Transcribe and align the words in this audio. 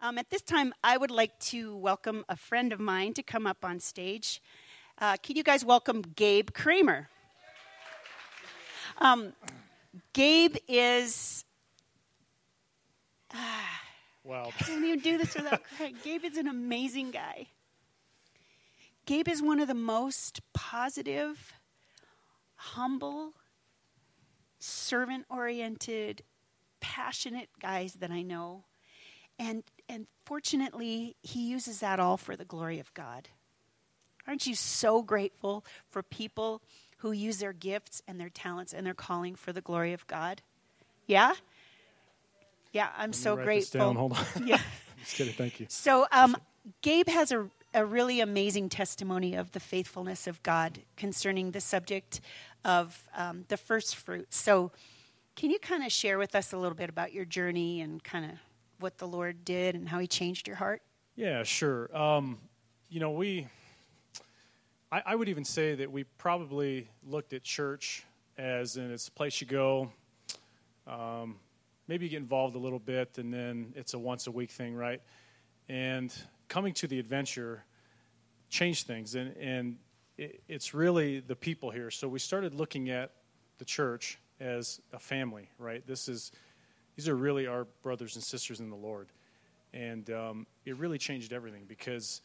Um, 0.00 0.18
at 0.18 0.30
this 0.30 0.42
time, 0.42 0.72
I 0.84 0.96
would 0.96 1.10
like 1.10 1.38
to 1.40 1.76
welcome 1.76 2.24
a 2.28 2.36
friend 2.36 2.72
of 2.72 2.78
mine 2.80 3.14
to 3.14 3.22
come 3.22 3.46
up 3.46 3.64
on 3.64 3.80
stage. 3.80 4.40
Uh, 4.98 5.16
can 5.22 5.36
you 5.36 5.42
guys 5.42 5.64
welcome 5.64 6.02
Gabe 6.02 6.50
Kramer? 6.52 7.08
Um, 8.98 9.32
Gabe 10.12 10.56
is. 10.68 11.44
Ah, 13.32 13.80
Wow. 14.24 14.48
I 14.60 14.64
can't 14.64 14.84
even 14.84 15.00
do 15.00 15.16
this 15.18 15.34
without 15.34 15.62
crying. 15.76 15.96
Gabe 16.04 16.24
is 16.24 16.36
an 16.36 16.48
amazing 16.48 17.10
guy. 17.10 17.46
Gabe 19.06 19.28
is 19.28 19.40
one 19.42 19.58
of 19.58 19.68
the 19.68 19.74
most 19.74 20.40
positive, 20.52 21.54
humble, 22.56 23.32
servant 24.58 25.24
oriented, 25.30 26.22
passionate 26.80 27.48
guys 27.60 27.94
that 27.94 28.10
I 28.10 28.20
know. 28.22 28.64
And, 29.38 29.62
and 29.88 30.06
fortunately, 30.24 31.16
he 31.22 31.48
uses 31.48 31.80
that 31.80 31.98
all 31.98 32.16
for 32.16 32.36
the 32.36 32.44
glory 32.44 32.78
of 32.78 32.92
God. 32.94 33.28
Aren't 34.26 34.46
you 34.46 34.54
so 34.54 35.02
grateful 35.02 35.64
for 35.88 36.02
people 36.02 36.60
who 36.98 37.12
use 37.12 37.38
their 37.38 37.54
gifts 37.54 38.02
and 38.06 38.20
their 38.20 38.28
talents 38.28 38.74
and 38.74 38.86
their 38.86 38.94
calling 38.94 39.34
for 39.34 39.52
the 39.52 39.62
glory 39.62 39.94
of 39.94 40.06
God? 40.06 40.42
Yeah? 41.06 41.32
Yeah, 42.72 42.90
I'm 42.98 43.14
so 43.14 43.36
grateful. 43.36 43.80
Down. 43.80 43.96
Hold 43.96 44.12
on. 44.12 44.26
Yeah. 44.46 44.60
Just 45.04 45.16
kidding. 45.16 45.32
Thank 45.32 45.60
you. 45.60 45.66
So, 45.70 46.06
um, 46.12 46.36
Gabe 46.82 47.08
has 47.08 47.32
a, 47.32 47.48
a 47.72 47.84
really 47.86 48.20
amazing 48.20 48.68
testimony 48.68 49.34
of 49.34 49.52
the 49.52 49.60
faithfulness 49.60 50.26
of 50.26 50.42
God 50.42 50.80
concerning 50.96 51.52
the 51.52 51.60
subject 51.60 52.20
of 52.64 53.08
um, 53.16 53.44
the 53.48 53.56
first 53.56 53.96
fruits. 53.96 54.36
So, 54.36 54.72
can 55.36 55.50
you 55.50 55.58
kind 55.60 55.84
of 55.84 55.92
share 55.92 56.18
with 56.18 56.34
us 56.34 56.52
a 56.52 56.58
little 56.58 56.76
bit 56.76 56.90
about 56.90 57.12
your 57.12 57.24
journey 57.24 57.80
and 57.80 58.02
kind 58.02 58.24
of 58.24 58.32
what 58.78 58.98
the 58.98 59.06
Lord 59.06 59.44
did 59.44 59.74
and 59.74 59.88
how 59.88 59.98
He 59.98 60.06
changed 60.06 60.46
your 60.46 60.56
heart? 60.56 60.82
Yeah, 61.16 61.42
sure. 61.42 61.94
Um, 61.96 62.38
you 62.88 63.00
know, 63.00 63.10
we, 63.10 63.48
I, 64.90 65.02
I 65.06 65.14
would 65.14 65.28
even 65.28 65.44
say 65.44 65.74
that 65.74 65.90
we 65.90 66.04
probably 66.04 66.88
looked 67.04 67.32
at 67.32 67.42
church 67.42 68.04
as 68.38 68.76
in 68.76 68.90
it's 68.90 69.08
a 69.08 69.12
place 69.12 69.40
you 69.40 69.46
go, 69.46 69.90
um, 70.86 71.36
maybe 71.88 72.06
you 72.06 72.10
get 72.10 72.18
involved 72.18 72.54
a 72.54 72.58
little 72.58 72.78
bit, 72.78 73.18
and 73.18 73.34
then 73.34 73.72
it's 73.76 73.94
a 73.94 73.98
once 73.98 74.28
a 74.28 74.30
week 74.30 74.50
thing, 74.50 74.74
right? 74.74 75.02
And 75.68 76.14
coming 76.46 76.72
to 76.74 76.86
the 76.86 76.98
adventure 76.98 77.64
changed 78.48 78.86
things, 78.86 79.16
and, 79.16 79.36
and 79.36 79.76
it, 80.16 80.40
it's 80.48 80.72
really 80.72 81.20
the 81.20 81.36
people 81.36 81.70
here. 81.70 81.90
So 81.90 82.08
we 82.08 82.20
started 82.20 82.54
looking 82.54 82.90
at 82.90 83.10
the 83.58 83.64
church 83.64 84.18
as 84.40 84.80
a 84.92 84.98
family, 84.98 85.50
right? 85.58 85.84
This 85.86 86.08
is, 86.08 86.30
these 86.98 87.08
are 87.08 87.14
really 87.14 87.46
our 87.46 87.64
brothers 87.84 88.16
and 88.16 88.24
sisters 88.24 88.58
in 88.58 88.70
the 88.70 88.76
Lord. 88.76 89.06
And 89.72 90.10
um, 90.10 90.46
it 90.66 90.76
really 90.78 90.98
changed 90.98 91.32
everything 91.32 91.62
because 91.68 92.20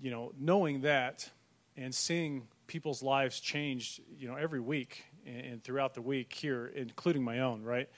you 0.00 0.12
know 0.12 0.32
knowing 0.38 0.82
that 0.82 1.28
and 1.76 1.92
seeing 1.92 2.46
people's 2.68 3.02
lives 3.02 3.40
change 3.40 4.00
you 4.16 4.28
know 4.28 4.36
every 4.36 4.60
week 4.60 5.04
and, 5.26 5.46
and 5.46 5.64
throughout 5.64 5.94
the 5.94 6.00
week 6.00 6.32
here 6.32 6.70
including 6.76 7.24
my 7.24 7.40
own 7.40 7.64
right? 7.64 7.88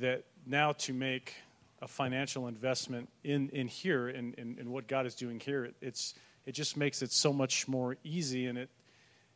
That 0.00 0.24
now 0.44 0.72
to 0.72 0.92
make 0.92 1.32
a 1.80 1.86
financial 1.86 2.48
investment 2.48 3.08
in 3.22 3.50
in 3.50 3.68
here 3.68 4.08
and 4.08 4.34
in, 4.34 4.54
in, 4.54 4.58
in, 4.62 4.70
what 4.72 4.88
god 4.88 5.06
is 5.06 5.14
doing 5.14 5.38
here 5.38 5.66
it, 5.66 5.76
it's 5.80 6.14
it 6.44 6.52
just 6.52 6.76
makes 6.76 7.02
it 7.02 7.12
so 7.12 7.32
much 7.32 7.68
more 7.68 7.96
easy 8.02 8.46
and 8.46 8.58
it 8.58 8.70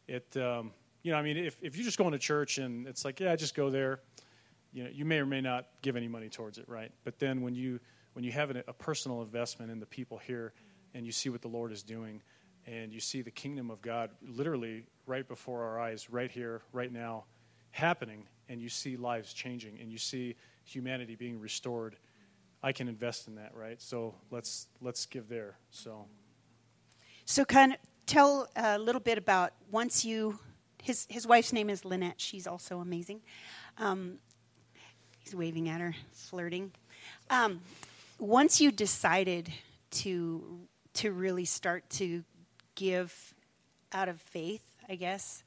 it 0.08 0.36
um, 0.36 0.72
you 1.04 1.12
know 1.12 1.18
i 1.18 1.22
mean 1.22 1.36
if, 1.36 1.56
if 1.62 1.76
you're 1.76 1.84
just 1.84 1.98
going 1.98 2.10
to 2.10 2.18
church 2.18 2.58
and 2.58 2.88
it's 2.88 3.04
like 3.04 3.20
yeah 3.20 3.36
just 3.36 3.54
go 3.54 3.70
there 3.70 4.00
you 4.72 4.84
know 4.84 4.90
you 4.92 5.04
may 5.04 5.18
or 5.18 5.26
may 5.26 5.40
not 5.40 5.66
give 5.82 5.96
any 5.96 6.08
money 6.08 6.28
towards 6.28 6.58
it 6.58 6.68
right 6.68 6.92
but 7.04 7.18
then 7.18 7.40
when 7.42 7.54
you 7.54 7.78
when 8.14 8.24
you 8.24 8.32
have 8.32 8.50
a, 8.50 8.64
a 8.68 8.72
personal 8.72 9.22
investment 9.22 9.70
in 9.70 9.80
the 9.80 9.86
people 9.86 10.18
here 10.18 10.52
and 10.94 11.06
you 11.06 11.12
see 11.12 11.28
what 11.28 11.42
the 11.42 11.48
Lord 11.48 11.72
is 11.72 11.82
doing 11.82 12.22
and 12.66 12.92
you 12.92 13.00
see 13.00 13.22
the 13.22 13.30
kingdom 13.30 13.70
of 13.70 13.82
God 13.82 14.10
literally 14.22 14.86
right 15.06 15.26
before 15.26 15.64
our 15.64 15.80
eyes, 15.80 16.10
right 16.10 16.30
here, 16.30 16.62
right 16.72 16.92
now, 16.92 17.24
happening, 17.70 18.24
and 18.48 18.60
you 18.60 18.68
see 18.68 18.96
lives 18.96 19.32
changing 19.32 19.78
and 19.80 19.90
you 19.90 19.98
see 19.98 20.36
humanity 20.64 21.16
being 21.16 21.40
restored, 21.40 21.96
I 22.62 22.72
can 22.72 22.86
invest 22.86 23.26
in 23.26 23.34
that, 23.36 23.52
right? 23.56 23.80
So 23.80 24.14
let's 24.30 24.68
let's 24.80 25.06
give 25.06 25.28
there. 25.28 25.56
So 25.70 26.06
So 27.24 27.44
kind 27.44 27.72
of 27.72 27.78
tell 28.06 28.48
a 28.54 28.78
little 28.78 29.00
bit 29.00 29.18
about 29.18 29.52
once 29.70 30.04
you 30.04 30.38
his 30.82 31.06
his 31.08 31.26
wife's 31.26 31.52
name 31.52 31.70
is 31.70 31.84
Lynette. 31.84 32.20
She's 32.20 32.46
also 32.46 32.78
amazing. 32.78 33.22
Um, 33.78 34.18
he's 35.22 35.34
waving 35.34 35.68
at 35.68 35.80
her, 35.80 35.94
flirting. 36.12 36.72
Um, 37.30 37.60
once 38.18 38.60
you 38.60 38.70
decided 38.70 39.50
to 39.90 40.60
to 40.94 41.10
really 41.10 41.44
start 41.44 41.88
to 41.88 42.22
give 42.74 43.34
out 43.92 44.08
of 44.08 44.20
faith, 44.20 44.76
I 44.88 44.94
guess. 44.94 45.42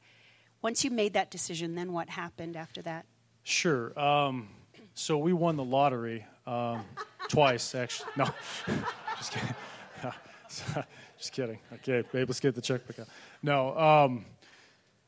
Once 0.62 0.84
you 0.84 0.90
made 0.90 1.14
that 1.14 1.30
decision, 1.30 1.76
then 1.76 1.94
what 1.94 2.10
happened 2.10 2.56
after 2.56 2.82
that? 2.82 3.06
Sure. 3.44 3.98
Um, 4.00 4.50
so 4.96 5.18
we 5.18 5.34
won 5.34 5.56
the 5.56 5.64
lottery 5.64 6.26
um, 6.48 6.84
twice, 7.28 7.76
actually. 7.76 8.10
No, 8.18 8.26
just 9.18 9.32
kidding. 9.32 9.56
just 11.18 11.32
kidding. 11.32 11.60
Okay, 11.74 12.04
babe, 12.12 12.28
let's 12.28 12.40
get 12.40 12.56
the 12.56 12.62
checkbook 12.62 13.00
out. 13.00 13.08
No. 13.44 13.78
Um, 13.78 14.26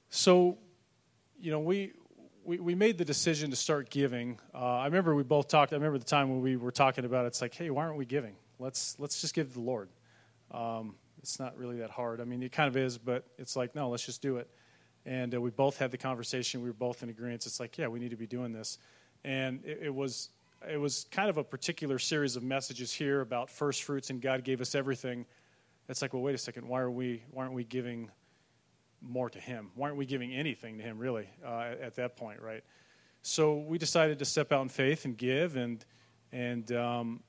so, 0.09 0.57
you 1.39 1.51
know, 1.51 1.59
we 1.59 1.94
we, 2.47 2.59
we 2.59 2.75
made 2.75 2.97
the 2.97 3.03
decision 3.03 3.50
to 3.50 3.58
start 3.58 3.90
giving. 3.90 4.40
Uh, 4.56 4.78
I 4.78 4.85
remember 4.85 5.13
we 5.13 5.24
both 5.24 5.50
talked. 5.50 5.74
I 5.74 5.75
remember 5.75 5.97
the 5.97 6.06
time 6.06 6.30
when 6.30 6.41
we 6.41 6.56
were 6.56 6.72
talking 6.72 7.03
about 7.03 7.25
it, 7.25 7.28
it's 7.28 7.41
like, 7.41 7.53
hey, 7.53 7.69
why 7.69 7.84
aren't 7.84 7.97
we 7.97 8.06
giving? 8.06 8.35
Let's 8.58 8.96
let's 9.00 9.19
just 9.19 9.35
give 9.35 9.50
to 9.50 9.53
the 9.53 9.59
Lord. 9.59 9.90
Um, 10.52 10.96
it's 11.19 11.40
not 11.40 11.58
really 11.58 11.80
that 11.80 11.91
hard. 11.91 12.22
I 12.22 12.24
mean, 12.24 12.41
it 12.41 12.53
kind 12.53 12.69
of 12.69 12.78
is, 12.78 12.97
but 12.97 13.25
it's 13.38 13.58
like, 13.58 13.75
no, 13.75 13.90
let's 13.90 14.06
just 14.06 14.22
do 14.22 14.38
it. 14.38 14.50
And 15.06 15.35
uh, 15.35 15.41
we 15.41 15.50
both 15.50 15.78
had 15.78 15.91
the 15.91 15.97
conversation. 15.97 16.62
We 16.62 16.69
were 16.69 16.74
both 16.74 17.03
in 17.03 17.09
agreement. 17.09 17.46
It's 17.46 17.59
like, 17.59 17.78
yeah, 17.78 17.90
we 17.90 18.00
need 18.00 18.12
to 18.12 18.16
be 18.16 18.28
doing 18.28 18.53
this. 18.53 18.78
And 19.25 19.59
it, 19.66 19.79
it 19.84 19.94
was 19.94 20.29
it 20.72 20.78
was 20.78 21.06
kind 21.12 21.29
of 21.29 21.38
a 21.38 21.44
particular 21.44 22.00
series 22.00 22.38
of 22.38 22.44
messages 22.44 22.94
here 22.94 23.19
about 23.19 23.50
first 23.50 23.84
fruits, 23.84 24.09
and 24.09 24.22
God 24.22 24.46
gave 24.46 24.62
us 24.62 24.74
everything. 24.74 25.25
It's 25.90 26.02
like, 26.02 26.14
well, 26.14 26.24
wait 26.24 26.35
a 26.35 26.38
second. 26.38 26.66
Why 26.66 26.79
are 26.79 26.91
we? 26.91 27.24
Why 27.29 27.44
aren't 27.44 27.56
we 27.56 27.66
giving? 27.66 28.09
More 29.02 29.30
to 29.30 29.40
him? 29.40 29.72
Why 29.75 29.88
aren't 29.88 29.97
we 29.97 30.06
giving 30.06 30.34
anything 30.34 30.78
to 30.78 30.84
him, 30.84 30.97
really, 30.97 31.30
uh, 31.46 31.59
at, 31.59 31.81
at, 31.81 31.96
that 31.96 32.16
point, 32.16 32.41
right? 32.41 32.63
So 33.22 33.58
we 33.58 33.78
decided 33.78 34.19
to 34.19 34.25
step 34.25 34.52
out 34.52 34.62
in 34.62 34.69
faith 34.69 35.06
and 35.06 35.18
give, 35.18 35.56
and 35.56 35.84
and 36.31 36.72
um, 36.72 37.24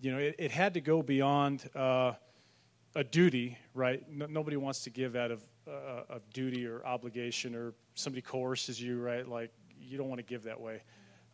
you 0.00 0.12
know, 0.12 0.18
it, 0.18 0.36
it, 0.38 0.50
had 0.50 0.74
to 0.74 0.80
go 0.80 1.02
beyond 1.02 1.68
uh, 1.74 2.12
a 2.94 3.04
duty, 3.04 3.58
right? 3.74 4.02
No, 4.10 4.26
nobody 4.26 4.56
wants 4.56 4.84
to 4.84 4.90
give 4.90 5.16
out 5.16 5.30
of 5.30 5.44
uh, 5.68 6.02
of 6.08 6.30
duty 6.32 6.66
or 6.66 6.84
obligation, 6.84 7.54
or 7.54 7.74
somebody 7.94 8.22
coerces 8.22 8.80
you, 8.80 9.00
right? 9.00 9.26
Like 9.26 9.52
you 9.78 9.98
don't 9.98 10.08
want 10.08 10.18
to 10.18 10.26
give 10.26 10.44
that 10.44 10.60
way. 10.60 10.82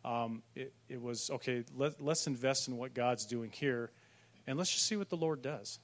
Um, 0.05 0.43
it, 0.55 0.73
it 0.87 1.01
was 1.01 1.29
okay. 1.29 1.63
Let, 1.75 2.01
let's 2.01 2.27
invest 2.27 2.67
in 2.67 2.77
what 2.77 2.93
God's 2.93 3.25
doing 3.25 3.51
here, 3.51 3.91
and 4.45 4.57
let's 4.57 4.71
just 4.71 4.85
see 4.85 4.95
what 4.95 5.09
the 5.09 5.17
Lord 5.17 5.41
does 5.41 5.79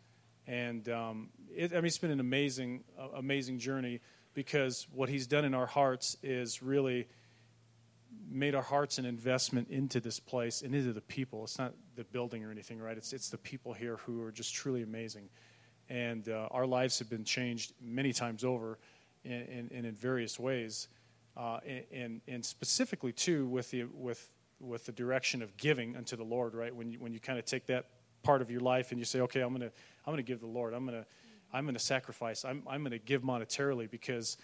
and 0.47 0.87
um, 0.89 1.29
it, 1.55 1.71
I 1.71 1.75
mean 1.75 1.85
it's 1.85 1.97
been 1.97 2.11
an 2.11 2.19
amazing, 2.19 2.83
uh, 2.99 3.09
amazing 3.17 3.59
journey 3.59 4.01
because 4.33 4.87
what 4.93 5.09
He's 5.09 5.27
done 5.27 5.45
in 5.45 5.53
our 5.53 5.65
hearts 5.65 6.17
is 6.23 6.61
really 6.61 7.07
made 8.29 8.55
our 8.55 8.63
hearts 8.63 8.97
an 8.97 9.05
investment 9.05 9.69
into 9.69 9.99
this 9.99 10.19
place 10.19 10.61
and 10.61 10.73
into 10.73 10.93
the 10.93 11.01
people. 11.01 11.43
It's 11.43 11.57
not 11.57 11.73
the 11.95 12.03
building 12.03 12.43
or 12.43 12.51
anything, 12.51 12.79
right? 12.79 12.97
It's 12.97 13.13
it's 13.13 13.29
the 13.29 13.37
people 13.37 13.73
here 13.73 13.97
who 13.97 14.21
are 14.23 14.31
just 14.31 14.53
truly 14.53 14.83
amazing, 14.83 15.29
and 15.89 16.27
uh, 16.27 16.47
our 16.51 16.65
lives 16.65 16.99
have 16.99 17.09
been 17.09 17.23
changed 17.23 17.73
many 17.81 18.13
times 18.13 18.43
over, 18.43 18.79
and 19.23 19.47
in, 19.47 19.69
in, 19.71 19.85
in, 19.85 19.93
various 19.93 20.39
ways, 20.39 20.87
uh, 21.37 21.59
and, 21.91 22.21
and 22.27 22.43
specifically 22.43 23.11
too 23.11 23.47
with 23.47 23.71
the 23.71 23.85
with 23.93 24.29
with 24.59 24.85
the 24.85 24.91
direction 24.91 25.41
of 25.41 25.55
giving 25.57 25.95
unto 25.95 26.15
the 26.15 26.23
Lord, 26.23 26.53
right? 26.53 26.75
When 26.75 26.91
you 26.91 26.99
when 26.99 27.13
you 27.13 27.19
kind 27.19 27.39
of 27.39 27.45
take 27.45 27.67
that 27.67 27.85
part 28.23 28.41
of 28.41 28.49
your 28.49 28.61
life 28.61 28.91
and 28.91 28.99
you 28.99 29.05
say, 29.05 29.19
okay, 29.21 29.41
I'm 29.41 29.49
going 29.49 29.69
to 29.69 29.71
I'm 30.05 30.13
going 30.13 30.23
to 30.23 30.27
give 30.27 30.39
the 30.39 30.47
Lord. 30.47 30.73
I'm 30.73 30.85
going 30.85 31.01
to 31.01 31.05
I'm 31.51 31.65
going 31.65 31.75
to 31.75 31.79
sacrifice. 31.79 32.45
I'm 32.45 32.63
I'm 32.67 32.81
going 32.81 32.91
to 32.91 32.99
give 32.99 33.21
monetarily 33.21 33.89
because 33.89 34.37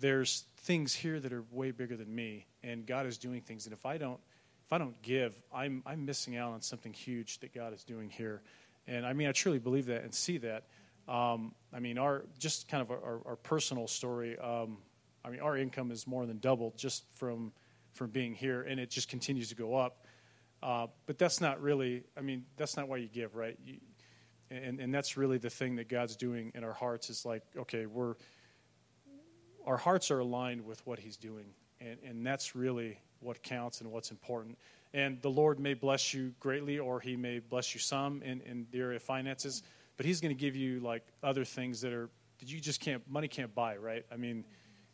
there's 0.00 0.44
things 0.58 0.94
here 0.94 1.20
that 1.20 1.32
are 1.32 1.44
way 1.50 1.70
bigger 1.70 1.96
than 1.96 2.12
me, 2.12 2.46
and 2.62 2.86
God 2.86 3.06
is 3.06 3.18
doing 3.18 3.40
things. 3.40 3.66
And 3.66 3.72
if 3.72 3.86
I 3.86 3.98
don't 3.98 4.20
if 4.66 4.72
I 4.72 4.78
don't 4.78 5.00
give, 5.02 5.40
I'm 5.54 5.82
I'm 5.86 6.04
missing 6.04 6.36
out 6.36 6.52
on 6.52 6.62
something 6.62 6.92
huge 6.92 7.38
that 7.40 7.54
God 7.54 7.72
is 7.72 7.84
doing 7.84 8.10
here. 8.10 8.42
And 8.86 9.06
I 9.06 9.12
mean, 9.12 9.28
I 9.28 9.32
truly 9.32 9.58
believe 9.58 9.86
that 9.86 10.02
and 10.02 10.14
see 10.14 10.38
that. 10.38 10.64
Um, 11.08 11.54
I 11.72 11.78
mean, 11.78 11.98
our 11.98 12.24
just 12.38 12.68
kind 12.68 12.82
of 12.82 12.90
our, 12.90 13.20
our 13.26 13.36
personal 13.36 13.86
story. 13.86 14.38
Um, 14.38 14.78
I 15.24 15.30
mean, 15.30 15.40
our 15.40 15.56
income 15.56 15.90
is 15.90 16.06
more 16.06 16.26
than 16.26 16.38
doubled 16.38 16.76
just 16.76 17.04
from 17.14 17.52
from 17.92 18.10
being 18.10 18.34
here, 18.34 18.62
and 18.62 18.78
it 18.80 18.90
just 18.90 19.08
continues 19.08 19.48
to 19.50 19.54
go 19.54 19.76
up. 19.76 20.04
Uh, 20.62 20.86
but 21.06 21.18
that's 21.18 21.40
not 21.40 21.60
really, 21.60 22.04
I 22.16 22.20
mean, 22.22 22.44
that's 22.56 22.76
not 22.76 22.88
why 22.88 22.96
you 22.96 23.08
give, 23.08 23.34
right? 23.36 23.58
You, 23.64 23.76
and, 24.50 24.80
and 24.80 24.94
that's 24.94 25.16
really 25.16 25.38
the 25.38 25.50
thing 25.50 25.76
that 25.76 25.88
God's 25.88 26.16
doing 26.16 26.52
in 26.54 26.64
our 26.64 26.72
hearts 26.72 27.10
is 27.10 27.24
like, 27.24 27.42
okay, 27.56 27.86
we're, 27.86 28.14
our 29.66 29.76
hearts 29.76 30.10
are 30.10 30.20
aligned 30.20 30.64
with 30.64 30.86
what 30.86 30.98
He's 30.98 31.16
doing. 31.16 31.46
And, 31.80 31.98
and 32.06 32.26
that's 32.26 32.54
really 32.54 32.98
what 33.20 33.42
counts 33.42 33.80
and 33.80 33.90
what's 33.90 34.10
important. 34.10 34.58
And 34.94 35.20
the 35.20 35.30
Lord 35.30 35.58
may 35.58 35.74
bless 35.74 36.14
you 36.14 36.32
greatly, 36.40 36.78
or 36.78 37.00
He 37.00 37.16
may 37.16 37.40
bless 37.40 37.74
you 37.74 37.80
some 37.80 38.22
in, 38.22 38.40
in 38.42 38.66
the 38.70 38.78
area 38.78 38.96
of 38.96 39.02
finances, 39.02 39.62
but 39.96 40.06
He's 40.06 40.20
going 40.20 40.34
to 40.34 40.40
give 40.40 40.56
you 40.56 40.80
like 40.80 41.04
other 41.22 41.44
things 41.44 41.80
that 41.80 41.92
are 41.92 42.08
that 42.38 42.52
you 42.52 42.60
just 42.60 42.80
can't 42.80 43.02
money 43.10 43.28
can't 43.28 43.54
buy, 43.54 43.76
right? 43.76 44.04
I 44.12 44.16
mean, 44.16 44.44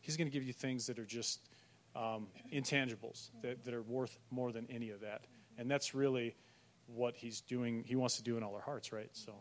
He's 0.01 0.17
going 0.17 0.29
to 0.29 0.33
give 0.33 0.45
you 0.45 0.53
things 0.53 0.87
that 0.87 0.99
are 0.99 1.05
just 1.05 1.49
um, 1.95 2.27
intangibles 2.53 3.31
that, 3.43 3.65
that 3.65 3.75
are 3.75 3.83
worth 3.83 4.19
more 4.31 4.51
than 4.51 4.67
any 4.71 4.91
of 4.91 5.01
that, 5.01 5.23
and 5.59 5.71
that's 5.71 5.95
really 5.95 6.35
what 6.87 7.17
He's 7.17 7.41
doing. 7.41 7.85
He 7.87 7.97
wants 7.97 8.17
to 8.17 8.23
do 8.23 8.37
in 8.37 8.43
all 8.43 8.55
our 8.55 8.61
hearts, 8.61 8.93
right? 8.93 9.11
So. 9.13 9.33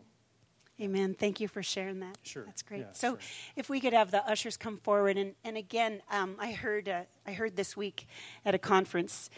Amen. 0.82 1.14
Thank 1.14 1.40
you 1.40 1.48
for 1.48 1.62
sharing 1.62 2.00
that. 2.00 2.18
Sure. 2.24 2.44
That's 2.46 2.64
great. 2.64 2.80
Yeah, 2.80 2.92
so, 2.94 3.12
sure. 3.12 3.20
if 3.56 3.70
we 3.70 3.80
could 3.80 3.94
have 3.94 4.10
the 4.10 4.26
ushers 4.28 4.58
come 4.58 4.78
forward, 4.78 5.16
and, 5.16 5.36
and 5.44 5.56
again, 5.56 6.02
um, 6.10 6.36
I 6.40 6.54
heard 6.54 6.90
uh, 6.90 7.02
I 7.28 7.34
heard 7.34 7.56
this 7.56 7.78
week 7.78 8.08
at 8.46 8.56
a 8.56 8.58
conference, 8.58 9.30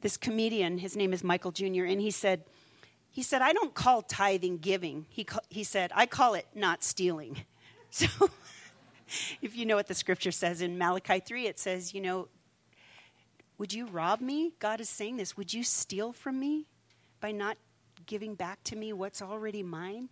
this 0.00 0.16
comedian, 0.16 0.78
his 0.78 0.96
name 0.96 1.12
is 1.12 1.22
Michael 1.22 1.50
Jr., 1.50 1.84
and 1.84 2.00
he 2.00 2.10
said, 2.10 2.44
he 3.10 3.22
said, 3.22 3.42
I 3.42 3.52
don't 3.52 3.74
call 3.74 4.00
tithing 4.02 4.58
giving. 4.58 5.06
He 5.10 5.24
ca- 5.24 5.40
he 5.50 5.64
said, 5.64 5.90
I 5.94 6.06
call 6.06 6.34
it 6.34 6.46
not 6.54 6.82
stealing. 6.82 7.38
So, 7.90 8.06
if 9.40 9.56
you 9.56 9.64
know 9.64 9.76
what 9.76 9.86
the 9.86 9.94
scripture 9.94 10.30
says 10.30 10.60
in 10.60 10.76
Malachi 10.76 11.20
three, 11.20 11.46
it 11.46 11.58
says, 11.58 11.94
you 11.94 12.02
know, 12.02 12.28
would 13.56 13.72
you 13.72 13.86
rob 13.86 14.20
me? 14.20 14.52
God 14.58 14.82
is 14.82 14.90
saying 14.90 15.16
this. 15.16 15.38
Would 15.38 15.54
you 15.54 15.64
steal 15.64 16.12
from 16.12 16.38
me 16.38 16.66
by 17.20 17.32
not 17.32 17.56
giving 18.06 18.34
back 18.34 18.62
to 18.64 18.76
me 18.76 18.92
what's 18.92 19.22
already 19.22 19.62
mine? 19.62 20.08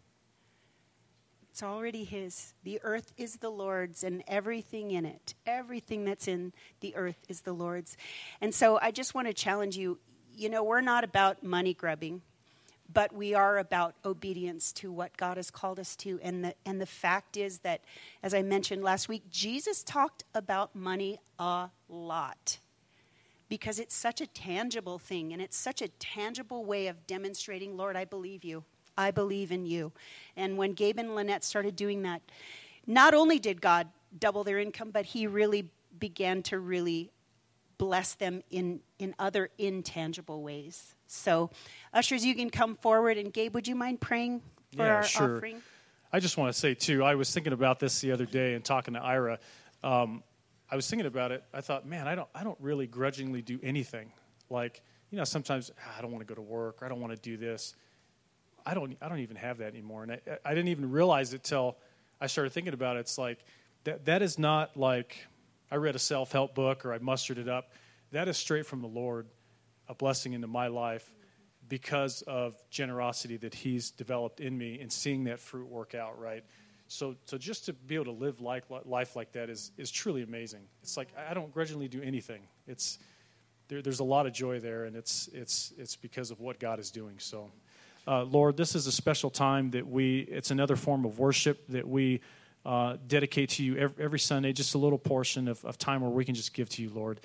It's 1.50 1.62
already 1.62 2.04
His. 2.04 2.52
The 2.64 2.80
earth 2.82 3.12
is 3.16 3.36
the 3.36 3.50
Lord's 3.50 4.04
and 4.04 4.22
everything 4.28 4.90
in 4.90 5.06
it. 5.06 5.34
Everything 5.46 6.04
that's 6.04 6.28
in 6.28 6.52
the 6.80 6.94
earth 6.96 7.18
is 7.28 7.40
the 7.40 7.54
Lord's. 7.54 7.96
And 8.42 8.54
so 8.54 8.78
I 8.80 8.90
just 8.90 9.14
want 9.14 9.26
to 9.28 9.32
challenge 9.32 9.76
you 9.76 9.98
you 10.36 10.50
know, 10.50 10.62
we're 10.62 10.82
not 10.82 11.02
about 11.02 11.42
money 11.42 11.72
grubbing, 11.72 12.20
but 12.92 13.12
we 13.12 13.34
are 13.34 13.58
about 13.58 13.94
obedience 14.04 14.70
to 14.72 14.92
what 14.92 15.16
God 15.16 15.38
has 15.38 15.50
called 15.50 15.80
us 15.80 15.96
to. 15.96 16.20
And 16.22 16.44
the, 16.44 16.54
and 16.64 16.80
the 16.80 16.86
fact 16.86 17.36
is 17.36 17.60
that, 17.60 17.80
as 18.22 18.34
I 18.34 18.42
mentioned 18.42 18.84
last 18.84 19.08
week, 19.08 19.30
Jesus 19.30 19.82
talked 19.82 20.24
about 20.34 20.76
money 20.76 21.18
a 21.38 21.70
lot 21.88 22.58
because 23.48 23.78
it's 23.78 23.94
such 23.94 24.20
a 24.20 24.26
tangible 24.26 24.98
thing 24.98 25.32
and 25.32 25.40
it's 25.40 25.56
such 25.56 25.82
a 25.82 25.88
tangible 25.88 26.64
way 26.64 26.88
of 26.88 27.06
demonstrating, 27.06 27.76
Lord, 27.76 27.96
I 27.96 28.04
believe 28.04 28.44
you. 28.44 28.64
I 28.98 29.10
believe 29.10 29.52
in 29.52 29.66
you. 29.66 29.92
And 30.36 30.56
when 30.56 30.72
Gabe 30.72 30.98
and 30.98 31.14
Lynette 31.14 31.44
started 31.44 31.76
doing 31.76 32.02
that, 32.02 32.22
not 32.86 33.14
only 33.14 33.38
did 33.38 33.60
God 33.60 33.88
double 34.18 34.42
their 34.44 34.58
income, 34.58 34.90
but 34.90 35.04
He 35.04 35.26
really 35.26 35.70
began 35.98 36.42
to 36.44 36.58
really 36.58 37.10
bless 37.78 38.14
them 38.14 38.42
in, 38.50 38.80
in 38.98 39.14
other 39.18 39.50
intangible 39.58 40.42
ways. 40.42 40.94
So, 41.06 41.50
ushers, 41.92 42.24
you 42.24 42.34
can 42.34 42.50
come 42.50 42.74
forward. 42.76 43.18
And 43.18 43.32
Gabe, 43.32 43.54
would 43.54 43.68
you 43.68 43.74
mind 43.74 44.00
praying 44.00 44.40
for 44.74 44.86
Yeah, 44.86 44.94
our 44.94 45.02
sure. 45.02 45.36
offering? 45.36 45.62
I 46.12 46.20
just 46.20 46.38
want 46.38 46.52
to 46.52 46.58
say 46.58 46.74
too. 46.74 47.04
I 47.04 47.14
was 47.16 47.32
thinking 47.32 47.52
about 47.52 47.78
this 47.80 48.00
the 48.00 48.12
other 48.12 48.24
day 48.24 48.54
and 48.54 48.64
talking 48.64 48.94
to 48.94 49.00
Ira. 49.00 49.38
Um, 49.84 50.22
I 50.70 50.76
was 50.76 50.88
thinking 50.88 51.06
about 51.06 51.32
it. 51.32 51.44
I 51.54 51.60
thought, 51.60 51.86
man, 51.86 52.08
I 52.08 52.14
don't, 52.14 52.28
I 52.34 52.42
don't 52.42 52.58
really 52.60 52.86
grudgingly 52.86 53.42
do 53.42 53.60
anything. 53.62 54.12
Like, 54.50 54.82
you 55.10 55.18
know, 55.18 55.24
sometimes 55.24 55.70
"Ah, 55.84 55.94
I 55.98 56.02
don't 56.02 56.10
want 56.10 56.26
to 56.26 56.28
go 56.28 56.34
to 56.34 56.42
work. 56.42 56.82
Or 56.82 56.86
I 56.86 56.88
don't 56.88 57.00
want 57.00 57.14
to 57.14 57.20
do 57.20 57.36
this. 57.36 57.74
I 58.64 58.74
don't, 58.74 58.96
I 59.00 59.08
don't 59.08 59.20
even 59.20 59.36
have 59.36 59.58
that 59.58 59.68
anymore. 59.68 60.02
And 60.02 60.12
I, 60.12 60.20
I 60.44 60.50
didn't 60.50 60.68
even 60.68 60.90
realize 60.90 61.32
it 61.34 61.44
till 61.44 61.76
I 62.20 62.26
started 62.26 62.50
thinking 62.52 62.74
about 62.74 62.96
it. 62.96 63.00
It's 63.00 63.18
like 63.18 63.38
that, 63.84 64.06
that 64.06 64.22
is 64.22 64.38
not 64.38 64.76
like 64.76 65.26
I 65.70 65.76
read 65.76 65.94
a 65.94 66.00
self 66.00 66.32
help 66.32 66.54
book 66.54 66.84
or 66.84 66.92
I 66.92 66.98
mustered 66.98 67.38
it 67.38 67.48
up. 67.48 67.72
That 68.12 68.28
is 68.28 68.36
straight 68.36 68.66
from 68.66 68.80
the 68.80 68.88
Lord, 68.88 69.26
a 69.88 69.94
blessing 69.94 70.32
into 70.32 70.46
my 70.48 70.66
life 70.66 71.14
because 71.68 72.22
of 72.22 72.54
generosity 72.70 73.36
that 73.38 73.54
He's 73.54 73.90
developed 73.90 74.40
in 74.40 74.56
me 74.56 74.80
and 74.80 74.92
seeing 74.92 75.24
that 75.24 75.38
fruit 75.38 75.68
work 75.68 75.94
out, 75.94 76.20
right? 76.20 76.44
So, 76.88 77.16
so 77.24 77.36
just 77.36 77.66
to 77.66 77.72
be 77.72 77.96
able 77.96 78.06
to 78.06 78.10
live 78.12 78.40
like, 78.40 78.64
life 78.84 79.16
like 79.16 79.32
that 79.32 79.50
is, 79.50 79.72
is 79.76 79.90
truly 79.90 80.22
amazing. 80.22 80.62
It's 80.82 80.96
like 80.96 81.08
I 81.28 81.34
don't 81.34 81.52
grudgingly 81.52 81.88
do 81.88 82.00
anything. 82.02 82.42
It's, 82.66 82.98
there, 83.68 83.82
there's 83.82 84.00
a 84.00 84.04
lot 84.04 84.26
of 84.26 84.32
joy 84.32 84.60
there, 84.60 84.84
and 84.84 84.94
it's, 84.96 85.28
it's, 85.32 85.72
it's 85.76 85.96
because 85.96 86.30
of 86.30 86.40
what 86.40 86.60
God 86.60 86.78
is 86.78 86.90
doing. 86.90 87.16
So, 87.18 87.50
uh, 88.06 88.22
Lord, 88.22 88.56
this 88.56 88.76
is 88.76 88.86
a 88.86 88.92
special 88.92 89.30
time 89.30 89.72
that 89.72 89.86
we, 89.86 90.20
it's 90.20 90.52
another 90.52 90.76
form 90.76 91.04
of 91.04 91.18
worship 91.18 91.66
that 91.68 91.88
we 91.88 92.20
uh, 92.64 92.96
dedicate 93.06 93.50
to 93.50 93.64
you 93.64 93.76
every, 93.76 94.04
every 94.04 94.18
Sunday, 94.18 94.52
just 94.52 94.74
a 94.74 94.78
little 94.78 94.98
portion 94.98 95.48
of, 95.48 95.64
of 95.64 95.78
time 95.78 96.00
where 96.02 96.10
we 96.10 96.24
can 96.24 96.34
just 96.34 96.54
give 96.54 96.68
to 96.68 96.82
you, 96.82 96.90
Lord. 96.90 97.20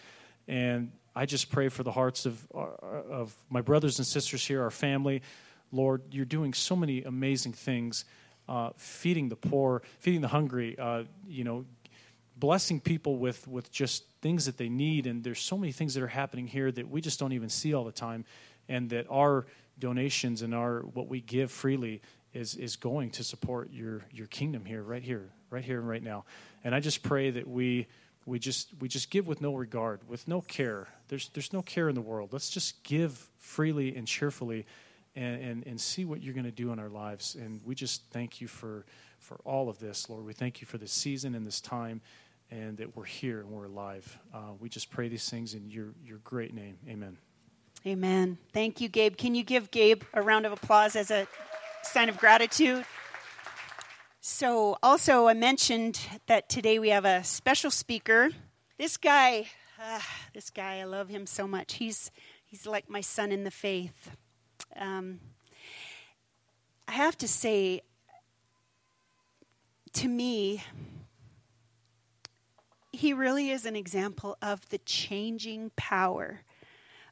And 0.47 0.91
I 1.15 1.25
just 1.25 1.51
pray 1.51 1.69
for 1.69 1.83
the 1.83 1.91
hearts 1.91 2.25
of, 2.25 2.47
uh, 2.53 2.65
of 3.09 3.35
my 3.49 3.61
brothers 3.61 3.99
and 3.99 4.07
sisters 4.07 4.45
here, 4.45 4.63
our 4.63 4.71
family. 4.71 5.21
Lord, 5.71 6.01
you're 6.11 6.25
doing 6.25 6.53
so 6.53 6.75
many 6.75 7.03
amazing 7.03 7.53
things, 7.53 8.05
uh, 8.47 8.71
feeding 8.75 9.29
the 9.29 9.35
poor, 9.35 9.81
feeding 9.99 10.21
the 10.21 10.27
hungry, 10.27 10.77
uh, 10.77 11.03
you 11.27 11.43
know, 11.43 11.65
blessing 12.37 12.79
people 12.79 13.17
with, 13.17 13.47
with 13.47 13.71
just 13.71 14.03
things 14.21 14.45
that 14.45 14.57
they 14.57 14.69
need. 14.69 15.07
And 15.07 15.23
there's 15.23 15.39
so 15.39 15.57
many 15.57 15.71
things 15.71 15.93
that 15.93 16.03
are 16.03 16.07
happening 16.07 16.47
here 16.47 16.71
that 16.71 16.89
we 16.89 17.01
just 17.01 17.19
don't 17.19 17.33
even 17.33 17.49
see 17.49 17.73
all 17.73 17.83
the 17.83 17.91
time. 17.91 18.25
And 18.67 18.89
that 18.91 19.05
our 19.09 19.45
donations 19.79 20.41
and 20.41 20.53
our 20.53 20.79
what 20.93 21.07
we 21.07 21.21
give 21.21 21.51
freely 21.51 22.01
is, 22.33 22.55
is 22.55 22.75
going 22.75 23.11
to 23.11 23.23
support 23.23 23.69
your, 23.71 24.01
your 24.11 24.27
kingdom 24.27 24.65
here, 24.65 24.81
right 24.81 25.03
here, 25.03 25.29
right 25.49 25.63
here 25.63 25.79
and 25.79 25.87
right 25.87 26.03
now. 26.03 26.25
And 26.63 26.73
I 26.73 26.79
just 26.79 27.03
pray 27.03 27.31
that 27.31 27.47
we 27.47 27.87
we 28.25 28.39
just 28.39 28.69
we 28.79 28.87
just 28.87 29.09
give 29.09 29.27
with 29.27 29.41
no 29.41 29.55
regard, 29.55 30.07
with 30.07 30.27
no 30.27 30.41
care. 30.41 30.87
There's 31.07 31.29
there's 31.29 31.51
no 31.53 31.61
care 31.61 31.89
in 31.89 31.95
the 31.95 32.01
world. 32.01 32.31
Let's 32.31 32.49
just 32.49 32.83
give 32.83 33.29
freely 33.37 33.95
and 33.95 34.07
cheerfully 34.07 34.65
and, 35.15 35.43
and, 35.43 35.67
and 35.67 35.81
see 35.81 36.05
what 36.05 36.21
you're 36.21 36.33
going 36.33 36.45
to 36.45 36.51
do 36.51 36.71
in 36.71 36.79
our 36.79 36.89
lives. 36.89 37.35
And 37.35 37.61
we 37.65 37.75
just 37.75 38.03
thank 38.11 38.41
you 38.41 38.47
for 38.47 38.85
for 39.19 39.39
all 39.45 39.69
of 39.69 39.77
this, 39.77 40.09
Lord. 40.09 40.25
We 40.25 40.33
thank 40.33 40.61
you 40.61 40.67
for 40.67 40.79
this 40.79 40.91
season 40.91 41.35
and 41.35 41.45
this 41.45 41.61
time 41.61 42.01
and 42.49 42.77
that 42.77 42.95
we're 42.95 43.05
here 43.05 43.39
and 43.39 43.49
we're 43.51 43.65
alive. 43.65 44.19
Uh, 44.33 44.53
we 44.59 44.67
just 44.67 44.89
pray 44.89 45.07
these 45.07 45.29
things 45.29 45.53
in 45.53 45.69
your 45.69 45.93
your 46.05 46.17
great 46.19 46.53
name. 46.53 46.77
Amen. 46.87 47.17
Amen. 47.85 48.37
Thank 48.53 48.79
you, 48.79 48.89
Gabe. 48.89 49.17
Can 49.17 49.33
you 49.33 49.43
give 49.43 49.71
Gabe 49.71 50.03
a 50.13 50.21
round 50.21 50.45
of 50.45 50.51
applause 50.51 50.95
as 50.95 51.09
a 51.09 51.27
sign 51.83 52.09
of 52.09 52.17
gratitude? 52.17 52.85
So, 54.19 54.77
also, 54.83 55.27
I 55.27 55.33
mentioned 55.33 55.99
that 56.27 56.47
today 56.47 56.77
we 56.77 56.89
have 56.89 57.05
a 57.05 57.23
special 57.23 57.71
speaker. 57.71 58.29
This 58.77 58.97
guy, 58.97 59.47
ah, 59.79 60.05
this 60.35 60.51
guy, 60.51 60.77
I 60.77 60.83
love 60.83 61.09
him 61.09 61.25
so 61.25 61.47
much. 61.47 61.73
He's 61.73 62.11
he's 62.45 62.67
like 62.67 62.87
my 62.87 63.01
son 63.01 63.31
in 63.31 63.43
the 63.43 63.51
faith. 63.51 64.11
Um, 64.75 65.19
I 66.87 66.93
have 66.93 67.17
to 67.19 67.27
say, 67.27 67.81
to 69.93 70.07
me, 70.07 70.63
he 72.91 73.13
really 73.13 73.49
is 73.49 73.65
an 73.65 73.75
example 73.75 74.37
of 74.41 74.67
the 74.69 74.77
changing 74.79 75.71
power 75.75 76.41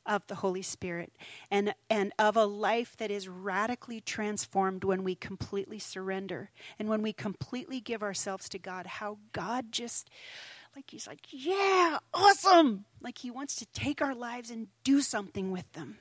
of 0.05 0.25
the 0.27 0.35
Holy 0.35 0.61
Spirit 0.61 1.13
and, 1.51 1.73
and 1.89 2.11
of 2.17 2.35
a 2.35 2.45
life 2.45 2.97
that 2.97 3.11
is 3.11 3.27
radically 3.27 4.01
transformed 4.01 4.83
when 4.83 5.03
we 5.03 5.15
completely 5.15 5.79
surrender 5.79 6.49
and 6.79 6.89
when 6.89 7.01
we 7.01 7.13
completely 7.13 7.79
give 7.79 8.01
ourselves 8.01 8.49
to 8.49 8.57
God. 8.57 8.87
How 8.87 9.17
God 9.33 9.71
just, 9.71 10.09
like, 10.75 10.89
He's 10.89 11.07
like, 11.07 11.27
yeah, 11.29 11.99
awesome. 12.13 12.85
Like, 13.01 13.19
He 13.19 13.29
wants 13.29 13.55
to 13.57 13.65
take 13.67 14.01
our 14.01 14.15
lives 14.15 14.49
and 14.49 14.67
do 14.83 15.01
something 15.01 15.51
with 15.51 15.71
them. 15.73 15.99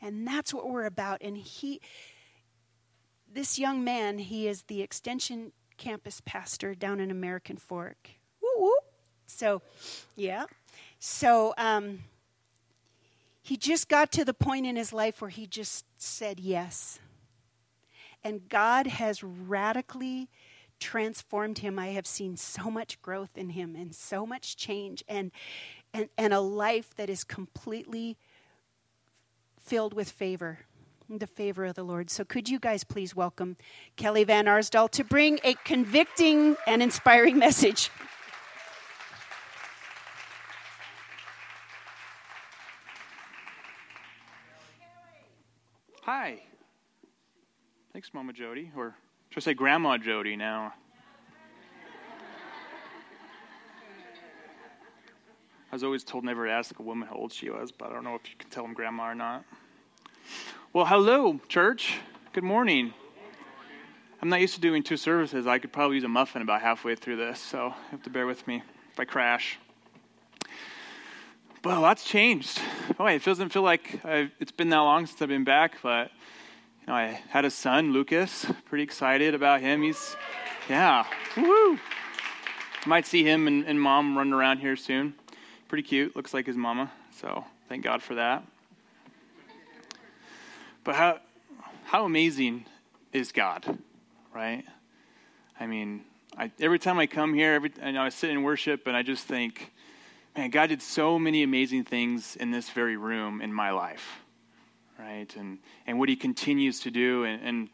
And 0.00 0.26
that's 0.26 0.52
what 0.52 0.68
we're 0.68 0.86
about. 0.86 1.22
And 1.22 1.36
He, 1.36 1.80
this 3.32 3.58
young 3.58 3.82
man, 3.82 4.18
he 4.18 4.46
is 4.46 4.62
the 4.62 4.80
extension 4.82 5.52
campus 5.76 6.22
pastor 6.24 6.74
down 6.74 7.00
in 7.00 7.10
American 7.10 7.56
Fork. 7.56 8.10
Woo 8.40 8.48
woo. 8.58 8.76
So, 9.26 9.60
yeah. 10.14 10.44
So, 11.00 11.52
um, 11.58 12.00
he 13.42 13.58
just 13.58 13.88
got 13.88 14.10
to 14.12 14.24
the 14.24 14.32
point 14.32 14.64
in 14.64 14.76
his 14.76 14.92
life 14.92 15.20
where 15.20 15.28
he 15.28 15.46
just 15.46 15.84
said 15.98 16.40
yes. 16.40 16.98
And 18.22 18.48
God 18.48 18.86
has 18.86 19.22
radically 19.22 20.30
transformed 20.80 21.58
him. 21.58 21.78
I 21.78 21.88
have 21.88 22.06
seen 22.06 22.38
so 22.38 22.70
much 22.70 23.02
growth 23.02 23.36
in 23.36 23.50
him 23.50 23.76
and 23.76 23.94
so 23.94 24.24
much 24.24 24.56
change 24.56 25.04
and 25.08 25.30
and, 25.92 26.08
and 26.18 26.32
a 26.32 26.40
life 26.40 26.94
that 26.96 27.08
is 27.08 27.22
completely 27.22 28.16
filled 29.64 29.94
with 29.94 30.10
favor. 30.10 30.58
The 31.08 31.26
favor 31.26 31.64
of 31.64 31.74
the 31.74 31.82
Lord. 31.82 32.10
So, 32.10 32.24
could 32.24 32.48
you 32.48 32.58
guys 32.58 32.84
please 32.84 33.14
welcome 33.14 33.56
Kelly 33.96 34.24
Van 34.24 34.46
Arsdal 34.46 34.90
to 34.92 35.04
bring 35.04 35.38
a 35.44 35.54
convicting 35.64 36.56
and 36.66 36.82
inspiring 36.82 37.38
message? 37.38 37.90
Hi. 46.02 46.42
Thanks, 47.92 48.12
Mama 48.12 48.32
Jody, 48.32 48.70
or 48.76 48.94
should 49.30 49.42
I 49.42 49.44
say 49.44 49.54
Grandma 49.54 49.98
Jody 49.98 50.36
now? 50.36 50.74
I 55.74 55.76
was 55.76 55.82
always 55.82 56.04
told 56.04 56.22
never 56.22 56.46
to 56.46 56.52
ask 56.52 56.78
a 56.78 56.82
woman 56.84 57.08
how 57.08 57.16
old 57.16 57.32
she 57.32 57.50
was, 57.50 57.72
but 57.72 57.90
I 57.90 57.94
don't 57.94 58.04
know 58.04 58.14
if 58.14 58.30
you 58.30 58.36
can 58.38 58.48
tell 58.48 58.62
them 58.62 58.74
grandma 58.74 59.10
or 59.10 59.14
not. 59.16 59.44
Well, 60.72 60.84
hello, 60.84 61.40
church. 61.48 61.96
Good 62.32 62.44
morning. 62.44 62.94
I'm 64.22 64.28
not 64.28 64.40
used 64.40 64.54
to 64.54 64.60
doing 64.60 64.84
two 64.84 64.96
services. 64.96 65.48
I 65.48 65.58
could 65.58 65.72
probably 65.72 65.96
use 65.96 66.04
a 66.04 66.08
muffin 66.08 66.42
about 66.42 66.62
halfway 66.62 66.94
through 66.94 67.16
this, 67.16 67.40
so 67.40 67.66
you 67.66 67.74
have 67.90 68.04
to 68.04 68.10
bear 68.10 68.24
with 68.24 68.46
me 68.46 68.62
if 68.92 69.00
I 69.00 69.04
crash. 69.04 69.58
But 71.60 71.76
a 71.76 71.80
lot's 71.80 72.04
changed. 72.04 72.60
Boy, 72.96 73.14
it 73.14 73.24
doesn't 73.24 73.48
feel 73.48 73.62
like 73.62 73.98
I've, 74.04 74.30
it's 74.38 74.52
been 74.52 74.68
that 74.68 74.78
long 74.78 75.06
since 75.06 75.20
I've 75.20 75.28
been 75.28 75.42
back, 75.42 75.78
but 75.82 76.12
you 76.82 76.86
know, 76.86 76.94
I 76.94 77.20
had 77.30 77.44
a 77.44 77.50
son, 77.50 77.92
Lucas. 77.92 78.46
Pretty 78.66 78.84
excited 78.84 79.34
about 79.34 79.60
him. 79.60 79.82
He's, 79.82 80.14
yeah, 80.68 81.04
woo! 81.36 81.80
Might 82.86 83.06
see 83.06 83.24
him 83.24 83.48
and, 83.48 83.66
and 83.66 83.80
mom 83.80 84.16
running 84.16 84.34
around 84.34 84.58
here 84.58 84.76
soon. 84.76 85.14
Pretty 85.68 85.82
cute. 85.82 86.14
Looks 86.14 86.34
like 86.34 86.46
his 86.46 86.56
mama. 86.56 86.92
So 87.20 87.44
thank 87.68 87.82
God 87.82 88.02
for 88.02 88.16
that. 88.16 88.44
But 90.84 90.94
how 90.94 91.18
how 91.84 92.04
amazing 92.04 92.66
is 93.12 93.32
God, 93.32 93.78
right? 94.34 94.64
I 95.58 95.66
mean, 95.66 96.04
I, 96.36 96.50
every 96.60 96.78
time 96.78 96.98
I 96.98 97.06
come 97.06 97.32
here, 97.32 97.54
every 97.54 97.72
I 97.82 97.96
I 97.96 98.08
sit 98.10 98.30
in 98.30 98.42
worship 98.42 98.86
and 98.86 98.96
I 98.96 99.02
just 99.02 99.26
think, 99.26 99.72
man, 100.36 100.50
God 100.50 100.68
did 100.68 100.82
so 100.82 101.18
many 101.18 101.42
amazing 101.42 101.84
things 101.84 102.36
in 102.36 102.50
this 102.50 102.68
very 102.70 102.96
room 102.96 103.40
in 103.40 103.52
my 103.52 103.70
life, 103.70 104.20
right? 104.98 105.34
And 105.36 105.58
and 105.86 105.98
what 105.98 106.10
He 106.10 106.16
continues 106.16 106.80
to 106.80 106.90
do, 106.90 107.24
and, 107.24 107.42
and 107.42 107.68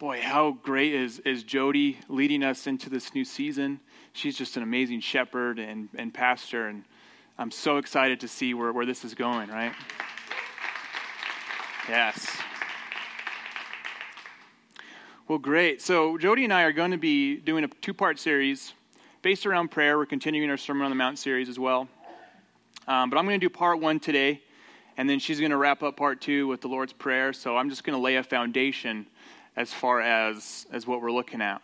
boy, 0.00 0.20
how 0.20 0.58
great 0.62 0.94
is 0.94 1.20
is 1.20 1.44
Jody 1.44 1.98
leading 2.08 2.42
us 2.42 2.66
into 2.66 2.90
this 2.90 3.14
new 3.14 3.24
season? 3.24 3.78
She's 4.12 4.36
just 4.36 4.56
an 4.56 4.64
amazing 4.64 5.00
shepherd 5.00 5.60
and 5.60 5.88
and 5.96 6.12
pastor, 6.12 6.66
and 6.66 6.84
I'm 7.38 7.50
so 7.50 7.76
excited 7.76 8.20
to 8.20 8.28
see 8.28 8.54
where 8.54 8.72
where 8.72 8.86
this 8.86 9.04
is 9.04 9.14
going, 9.14 9.50
right? 9.50 9.74
Yes. 11.86 12.26
Well, 15.28 15.38
great. 15.38 15.82
So, 15.82 16.16
Jody 16.16 16.44
and 16.44 16.52
I 16.52 16.62
are 16.62 16.72
going 16.72 16.92
to 16.92 16.96
be 16.96 17.36
doing 17.36 17.64
a 17.64 17.68
two 17.68 17.92
part 17.92 18.18
series 18.18 18.72
based 19.20 19.44
around 19.44 19.70
prayer. 19.70 19.98
We're 19.98 20.06
continuing 20.06 20.48
our 20.48 20.56
Sermon 20.56 20.84
on 20.84 20.90
the 20.90 20.96
Mount 20.96 21.18
series 21.18 21.50
as 21.50 21.58
well. 21.58 21.88
Um, 22.88 23.10
but 23.10 23.18
I'm 23.18 23.26
going 23.26 23.38
to 23.38 23.44
do 23.44 23.50
part 23.50 23.80
one 23.80 24.00
today, 24.00 24.40
and 24.96 25.10
then 25.10 25.18
she's 25.18 25.38
going 25.38 25.50
to 25.50 25.58
wrap 25.58 25.82
up 25.82 25.96
part 25.96 26.22
two 26.22 26.46
with 26.46 26.62
the 26.62 26.68
Lord's 26.68 26.92
Prayer. 26.94 27.34
So, 27.34 27.56
I'm 27.56 27.68
just 27.68 27.84
going 27.84 27.98
to 27.98 28.02
lay 28.02 28.16
a 28.16 28.22
foundation 28.22 29.06
as 29.56 29.74
far 29.74 30.00
as, 30.00 30.66
as 30.72 30.86
what 30.86 31.02
we're 31.02 31.12
looking 31.12 31.42
at. 31.42 31.60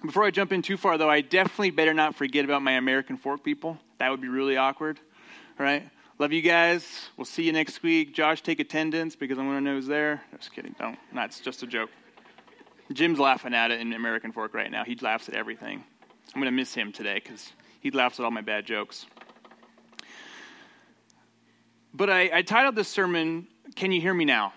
Before 0.00 0.24
I 0.24 0.30
jump 0.30 0.52
in 0.52 0.62
too 0.62 0.76
far, 0.76 0.96
though, 0.96 1.10
I 1.10 1.20
definitely 1.20 1.70
better 1.70 1.92
not 1.92 2.14
forget 2.14 2.44
about 2.46 2.62
my 2.62 2.72
American 2.72 3.18
Fork 3.18 3.44
people. 3.44 3.78
That 3.98 4.10
would 4.10 4.20
be 4.20 4.28
really 4.28 4.56
awkward, 4.56 5.00
right? 5.58 5.88
Love 6.18 6.32
you 6.32 6.42
guys. 6.42 7.08
We'll 7.16 7.26
see 7.26 7.42
you 7.42 7.52
next 7.52 7.82
week. 7.82 8.14
Josh, 8.14 8.42
take 8.42 8.58
attendance 8.60 9.16
because 9.16 9.38
I'm 9.38 9.46
going 9.46 9.58
to 9.58 9.64
know 9.64 9.74
who's 9.74 9.86
there. 9.86 10.22
Just 10.36 10.54
kidding. 10.54 10.74
Don't. 10.78 10.98
That's 11.14 11.40
just 11.40 11.62
a 11.62 11.66
joke. 11.66 11.90
Jim's 12.92 13.18
laughing 13.18 13.52
at 13.52 13.70
it 13.70 13.80
in 13.80 13.92
American 13.92 14.32
Fork 14.32 14.54
right 14.54 14.70
now. 14.70 14.84
He 14.84 14.94
laughs 14.96 15.28
at 15.28 15.34
everything. 15.34 15.84
I'm 16.34 16.40
going 16.40 16.50
to 16.50 16.56
miss 16.56 16.72
him 16.72 16.92
today 16.92 17.20
because 17.22 17.52
he 17.80 17.90
laughs 17.90 18.18
at 18.18 18.24
all 18.24 18.30
my 18.30 18.40
bad 18.40 18.64
jokes. 18.64 19.06
But 21.92 22.10
I, 22.10 22.30
I, 22.32 22.42
titled 22.42 22.76
this 22.76 22.88
sermon, 22.88 23.46
Can 23.74 23.90
You 23.90 24.00
Hear 24.00 24.12
Me 24.12 24.24
Now? 24.24 24.52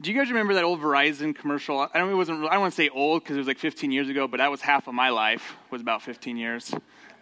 Do 0.00 0.10
you 0.10 0.18
guys 0.18 0.28
remember 0.28 0.54
that 0.54 0.64
old 0.64 0.80
Verizon 0.80 1.34
commercial? 1.34 1.80
I 1.80 1.98
don't, 1.98 2.10
it 2.10 2.14
wasn't, 2.14 2.44
I 2.46 2.52
don't 2.52 2.60
want 2.60 2.72
to 2.72 2.76
say 2.76 2.88
old 2.88 3.22
because 3.22 3.36
it 3.36 3.40
was 3.40 3.48
like 3.48 3.58
15 3.58 3.90
years 3.92 4.08
ago, 4.08 4.28
but 4.28 4.38
that 4.38 4.50
was 4.50 4.60
half 4.60 4.86
of 4.88 4.94
my 4.94 5.10
life, 5.10 5.56
was 5.70 5.82
about 5.82 6.02
15 6.02 6.36
years. 6.36 6.72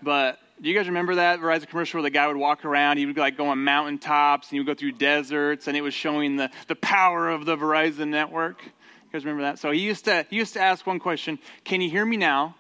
But 0.03 0.39
do 0.61 0.69
you 0.69 0.75
guys 0.75 0.89
remember 0.89 1.17
that 1.17 1.41
Verizon 1.41 1.69
commercial 1.69 1.99
where 1.99 2.03
the 2.03 2.11
guy 2.11 2.27
would 2.27 2.37
walk 2.37 2.65
around, 2.65 2.99
he 2.99 3.07
would 3.07 3.17
like 3.17 3.37
go 3.37 3.49
on 3.49 3.63
mountaintops, 3.63 4.49
and 4.49 4.57
he 4.57 4.61
would 4.61 4.67
go 4.67 4.75
through 4.75 4.93
deserts, 4.93 5.69
and 5.69 5.77
it 5.77 5.83
was 5.83 5.95
showing 5.95 6.37
the, 6.37 6.51
the 6.67 6.75
power 6.77 7.29
of 7.29 7.45
the 7.45 7.57
Verizon 7.57 8.09
network? 8.09 8.63
You 8.65 9.13
guys 9.13 9.25
remember 9.25 9.43
that? 9.43 9.59
So 9.59 9.71
he 9.71 9.81
used 9.81 10.05
to 10.07 10.27
he 10.29 10.37
used 10.37 10.55
to 10.55 10.61
ask 10.61 10.87
one 10.87 10.99
question, 10.99 11.39
"Can 11.65 11.81
you 11.81 11.89
hear 11.89 12.05
me 12.05 12.17
now?" 12.17 12.57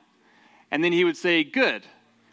And 0.70 0.82
then 0.82 0.92
he 0.92 1.04
would 1.04 1.16
say, 1.16 1.44
"Good," 1.44 1.82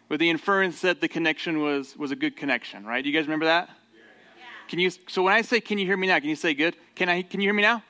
with 0.08 0.20
the 0.20 0.30
inference 0.30 0.80
that 0.82 1.00
the 1.00 1.08
connection 1.08 1.60
was 1.60 1.96
was 1.96 2.12
a 2.12 2.16
good 2.16 2.36
connection, 2.36 2.86
right? 2.86 3.02
Do 3.02 3.10
you 3.10 3.14
guys 3.14 3.26
remember 3.26 3.46
that? 3.46 3.68
Yeah. 3.68 4.44
Can 4.68 4.78
you? 4.78 4.90
So 5.08 5.22
when 5.22 5.34
I 5.34 5.42
say, 5.42 5.60
"Can 5.60 5.76
you 5.76 5.84
hear 5.84 5.98
me 5.98 6.06
now?" 6.06 6.18
Can 6.18 6.30
you 6.30 6.36
say, 6.36 6.54
"Good"? 6.54 6.76
Can 6.94 7.10
I? 7.10 7.22
Can 7.22 7.40
you 7.40 7.46
hear 7.46 7.54
me 7.54 7.62
now? 7.62 7.82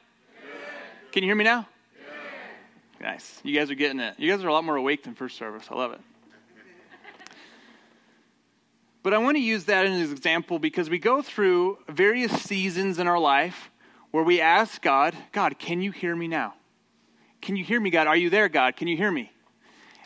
Good. 0.43 1.13
Can 1.13 1.23
you 1.23 1.29
hear 1.29 1.37
me 1.37 1.45
now? 1.45 1.69
Good. 2.99 3.05
Nice. 3.05 3.41
You 3.45 3.55
guys 3.55 3.71
are 3.71 3.77
getting 3.77 4.01
it. 4.01 4.19
You 4.19 4.29
guys 4.33 4.43
are 4.43 4.49
a 4.49 4.53
lot 4.53 4.65
more 4.65 4.77
awake 4.77 5.05
than 5.05 5.15
first 5.15 5.37
service. 5.37 5.67
I 5.71 5.77
love 5.77 5.93
it. 5.93 6.01
But 9.07 9.15
I 9.15 9.19
want 9.19 9.37
to 9.37 9.41
use 9.41 9.67
that 9.67 9.87
as 9.87 10.11
an 10.11 10.17
example 10.17 10.59
because 10.59 10.91
we 10.91 10.99
go 10.99 11.23
through 11.23 11.79
various 11.89 12.33
seasons 12.43 12.99
in 12.99 13.07
our 13.07 13.21
life 13.21 13.71
where 14.11 14.25
we 14.25 14.41
ask 14.41 14.83
God, 14.83 15.15
God, 15.31 15.61
can 15.61 15.81
you 15.81 15.93
hear 15.93 16.17
me 16.17 16.27
now? 16.27 16.55
Can 17.41 17.55
you 17.55 17.63
hear 17.63 17.81
me, 17.81 17.91
God? 17.91 18.09
Are 18.09 18.17
you 18.17 18.31
there, 18.31 18.49
God? 18.49 18.75
Can 18.75 18.89
you 18.89 18.97
hear 18.97 19.13
me? 19.13 19.31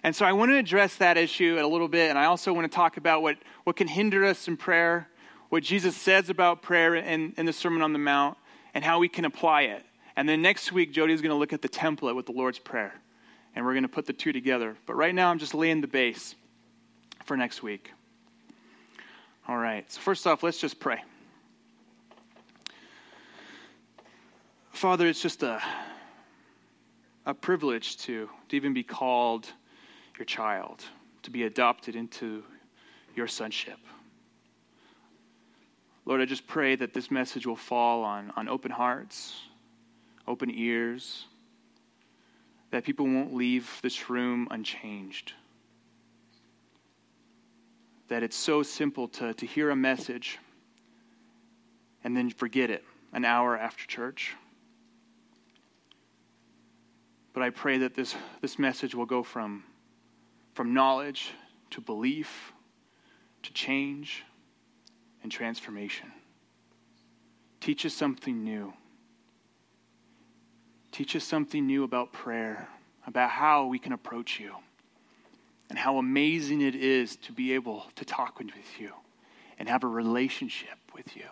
And 0.02 0.14
so 0.14 0.26
I 0.26 0.35
want 0.35 0.50
to 0.50 0.59
address 0.59 0.97
that 0.97 1.16
issue 1.16 1.57
a 1.59 1.66
little 1.66 1.88
bit, 1.88 2.11
and 2.11 2.19
I 2.19 2.26
also 2.26 2.52
want 2.52 2.71
to 2.71 2.76
talk 2.76 2.99
about 2.99 3.23
what, 3.23 3.38
what 3.64 3.75
can 3.75 3.88
hinder 3.88 4.23
us 4.23 4.47
in 4.47 4.59
prayer, 4.59 5.09
what 5.49 5.62
Jesus 5.62 5.97
says 5.97 6.28
about 6.28 6.61
prayer 6.61 6.95
in, 6.95 7.33
in 7.38 7.47
the 7.47 7.54
Sermon 7.54 7.80
on 7.80 7.95
the 7.95 7.99
Mount, 7.99 8.37
and 8.75 8.85
how 8.85 8.99
we 8.99 9.09
can 9.09 9.25
apply 9.25 9.62
it. 9.62 9.83
And 10.14 10.28
then 10.28 10.42
next 10.42 10.73
week, 10.73 10.92
Jody 10.92 11.14
is 11.14 11.23
going 11.23 11.33
to 11.33 11.38
look 11.38 11.54
at 11.54 11.62
the 11.62 11.71
template 11.71 12.16
with 12.16 12.26
the 12.26 12.33
Lord's 12.33 12.59
Prayer, 12.59 12.92
and 13.54 13.64
we're 13.64 13.73
going 13.73 13.85
to 13.85 13.88
put 13.88 14.04
the 14.04 14.12
two 14.12 14.35
together. 14.35 14.76
But 14.85 14.97
right 14.97 15.14
now, 15.14 15.30
I'm 15.30 15.38
just 15.38 15.54
laying 15.54 15.80
the 15.80 15.88
base 15.88 16.35
for 17.25 17.35
next 17.35 17.62
week. 17.62 17.92
All 19.49 19.56
right, 19.56 19.90
so 19.90 20.00
first 20.00 20.26
off, 20.26 20.42
let's 20.42 20.61
just 20.61 20.78
pray. 20.78 21.02
Father, 24.70 25.06
it's 25.06 25.20
just 25.20 25.42
a, 25.42 25.61
a 27.26 27.35
privilege 27.35 27.97
to, 27.99 28.28
to 28.49 28.56
even 28.56 28.73
be 28.73 28.82
called 28.82 29.47
your 30.18 30.25
child, 30.25 30.85
to 31.23 31.30
be 31.30 31.44
adopted 31.44 31.97
into 31.97 32.44
your 33.14 33.26
sonship. 33.26 33.78
Lord, 36.06 36.20
I 36.20 36.25
just 36.25 36.47
pray 36.47 36.76
that 36.76 36.94
this 36.94 37.11
message 37.11 37.47
will 37.47 37.56
fall 37.56 38.04
on, 38.04 38.32
on 38.37 38.49
open 38.49 38.70
hearts, 38.70 39.42
open 40.26 40.50
ears, 40.50 41.26
that 42.70 42.85
people 42.85 43.06
won't 43.06 43.35
leave 43.35 43.78
this 43.82 44.09
room 44.09 44.49
unchanged. 44.50 45.32
That 48.10 48.22
it's 48.22 48.36
so 48.36 48.62
simple 48.62 49.08
to, 49.08 49.32
to 49.32 49.46
hear 49.46 49.70
a 49.70 49.76
message 49.76 50.38
and 52.04 52.16
then 52.16 52.28
forget 52.28 52.68
it 52.68 52.84
an 53.12 53.24
hour 53.24 53.56
after 53.56 53.86
church. 53.86 54.34
But 57.32 57.42
I 57.42 57.50
pray 57.50 57.78
that 57.78 57.94
this, 57.94 58.14
this 58.40 58.58
message 58.58 58.94
will 58.94 59.06
go 59.06 59.22
from, 59.22 59.64
from 60.54 60.74
knowledge 60.74 61.30
to 61.70 61.80
belief 61.80 62.52
to 63.42 63.52
change 63.52 64.24
and 65.22 65.30
transformation. 65.30 66.12
Teach 67.60 67.86
us 67.86 67.94
something 67.94 68.42
new. 68.42 68.72
Teach 70.92 71.14
us 71.14 71.24
something 71.24 71.66
new 71.66 71.84
about 71.84 72.12
prayer, 72.12 72.68
about 73.06 73.30
how 73.30 73.66
we 73.66 73.78
can 73.78 73.92
approach 73.92 74.40
you, 74.40 74.56
and 75.70 75.78
how 75.78 75.98
amazing 75.98 76.60
it 76.60 76.74
is 76.74 77.16
to 77.16 77.32
be 77.32 77.54
able 77.54 77.86
to 77.94 78.04
talk 78.04 78.40
with 78.40 78.50
you 78.78 78.92
and 79.58 79.68
have 79.68 79.84
a 79.84 79.88
relationship 79.88 80.76
with 80.94 81.16
you. 81.16 81.26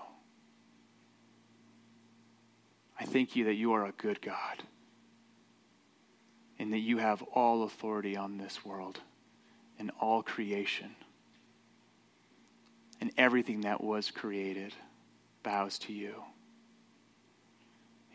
I 2.98 3.04
thank 3.04 3.36
you 3.36 3.44
that 3.44 3.54
you 3.54 3.72
are 3.72 3.84
a 3.84 3.92
good 3.92 4.22
God 4.22 4.62
and 6.58 6.72
that 6.72 6.78
you 6.78 6.98
have 6.98 7.22
all 7.34 7.64
authority 7.64 8.16
on 8.16 8.38
this 8.38 8.64
world 8.64 9.00
and 9.78 9.90
all 10.00 10.22
creation. 10.22 10.94
And 13.00 13.12
everything 13.16 13.62
that 13.62 13.82
was 13.82 14.10
created 14.10 14.74
bows 15.44 15.78
to 15.80 15.92
you. 15.92 16.22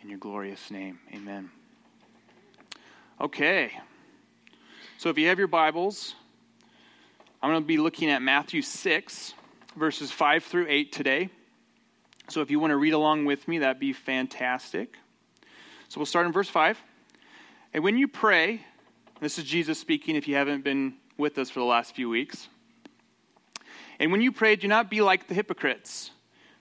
In 0.02 0.10
your 0.10 0.20
glorious 0.20 0.70
name, 0.70 1.00
amen. 1.14 1.50
Okay. 3.22 3.72
So 5.04 5.10
if 5.10 5.18
you 5.18 5.28
have 5.28 5.38
your 5.38 5.50
Bibles, 5.50 6.16
I'm 7.42 7.50
going 7.50 7.62
to 7.62 7.68
be 7.68 7.78
looking 7.78 8.10
at 8.10 8.22
Matthew 8.22 8.62
6, 8.62 9.34
verses 9.76 10.12
5 10.12 10.46
through 10.46 10.68
8 10.70 10.94
today. 10.94 11.30
So 12.30 12.40
if 12.40 12.50
you 12.50 12.58
want 12.58 12.72
to 12.72 12.78
read 12.78 12.94
along 12.94 13.26
with 13.26 13.46
me, 13.46 13.60
that'd 13.60 13.82
be 13.82 13.92
fantastic. 13.92 14.96
So 15.90 16.00
we'll 16.00 16.06
start 16.06 16.26
in 16.26 16.32
verse 16.32 16.48
5. 16.48 16.82
And 17.74 17.84
when 17.84 17.98
you 17.98 18.08
pray, 18.08 18.62
this 19.20 19.38
is 19.38 19.44
Jesus 19.44 19.78
speaking 19.78 20.16
if 20.16 20.26
you 20.26 20.36
haven't 20.36 20.64
been 20.64 20.94
with 21.18 21.38
us 21.38 21.50
for 21.50 21.60
the 21.60 21.66
last 21.66 21.94
few 21.94 22.08
weeks. 22.08 22.48
And 24.00 24.10
when 24.10 24.22
you 24.22 24.32
pray, 24.32 24.56
do 24.56 24.70
not 24.70 24.90
be 24.90 25.02
like 25.02 25.28
the 25.28 25.34
hypocrites, 25.34 26.12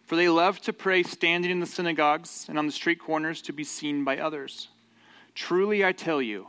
for 0.03 0.17
they 0.17 0.29
love 0.29 0.61
to 0.63 0.73
pray 0.73 1.05
standing 1.05 1.53
in 1.53 1.61
the 1.61 1.67
synagogues 1.67 2.47
and 2.49 2.59
on 2.59 2.67
the 2.67 2.73
street 2.73 2.99
corners 2.99 3.41
to 3.43 3.53
be 3.53 3.63
seen 3.63 4.03
by 4.03 4.19
others. 4.19 4.67
Truly, 5.33 5.85
I 5.85 5.93
tell 5.93 6.21
you, 6.21 6.49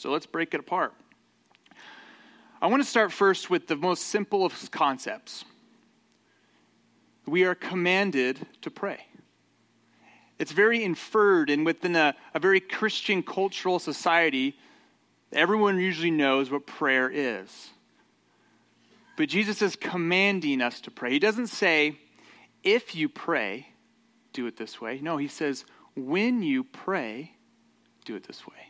so 0.00 0.10
let's 0.10 0.24
break 0.24 0.54
it 0.54 0.60
apart. 0.60 0.94
I 2.62 2.68
want 2.68 2.82
to 2.82 2.88
start 2.88 3.12
first 3.12 3.50
with 3.50 3.66
the 3.66 3.76
most 3.76 4.06
simple 4.06 4.46
of 4.46 4.70
concepts. 4.70 5.44
We 7.26 7.44
are 7.44 7.54
commanded 7.54 8.38
to 8.62 8.70
pray. 8.70 9.04
It's 10.38 10.52
very 10.52 10.82
inferred, 10.82 11.50
and 11.50 11.66
within 11.66 11.96
a, 11.96 12.14
a 12.32 12.38
very 12.38 12.60
Christian 12.60 13.22
cultural 13.22 13.78
society, 13.78 14.56
everyone 15.32 15.78
usually 15.78 16.10
knows 16.10 16.50
what 16.50 16.66
prayer 16.66 17.10
is. 17.12 17.68
But 19.18 19.28
Jesus 19.28 19.60
is 19.60 19.76
commanding 19.76 20.62
us 20.62 20.80
to 20.80 20.90
pray. 20.90 21.10
He 21.10 21.18
doesn't 21.18 21.48
say, 21.48 21.98
if 22.62 22.94
you 22.94 23.10
pray, 23.10 23.66
do 24.32 24.46
it 24.46 24.56
this 24.56 24.80
way. 24.80 24.98
No, 25.02 25.18
he 25.18 25.28
says, 25.28 25.66
when 25.94 26.42
you 26.42 26.64
pray, 26.64 27.32
do 28.06 28.16
it 28.16 28.26
this 28.26 28.46
way. 28.46 28.69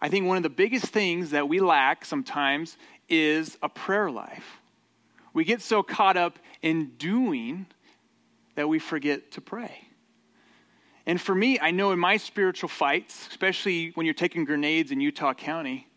I 0.00 0.08
think 0.08 0.26
one 0.26 0.36
of 0.36 0.42
the 0.42 0.50
biggest 0.50 0.86
things 0.86 1.30
that 1.30 1.48
we 1.48 1.60
lack 1.60 2.04
sometimes 2.04 2.76
is 3.08 3.58
a 3.62 3.68
prayer 3.68 4.10
life. 4.10 4.60
We 5.32 5.44
get 5.44 5.60
so 5.60 5.82
caught 5.82 6.16
up 6.16 6.38
in 6.62 6.92
doing 6.98 7.66
that 8.54 8.68
we 8.68 8.78
forget 8.78 9.32
to 9.32 9.40
pray. 9.40 9.88
And 11.06 11.20
for 11.20 11.34
me, 11.34 11.58
I 11.58 11.70
know 11.70 11.92
in 11.92 11.98
my 11.98 12.16
spiritual 12.18 12.68
fights, 12.68 13.28
especially 13.30 13.92
when 13.94 14.04
you're 14.04 14.14
taking 14.14 14.44
grenades 14.44 14.90
in 14.90 15.00
Utah 15.00 15.32
County, 15.32 15.88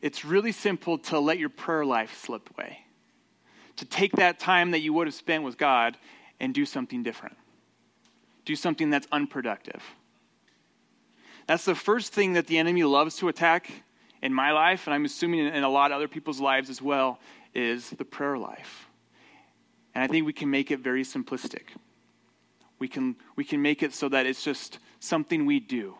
it's 0.00 0.24
really 0.24 0.52
simple 0.52 0.98
to 0.98 1.18
let 1.18 1.38
your 1.38 1.48
prayer 1.48 1.84
life 1.84 2.22
slip 2.22 2.48
away. 2.56 2.78
To 3.76 3.84
take 3.84 4.12
that 4.12 4.38
time 4.38 4.70
that 4.70 4.80
you 4.80 4.92
would 4.92 5.06
have 5.06 5.14
spent 5.14 5.42
with 5.42 5.58
God 5.58 5.96
and 6.38 6.54
do 6.54 6.64
something 6.64 7.02
different. 7.02 7.36
Do 8.44 8.54
something 8.54 8.88
that's 8.90 9.08
unproductive. 9.10 9.82
That's 11.46 11.64
the 11.64 11.74
first 11.74 12.12
thing 12.12 12.32
that 12.32 12.46
the 12.46 12.58
enemy 12.58 12.82
loves 12.84 13.16
to 13.16 13.28
attack 13.28 13.70
in 14.22 14.32
my 14.32 14.50
life, 14.50 14.86
and 14.86 14.94
I'm 14.94 15.04
assuming 15.04 15.46
in 15.46 15.62
a 15.62 15.68
lot 15.68 15.92
of 15.92 15.96
other 15.96 16.08
people's 16.08 16.40
lives 16.40 16.70
as 16.70 16.82
well, 16.82 17.20
is 17.54 17.90
the 17.90 18.04
prayer 18.04 18.36
life. 18.36 18.88
And 19.94 20.02
I 20.02 20.08
think 20.08 20.26
we 20.26 20.32
can 20.32 20.50
make 20.50 20.70
it 20.70 20.80
very 20.80 21.04
simplistic. 21.04 21.68
We 22.78 22.88
can, 22.88 23.16
we 23.36 23.44
can 23.44 23.62
make 23.62 23.82
it 23.82 23.94
so 23.94 24.08
that 24.08 24.26
it's 24.26 24.42
just 24.42 24.78
something 25.00 25.46
we 25.46 25.60
do. 25.60 25.94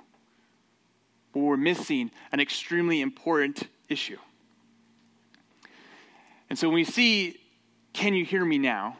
But 1.32 1.40
we're 1.40 1.56
missing 1.56 2.10
an 2.32 2.40
extremely 2.40 3.00
important 3.00 3.62
issue. 3.88 4.18
And 6.50 6.58
so 6.58 6.68
when 6.68 6.74
we 6.74 6.84
see, 6.84 7.40
can 7.92 8.14
you 8.14 8.24
hear 8.24 8.44
me 8.44 8.58
now? 8.58 8.96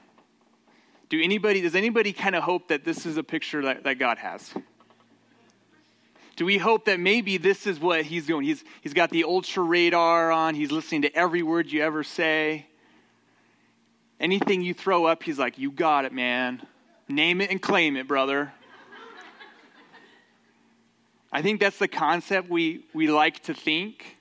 Do 1.09 1.21
anybody, 1.23 1.61
does 1.61 1.75
anybody 1.75 2.13
kind 2.13 2.35
of 2.35 2.43
hope 2.43 2.69
that 2.69 2.85
this 2.85 3.07
is 3.07 3.17
a 3.17 3.23
picture 3.23 3.63
that, 3.63 3.85
that 3.85 3.99
God 3.99 4.19
has? 4.19 4.55
Do 6.37 6.45
we 6.45 6.59
hope 6.59 6.85
that 6.85 7.01
maybe 7.01 7.39
this 7.39 7.67
is 7.67 7.81
what 7.81 8.05
he's 8.05 8.27
doing? 8.27 8.45
He's, 8.45 8.63
he's 8.83 8.93
got 8.93 9.09
the 9.09 9.25
ultra 9.25 9.63
radar 9.63 10.31
on, 10.31 10.55
he's 10.55 10.71
listening 10.71 11.03
to 11.03 11.17
every 11.17 11.43
word 11.43 11.73
you 11.73 11.83
ever 11.83 12.05
say. 12.05 12.67
Anything 14.21 14.63
you 14.63 14.75
throw 14.75 15.07
up, 15.07 15.23
he's 15.23 15.39
like, 15.39 15.59
You 15.59 15.71
got 15.71 16.05
it, 16.05 16.13
man. 16.13 16.63
Name 17.09 17.41
it 17.41 17.51
and 17.51 17.61
claim 17.61 17.97
it, 17.97 18.07
brother. 18.07 18.53
I 21.33 21.43
think 21.43 21.61
that's 21.61 21.79
the 21.79 21.89
concept 21.89 22.49
we, 22.49 22.85
we 22.95 23.09
like 23.09 23.43
to 23.45 23.55
think. 23.55 24.17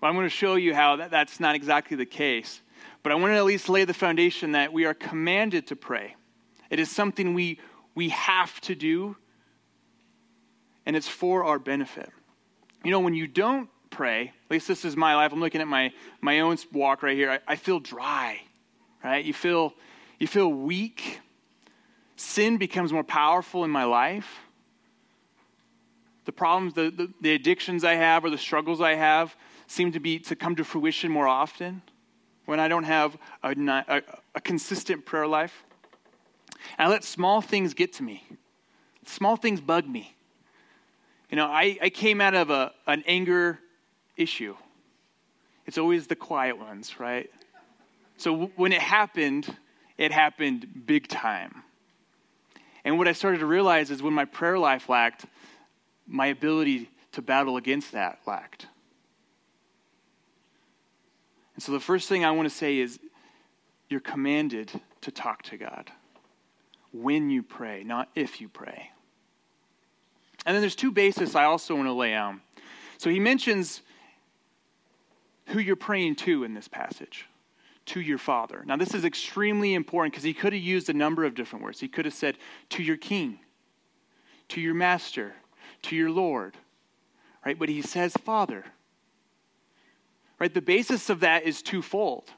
But 0.00 0.08
I'm 0.08 0.14
going 0.14 0.26
to 0.26 0.30
show 0.30 0.56
you 0.56 0.74
how 0.74 0.96
that, 0.96 1.10
that's 1.10 1.40
not 1.40 1.54
exactly 1.54 1.96
the 1.96 2.06
case. 2.06 2.60
But 3.02 3.12
I 3.12 3.14
want 3.16 3.32
to 3.32 3.36
at 3.36 3.44
least 3.44 3.68
lay 3.68 3.84
the 3.84 3.94
foundation 3.94 4.52
that 4.52 4.72
we 4.72 4.84
are 4.84 4.94
commanded 4.94 5.68
to 5.68 5.76
pray. 5.76 6.16
It 6.70 6.80
is 6.80 6.90
something 6.90 7.34
we, 7.34 7.60
we 7.94 8.08
have 8.10 8.60
to 8.62 8.74
do 8.74 9.16
and 10.86 10.96
it's 10.96 11.08
for 11.08 11.44
our 11.44 11.58
benefit. 11.58 12.10
You 12.84 12.90
know, 12.90 13.00
when 13.00 13.14
you 13.14 13.26
don't 13.26 13.68
pray, 13.90 14.32
at 14.44 14.50
least 14.50 14.68
this 14.68 14.84
is 14.84 14.96
my 14.96 15.14
life, 15.14 15.32
I'm 15.32 15.40
looking 15.40 15.60
at 15.60 15.68
my, 15.68 15.92
my 16.20 16.40
own 16.40 16.56
walk 16.72 17.02
right 17.02 17.16
here, 17.16 17.30
I, 17.30 17.38
I 17.46 17.56
feel 17.56 17.78
dry, 17.78 18.40
right? 19.04 19.24
You 19.24 19.34
feel, 19.34 19.74
you 20.18 20.26
feel 20.26 20.48
weak. 20.48 21.20
Sin 22.16 22.56
becomes 22.56 22.92
more 22.92 23.04
powerful 23.04 23.64
in 23.64 23.70
my 23.70 23.84
life. 23.84 24.40
The 26.24 26.32
problems, 26.32 26.74
the, 26.74 26.90
the, 26.90 27.12
the 27.20 27.34
addictions 27.34 27.84
I 27.84 27.94
have 27.94 28.24
or 28.24 28.30
the 28.30 28.38
struggles 28.38 28.80
I 28.80 28.94
have 28.94 29.36
seem 29.66 29.92
to 29.92 30.00
be 30.00 30.18
to 30.20 30.36
come 30.36 30.56
to 30.56 30.64
fruition 30.64 31.10
more 31.10 31.26
often 31.26 31.82
when 32.44 32.60
I 32.60 32.68
don't 32.68 32.84
have 32.84 33.16
a, 33.42 33.50
a, 33.50 34.02
a 34.34 34.40
consistent 34.40 35.04
prayer 35.04 35.26
life. 35.26 35.64
And 36.78 36.86
I 36.86 36.90
let 36.90 37.04
small 37.04 37.40
things 37.40 37.74
get 37.74 37.92
to 37.94 38.02
me. 38.02 38.24
Small 39.04 39.36
things 39.36 39.60
bug 39.60 39.88
me. 39.88 40.14
You 41.32 41.36
know, 41.36 41.46
I, 41.46 41.78
I 41.80 41.88
came 41.88 42.20
out 42.20 42.34
of 42.34 42.50
a, 42.50 42.72
an 42.86 43.04
anger 43.06 43.58
issue. 44.18 44.54
It's 45.64 45.78
always 45.78 46.06
the 46.06 46.14
quiet 46.14 46.58
ones, 46.58 47.00
right? 47.00 47.30
So 48.18 48.32
w- 48.32 48.52
when 48.56 48.72
it 48.72 48.82
happened, 48.82 49.56
it 49.96 50.12
happened 50.12 50.82
big 50.84 51.08
time. 51.08 51.62
And 52.84 52.98
what 52.98 53.08
I 53.08 53.12
started 53.12 53.38
to 53.38 53.46
realize 53.46 53.90
is 53.90 54.02
when 54.02 54.12
my 54.12 54.26
prayer 54.26 54.58
life 54.58 54.90
lacked, 54.90 55.24
my 56.06 56.26
ability 56.26 56.90
to 57.12 57.22
battle 57.22 57.56
against 57.56 57.92
that 57.92 58.18
lacked. 58.26 58.66
And 61.54 61.62
so 61.62 61.72
the 61.72 61.80
first 61.80 62.10
thing 62.10 62.26
I 62.26 62.32
want 62.32 62.46
to 62.46 62.54
say 62.54 62.78
is 62.78 63.00
you're 63.88 64.00
commanded 64.00 64.70
to 65.00 65.10
talk 65.10 65.44
to 65.44 65.56
God 65.56 65.90
when 66.92 67.30
you 67.30 67.42
pray, 67.42 67.84
not 67.84 68.10
if 68.14 68.38
you 68.38 68.50
pray. 68.50 68.90
And 70.44 70.54
then 70.54 70.60
there's 70.60 70.76
two 70.76 70.90
bases 70.90 71.34
I 71.34 71.44
also 71.44 71.74
want 71.74 71.86
to 71.86 71.92
lay 71.92 72.14
out. 72.14 72.36
So 72.98 73.10
he 73.10 73.20
mentions 73.20 73.82
who 75.46 75.58
you're 75.58 75.76
praying 75.76 76.16
to 76.16 76.44
in 76.44 76.54
this 76.54 76.68
passage 76.68 77.26
to 77.86 78.00
your 78.00 78.18
father. 78.18 78.62
Now, 78.64 78.76
this 78.76 78.94
is 78.94 79.04
extremely 79.04 79.74
important 79.74 80.12
because 80.12 80.24
he 80.24 80.34
could 80.34 80.52
have 80.52 80.62
used 80.62 80.88
a 80.88 80.94
number 80.94 81.24
of 81.24 81.34
different 81.34 81.64
words. 81.64 81.80
He 81.80 81.88
could 81.88 82.04
have 82.04 82.14
said, 82.14 82.38
to 82.70 82.82
your 82.82 82.96
king, 82.96 83.40
to 84.48 84.60
your 84.60 84.74
master, 84.74 85.34
to 85.82 85.96
your 85.96 86.10
Lord, 86.10 86.56
right? 87.44 87.58
But 87.58 87.68
he 87.68 87.82
says, 87.82 88.12
Father, 88.24 88.64
right? 90.38 90.52
The 90.52 90.62
basis 90.62 91.10
of 91.10 91.20
that 91.20 91.42
is 91.44 91.62
twofold. 91.62 92.30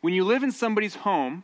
When 0.00 0.14
you 0.14 0.24
live 0.24 0.42
in 0.42 0.52
somebody's 0.52 0.94
home, 0.94 1.42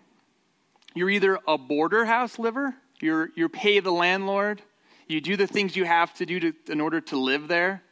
you're 0.95 1.11
either 1.11 1.39
a 1.47 1.57
border 1.57 2.05
house 2.05 2.39
liver, 2.39 2.75
you're, 3.01 3.31
you're 3.35 3.49
pay 3.49 3.81
the 3.81 3.93
landlord, 3.93 4.63
you 5.11 5.21
do 5.21 5.37
the 5.37 5.47
things 5.47 5.77
you 5.77 5.85
have 5.85 6.15
to 6.15 6.27
do 6.27 6.41
to, 6.41 6.53
in 6.69 6.81
order 6.81 7.01
to 7.01 7.19
live 7.19 7.49
there, 7.49 7.83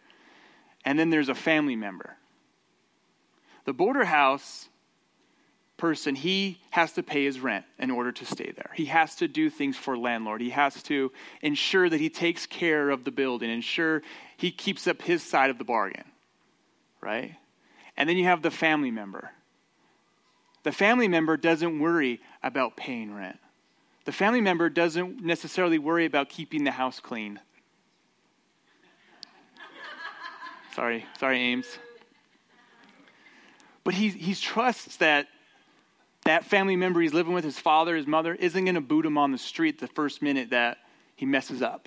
and 0.84 0.98
then 0.98 1.10
there's 1.10 1.28
a 1.28 1.34
family 1.34 1.76
member. 1.76 2.16
The 3.64 3.72
border 3.72 4.04
house 4.04 4.68
person, 5.76 6.14
he 6.14 6.60
has 6.70 6.92
to 6.92 7.02
pay 7.02 7.24
his 7.24 7.40
rent 7.40 7.64
in 7.78 7.90
order 7.90 8.12
to 8.12 8.24
stay 8.24 8.52
there. 8.54 8.70
He 8.74 8.86
has 8.86 9.16
to 9.16 9.28
do 9.28 9.50
things 9.50 9.76
for 9.76 9.96
landlord. 9.96 10.40
He 10.40 10.50
has 10.50 10.82
to 10.84 11.12
ensure 11.42 11.88
that 11.88 12.00
he 12.00 12.10
takes 12.10 12.46
care 12.46 12.90
of 12.90 13.04
the 13.04 13.10
building, 13.10 13.50
ensure 13.50 14.02
he 14.36 14.50
keeps 14.50 14.86
up 14.86 15.02
his 15.02 15.22
side 15.22 15.50
of 15.50 15.58
the 15.58 15.64
bargain. 15.64 16.04
Right? 17.00 17.36
And 17.96 18.08
then 18.08 18.16
you 18.16 18.24
have 18.24 18.42
the 18.42 18.50
family 18.50 18.90
member. 18.90 19.30
The 20.64 20.72
family 20.72 21.08
member 21.08 21.36
doesn't 21.36 21.78
worry 21.78 22.20
about 22.42 22.76
paying 22.76 23.14
rent 23.14 23.38
the 24.08 24.12
family 24.12 24.40
member 24.40 24.70
doesn't 24.70 25.22
necessarily 25.22 25.78
worry 25.78 26.06
about 26.06 26.30
keeping 26.30 26.64
the 26.64 26.70
house 26.70 26.98
clean. 26.98 27.38
sorry, 30.74 31.04
sorry, 31.20 31.38
Ames. 31.38 31.66
But 33.84 33.92
he, 33.92 34.08
he 34.08 34.34
trusts 34.34 34.96
that 34.96 35.26
that 36.24 36.46
family 36.46 36.74
member 36.74 37.02
he's 37.02 37.12
living 37.12 37.34
with, 37.34 37.44
his 37.44 37.58
father, 37.58 37.96
his 37.96 38.06
mother, 38.06 38.34
isn't 38.34 38.64
going 38.64 38.76
to 38.76 38.80
boot 38.80 39.04
him 39.04 39.18
on 39.18 39.30
the 39.30 39.36
street 39.36 39.78
the 39.78 39.88
first 39.88 40.22
minute 40.22 40.48
that 40.48 40.78
he 41.14 41.26
messes 41.26 41.60
up. 41.60 41.86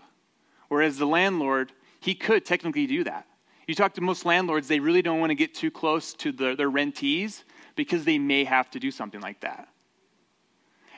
Whereas 0.68 1.00
the 1.00 1.08
landlord, 1.08 1.72
he 2.02 2.14
could 2.14 2.46
technically 2.46 2.86
do 2.86 3.04
that. 3.04 3.26
You 3.66 3.74
talk 3.74 3.96
to 3.96 4.02
most 4.02 4.28
landlords, 4.28 4.68
they 4.68 4.80
really 4.80 5.02
don't 5.02 5.20
want 5.20 5.32
to 5.32 5.36
get 5.36 5.56
too 5.56 5.72
close 5.72 6.14
to 6.14 6.32
the, 6.32 6.54
their 6.54 6.70
rentees 6.70 7.46
because 7.76 8.06
they 8.06 8.20
may 8.20 8.44
have 8.44 8.70
to 8.70 8.80
do 8.80 8.92
something 8.92 9.22
like 9.22 9.40
that. 9.40 9.70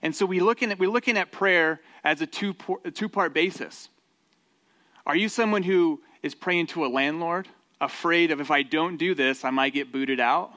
And 0.04 0.14
so 0.14 0.26
we 0.26 0.42
looking 0.42 0.70
at, 0.70 0.78
we're 0.78 0.90
looking 0.90 1.18
at 1.18 1.32
prayer 1.32 1.80
as 2.04 2.22
a 2.22 2.28
two, 2.28 2.54
a 2.84 2.92
two 2.92 3.08
part 3.08 3.34
basis. 3.34 3.88
Are 5.08 5.16
you 5.16 5.30
someone 5.30 5.64
who 5.64 6.02
is 6.22 6.36
praying 6.36 6.68
to 6.68 6.86
a 6.86 6.88
landlord, 6.88 7.48
afraid 7.80 8.30
of 8.30 8.42
if 8.42 8.52
I 8.52 8.64
don't 8.64 8.98
do 8.98 9.16
this, 9.16 9.46
I 9.46 9.50
might 9.50 9.74
get 9.74 9.94
booted 9.94 10.20
out? 10.20 10.52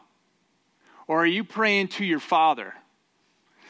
Or 1.07 1.23
are 1.23 1.27
you 1.27 1.45
praying 1.45 1.89
to 1.89 2.05
your 2.05 2.19
Father, 2.19 2.75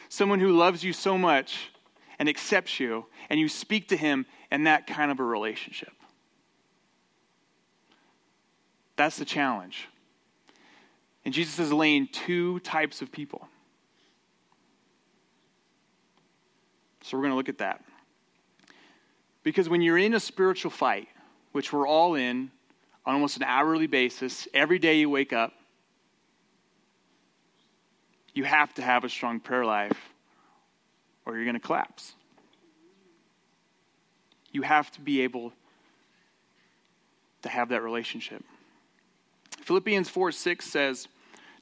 someone 0.09 0.39
who 0.39 0.57
loves 0.57 0.83
you 0.83 0.93
so 0.93 1.15
much 1.15 1.69
and 2.17 2.27
accepts 2.27 2.79
you, 2.79 3.05
and 3.29 3.39
you 3.39 3.47
speak 3.47 3.89
to 3.89 3.97
him 3.97 4.25
in 4.51 4.63
that 4.63 4.87
kind 4.87 5.11
of 5.11 5.19
a 5.19 5.23
relationship? 5.23 5.93
That's 8.95 9.17
the 9.17 9.25
challenge. 9.25 9.87
And 11.23 11.31
Jesus 11.31 11.59
is 11.59 11.71
laying 11.71 12.07
two 12.07 12.59
types 12.61 13.03
of 13.03 13.11
people. 13.11 13.47
So 17.07 17.15
we're 17.15 17.21
going 17.21 17.31
to 17.31 17.37
look 17.37 17.47
at 17.47 17.59
that. 17.59 17.81
Because 19.41 19.69
when 19.69 19.81
you're 19.81 19.97
in 19.97 20.13
a 20.13 20.19
spiritual 20.19 20.71
fight, 20.71 21.07
which 21.53 21.71
we're 21.71 21.87
all 21.87 22.15
in 22.15 22.51
on 23.05 23.13
almost 23.13 23.37
an 23.37 23.43
hourly 23.43 23.87
basis, 23.87 24.45
every 24.53 24.77
day 24.77 24.99
you 24.99 25.09
wake 25.09 25.31
up, 25.31 25.53
you 28.33 28.43
have 28.43 28.73
to 28.73 28.81
have 28.81 29.05
a 29.05 29.09
strong 29.09 29.39
prayer 29.39 29.63
life 29.63 29.97
or 31.25 31.35
you're 31.35 31.45
going 31.45 31.53
to 31.53 31.61
collapse. 31.61 32.11
You 34.51 34.63
have 34.63 34.91
to 34.91 35.01
be 35.01 35.21
able 35.21 35.53
to 37.43 37.47
have 37.47 37.69
that 37.69 37.83
relationship. 37.83 38.43
Philippians 39.61 40.09
4 40.09 40.33
6 40.33 40.65
says, 40.65 41.07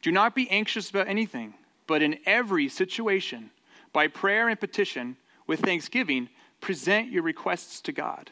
Do 0.01 0.11
not 0.11 0.33
be 0.33 0.49
anxious 0.49 0.89
about 0.89 1.07
anything, 1.07 1.53
but 1.85 2.01
in 2.01 2.17
every 2.25 2.67
situation, 2.67 3.51
by 3.93 4.07
prayer 4.07 4.49
and 4.49 4.59
petition, 4.59 5.17
with 5.47 5.61
thanksgiving, 5.61 6.29
present 6.61 7.11
your 7.11 7.23
requests 7.23 7.81
to 7.81 7.91
God. 7.91 8.31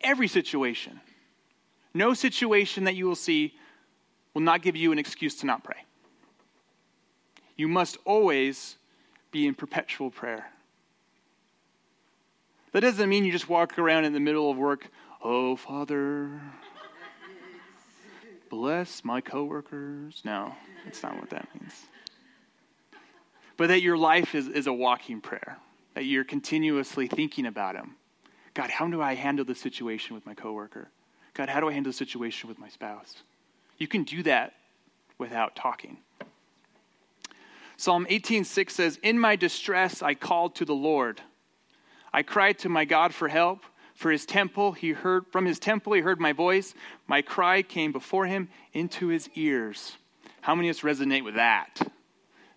Every 0.00 0.28
situation. 0.28 1.00
No 1.94 2.14
situation 2.14 2.84
that 2.84 2.94
you 2.94 3.06
will 3.06 3.14
see 3.14 3.54
will 4.34 4.42
not 4.42 4.62
give 4.62 4.76
you 4.76 4.92
an 4.92 4.98
excuse 4.98 5.36
to 5.36 5.46
not 5.46 5.62
pray. 5.62 5.84
You 7.56 7.68
must 7.68 7.98
always 8.04 8.76
be 9.30 9.46
in 9.46 9.54
perpetual 9.54 10.10
prayer. 10.10 10.46
That 12.72 12.80
doesn't 12.80 13.08
mean 13.08 13.24
you 13.24 13.32
just 13.32 13.48
walk 13.48 13.78
around 13.78 14.04
in 14.04 14.12
the 14.12 14.20
middle 14.20 14.50
of 14.50 14.56
work, 14.56 14.88
oh, 15.22 15.56
Father, 15.56 16.40
bless 18.48 19.04
my 19.04 19.20
coworkers. 19.20 20.22
No, 20.24 20.54
that's 20.84 21.02
not 21.02 21.18
what 21.18 21.30
that 21.30 21.48
means. 21.54 21.74
But 23.58 23.68
that 23.68 23.82
your 23.82 23.98
life 23.98 24.34
is, 24.34 24.48
is 24.48 24.66
a 24.66 24.72
walking 24.72 25.20
prayer, 25.20 25.58
that 25.94 26.04
you're 26.04 26.24
continuously 26.24 27.06
thinking 27.06 27.46
about 27.46 27.74
Him. 27.74 27.96
God, 28.54 28.70
how 28.70 28.86
do 28.86 29.00
I 29.00 29.14
handle 29.14 29.44
the 29.44 29.54
situation 29.54 30.14
with 30.14 30.26
my 30.26 30.34
coworker? 30.34 30.90
God, 31.34 31.48
how 31.48 31.60
do 31.60 31.68
I 31.68 31.72
handle 31.72 31.90
the 31.90 31.96
situation 31.96 32.48
with 32.48 32.58
my 32.58 32.68
spouse? 32.68 33.22
You 33.78 33.88
can 33.88 34.04
do 34.04 34.22
that 34.24 34.54
without 35.18 35.56
talking. 35.56 35.98
Psalm 37.76 38.06
18:6 38.08 38.74
says, 38.74 38.98
"In 39.02 39.18
my 39.18 39.34
distress 39.36 40.02
I 40.02 40.14
called 40.14 40.54
to 40.56 40.64
the 40.64 40.74
Lord. 40.74 41.22
I 42.12 42.22
cried 42.22 42.58
to 42.60 42.68
my 42.68 42.84
God 42.84 43.14
for 43.14 43.28
help. 43.28 43.64
For 43.94 44.10
his 44.10 44.26
temple, 44.26 44.72
he 44.72 44.92
heard 44.92 45.26
from 45.30 45.46
his 45.46 45.58
temple 45.58 45.92
he 45.92 46.00
heard 46.00 46.20
my 46.20 46.32
voice. 46.32 46.74
My 47.06 47.22
cry 47.22 47.62
came 47.62 47.92
before 47.92 48.26
him 48.26 48.48
into 48.72 49.08
his 49.08 49.28
ears." 49.34 49.96
How 50.42 50.54
many 50.54 50.68
of 50.68 50.76
us 50.76 50.82
resonate 50.82 51.24
with 51.24 51.34
that? 51.34 51.92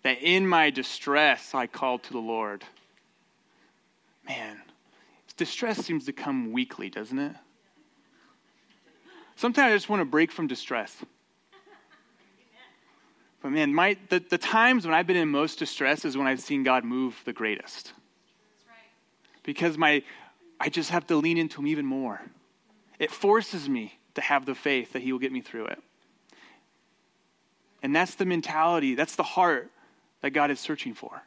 That 0.02 0.20
in 0.20 0.46
my 0.46 0.70
distress 0.70 1.54
I 1.54 1.66
called 1.66 2.02
to 2.04 2.12
the 2.12 2.18
Lord. 2.18 2.64
Man, 4.26 4.60
distress 5.36 5.78
seems 5.78 6.06
to 6.06 6.12
come 6.12 6.52
weekly, 6.52 6.90
doesn't 6.90 7.18
it? 7.18 7.32
Sometimes 9.36 9.70
I 9.70 9.74
just 9.76 9.88
want 9.88 10.00
to 10.00 10.06
break 10.06 10.32
from 10.32 10.46
distress. 10.46 10.96
But 13.42 13.52
man, 13.52 13.72
my, 13.72 13.96
the, 14.08 14.18
the 14.18 14.38
times 14.38 14.86
when 14.86 14.94
I've 14.94 15.06
been 15.06 15.16
in 15.16 15.28
most 15.28 15.58
distress 15.58 16.04
is 16.04 16.16
when 16.16 16.26
I've 16.26 16.40
seen 16.40 16.62
God 16.62 16.84
move 16.84 17.20
the 17.24 17.32
greatest. 17.32 17.92
Because 19.44 19.78
my, 19.78 20.02
I 20.58 20.68
just 20.68 20.90
have 20.90 21.06
to 21.08 21.16
lean 21.16 21.38
into 21.38 21.60
Him 21.60 21.68
even 21.68 21.86
more. 21.86 22.20
It 22.98 23.10
forces 23.10 23.68
me 23.68 23.98
to 24.14 24.20
have 24.20 24.46
the 24.46 24.54
faith 24.54 24.94
that 24.94 25.02
He 25.02 25.12
will 25.12 25.20
get 25.20 25.32
me 25.32 25.42
through 25.42 25.66
it. 25.66 25.78
And 27.82 27.94
that's 27.94 28.14
the 28.14 28.24
mentality, 28.24 28.94
that's 28.94 29.14
the 29.14 29.22
heart 29.22 29.70
that 30.22 30.30
God 30.30 30.50
is 30.50 30.58
searching 30.58 30.94
for. 30.94 31.22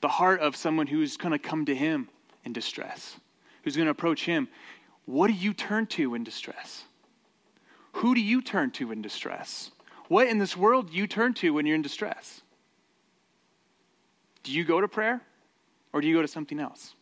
The 0.00 0.08
heart 0.08 0.40
of 0.40 0.54
someone 0.54 0.86
who's 0.86 1.16
going 1.16 1.32
to 1.32 1.38
come 1.38 1.64
to 1.64 1.74
Him 1.74 2.08
in 2.44 2.52
distress, 2.52 3.16
who's 3.62 3.76
going 3.76 3.86
to 3.86 3.92
approach 3.92 4.24
Him. 4.24 4.48
What 5.06 5.28
do 5.28 5.34
you 5.34 5.52
turn 5.52 5.86
to 5.88 6.14
in 6.14 6.24
distress? 6.24 6.84
Who 7.94 8.14
do 8.14 8.20
you 8.20 8.42
turn 8.42 8.70
to 8.72 8.92
in 8.92 9.02
distress? 9.02 9.70
What 10.08 10.28
in 10.28 10.38
this 10.38 10.56
world 10.56 10.90
do 10.90 10.96
you 10.96 11.06
turn 11.06 11.34
to 11.34 11.54
when 11.54 11.66
you're 11.66 11.76
in 11.76 11.82
distress? 11.82 12.42
Do 14.42 14.52
you 14.52 14.64
go 14.64 14.80
to 14.80 14.88
prayer 14.88 15.22
or 15.92 16.00
do 16.00 16.06
you 16.06 16.14
go 16.14 16.22
to 16.22 16.28
something 16.28 16.60
else? 16.60 16.94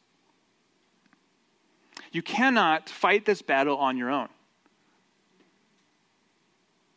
You 2.13 2.23
cannot 2.23 2.89
fight 2.91 3.25
this 3.25 3.43
battle 3.43 3.77
on 3.79 3.97
your 3.97 4.11
own. 4.11 4.29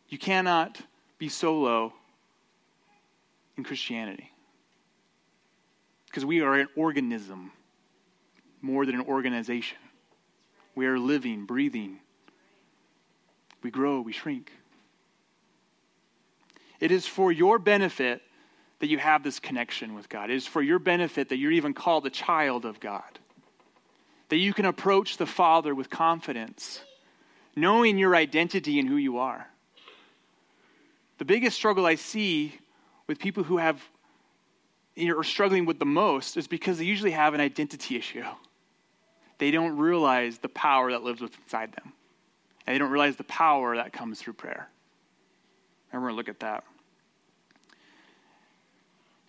You 0.09 0.17
cannot 0.17 0.81
be 1.17 1.29
solo 1.29 1.93
in 3.57 3.63
Christianity. 3.63 4.31
Because 6.07 6.25
we 6.25 6.41
are 6.41 6.55
an 6.55 6.67
organism 6.75 7.51
more 8.65 8.85
than 8.85 8.95
an 8.95 9.01
organization. 9.01 9.77
We 10.73 10.87
are 10.87 10.97
living, 10.97 11.45
breathing. 11.45 11.99
We 13.61 13.71
grow, 13.71 14.01
we 14.01 14.11
shrink. 14.11 14.51
It 16.79 16.91
is 16.91 17.05
for 17.05 17.31
your 17.31 17.59
benefit 17.59 18.21
that 18.79 18.87
you 18.87 18.97
have 18.97 19.23
this 19.23 19.39
connection 19.39 19.95
with 19.95 20.09
God. 20.09 20.29
It 20.29 20.35
is 20.35 20.47
for 20.47 20.61
your 20.61 20.79
benefit 20.79 21.29
that 21.29 21.37
you're 21.37 21.51
even 21.51 21.73
called 21.73 22.05
a 22.05 22.09
child 22.09 22.65
of 22.65 22.79
God. 22.79 23.19
That 24.29 24.37
you 24.37 24.53
can 24.53 24.65
approach 24.65 25.17
the 25.17 25.25
Father 25.25 25.73
with 25.73 25.89
confidence, 25.89 26.81
knowing 27.55 27.97
your 27.97 28.15
identity 28.15 28.79
and 28.79 28.89
who 28.89 28.97
you 28.97 29.19
are. 29.19 29.47
The 31.19 31.25
biggest 31.25 31.55
struggle 31.55 31.85
I 31.85 31.95
see 31.95 32.57
with 33.07 33.19
people 33.19 33.43
who 33.43 33.57
have 33.57 33.81
are 34.97 35.23
struggling 35.23 35.65
with 35.65 35.77
the 35.77 35.85
most 35.85 36.35
is 36.35 36.47
because 36.47 36.79
they 36.79 36.85
usually 36.85 37.11
have 37.11 37.33
an 37.33 37.41
identity 37.41 37.95
issue. 37.95 38.23
They 39.37 39.51
don't 39.51 39.77
realize 39.77 40.37
the 40.37 40.49
power 40.49 40.91
that 40.91 41.03
lives 41.03 41.21
inside 41.21 41.73
them. 41.73 41.93
And 42.65 42.73
they 42.73 42.79
don't 42.79 42.91
realize 42.91 43.15
the 43.15 43.23
power 43.25 43.75
that 43.75 43.93
comes 43.93 44.19
through 44.19 44.33
prayer. 44.33 44.69
And 45.91 46.01
we're 46.01 46.09
going 46.09 46.13
to 46.13 46.17
look 46.17 46.29
at 46.29 46.39
that. 46.39 46.63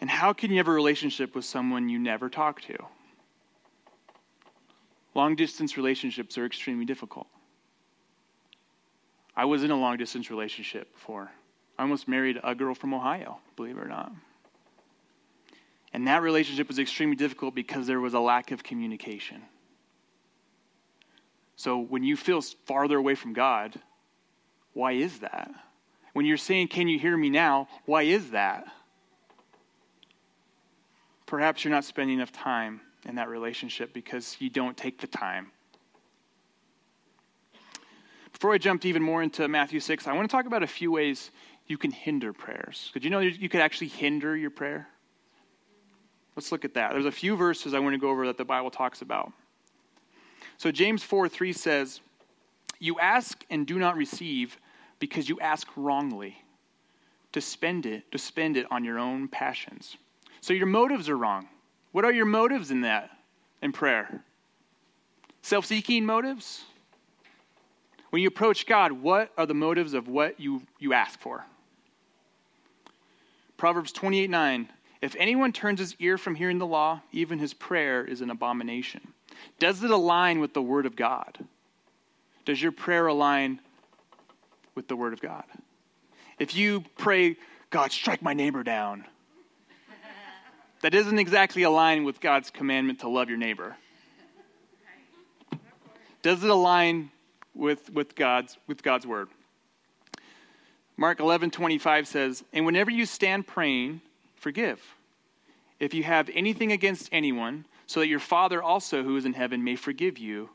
And 0.00 0.10
how 0.10 0.32
can 0.32 0.50
you 0.50 0.58
have 0.58 0.68
a 0.68 0.72
relationship 0.72 1.34
with 1.34 1.44
someone 1.44 1.88
you 1.88 1.98
never 1.98 2.28
talk 2.28 2.60
to? 2.62 2.76
Long 5.14 5.34
distance 5.34 5.76
relationships 5.76 6.36
are 6.36 6.44
extremely 6.44 6.84
difficult. 6.84 7.26
I 9.34 9.46
was 9.46 9.64
in 9.64 9.70
a 9.70 9.76
long 9.76 9.96
distance 9.96 10.30
relationship 10.30 10.92
before. 10.92 11.30
I 11.78 11.82
almost 11.82 12.08
married 12.08 12.38
a 12.42 12.54
girl 12.54 12.74
from 12.74 12.94
Ohio, 12.94 13.38
believe 13.56 13.76
it 13.76 13.82
or 13.82 13.88
not. 13.88 14.12
And 15.92 16.06
that 16.06 16.22
relationship 16.22 16.68
was 16.68 16.78
extremely 16.78 17.16
difficult 17.16 17.54
because 17.54 17.86
there 17.86 18.00
was 18.00 18.14
a 18.14 18.20
lack 18.20 18.50
of 18.50 18.62
communication. 18.62 19.42
So 21.56 21.78
when 21.78 22.04
you 22.04 22.16
feel 22.16 22.42
farther 22.42 22.98
away 22.98 23.14
from 23.14 23.32
God, 23.32 23.74
why 24.74 24.92
is 24.92 25.20
that? 25.20 25.50
When 26.12 26.26
you're 26.26 26.36
saying, 26.36 26.68
Can 26.68 26.86
you 26.86 26.98
hear 26.98 27.16
me 27.16 27.30
now? 27.30 27.68
Why 27.86 28.02
is 28.02 28.30
that? 28.30 28.66
Perhaps 31.24 31.64
you're 31.64 31.72
not 31.72 31.84
spending 31.84 32.16
enough 32.16 32.32
time 32.32 32.80
in 33.06 33.16
that 33.16 33.28
relationship 33.28 33.92
because 33.92 34.36
you 34.38 34.50
don't 34.50 34.76
take 34.76 35.00
the 35.00 35.06
time. 35.06 35.50
Before 38.32 38.52
I 38.52 38.58
jumped 38.58 38.84
even 38.84 39.02
more 39.02 39.22
into 39.22 39.48
Matthew 39.48 39.80
6, 39.80 40.06
I 40.06 40.12
want 40.12 40.28
to 40.28 40.36
talk 40.36 40.46
about 40.46 40.62
a 40.62 40.66
few 40.66 40.92
ways 40.92 41.30
you 41.66 41.78
can 41.78 41.90
hinder 41.90 42.32
prayers. 42.32 42.90
Did 42.92 43.02
you 43.02 43.10
know 43.10 43.20
you 43.20 43.48
could 43.48 43.62
actually 43.62 43.88
hinder 43.88 44.36
your 44.36 44.50
prayer? 44.50 44.88
Let's 46.36 46.52
look 46.52 46.66
at 46.66 46.74
that. 46.74 46.92
There's 46.92 47.06
a 47.06 47.10
few 47.10 47.34
verses 47.34 47.72
I 47.72 47.78
want 47.78 47.94
to 47.94 47.98
go 47.98 48.10
over 48.10 48.26
that 48.26 48.36
the 48.36 48.44
Bible 48.44 48.70
talks 48.70 49.00
about. 49.00 49.32
So 50.58 50.70
James 50.70 51.02
4 51.02 51.28
3 51.28 51.52
says, 51.52 52.00
You 52.78 52.98
ask 52.98 53.44
and 53.50 53.66
do 53.66 53.78
not 53.78 53.96
receive 53.96 54.58
because 54.98 55.28
you 55.28 55.38
ask 55.40 55.68
wrongly 55.76 56.42
to 57.32 57.40
spend 57.40 57.86
it, 57.86 58.10
to 58.12 58.18
spend 58.18 58.56
it 58.56 58.66
on 58.70 58.84
your 58.84 58.98
own 58.98 59.28
passions. 59.28 59.96
So 60.40 60.54
your 60.54 60.66
motives 60.66 61.08
are 61.08 61.18
wrong. 61.18 61.48
What 61.92 62.04
are 62.04 62.12
your 62.12 62.26
motives 62.26 62.70
in 62.70 62.82
that, 62.82 63.10
in 63.62 63.72
prayer? 63.72 64.22
Self 65.42 65.66
seeking 65.66 66.04
motives? 66.04 66.64
When 68.10 68.22
you 68.22 68.28
approach 68.28 68.66
God, 68.66 68.92
what 68.92 69.32
are 69.36 69.46
the 69.46 69.54
motives 69.54 69.92
of 69.92 70.08
what 70.08 70.40
you, 70.40 70.62
you 70.78 70.92
ask 70.92 71.20
for? 71.20 71.44
Proverbs 73.56 73.92
28 73.92 74.30
9. 74.30 74.68
If 75.02 75.14
anyone 75.18 75.52
turns 75.52 75.78
his 75.78 75.94
ear 75.98 76.16
from 76.16 76.34
hearing 76.34 76.58
the 76.58 76.66
law, 76.66 77.02
even 77.12 77.38
his 77.38 77.52
prayer 77.52 78.04
is 78.04 78.22
an 78.22 78.30
abomination. 78.30 79.12
Does 79.58 79.82
it 79.82 79.90
align 79.90 80.40
with 80.40 80.54
the 80.54 80.62
Word 80.62 80.86
of 80.86 80.96
God? 80.96 81.38
Does 82.44 82.62
your 82.62 82.72
prayer 82.72 83.06
align 83.06 83.60
with 84.74 84.88
the 84.88 84.96
Word 84.96 85.12
of 85.12 85.20
God? 85.20 85.44
If 86.38 86.54
you 86.54 86.84
pray, 86.98 87.36
God, 87.70 87.92
strike 87.92 88.22
my 88.22 88.34
neighbor 88.34 88.62
down. 88.62 89.04
That 90.82 90.92
doesn't 90.92 91.18
exactly 91.18 91.62
align 91.62 92.04
with 92.04 92.20
God's 92.20 92.50
commandment 92.50 93.00
to 93.00 93.08
love 93.08 93.28
your 93.28 93.38
neighbor. 93.38 93.76
Does 96.22 96.44
it 96.44 96.50
align 96.50 97.10
with, 97.54 97.90
with, 97.90 98.14
God's, 98.14 98.58
with 98.66 98.82
God's 98.82 99.06
word? 99.06 99.28
Mark 100.96 101.20
11, 101.20 101.50
25 101.50 102.08
says, 102.08 102.44
And 102.52 102.66
whenever 102.66 102.90
you 102.90 103.06
stand 103.06 103.46
praying, 103.46 104.00
forgive. 104.34 104.80
If 105.78 105.92
you 105.92 106.02
have 106.04 106.30
anything 106.32 106.72
against 106.72 107.08
anyone, 107.12 107.66
so 107.86 108.00
that 108.00 108.08
your 108.08 108.18
Father 108.18 108.62
also, 108.62 109.02
who 109.02 109.16
is 109.16 109.24
in 109.24 109.32
heaven, 109.32 109.62
may 109.64 109.76
forgive 109.76 110.18
you, 110.18 110.50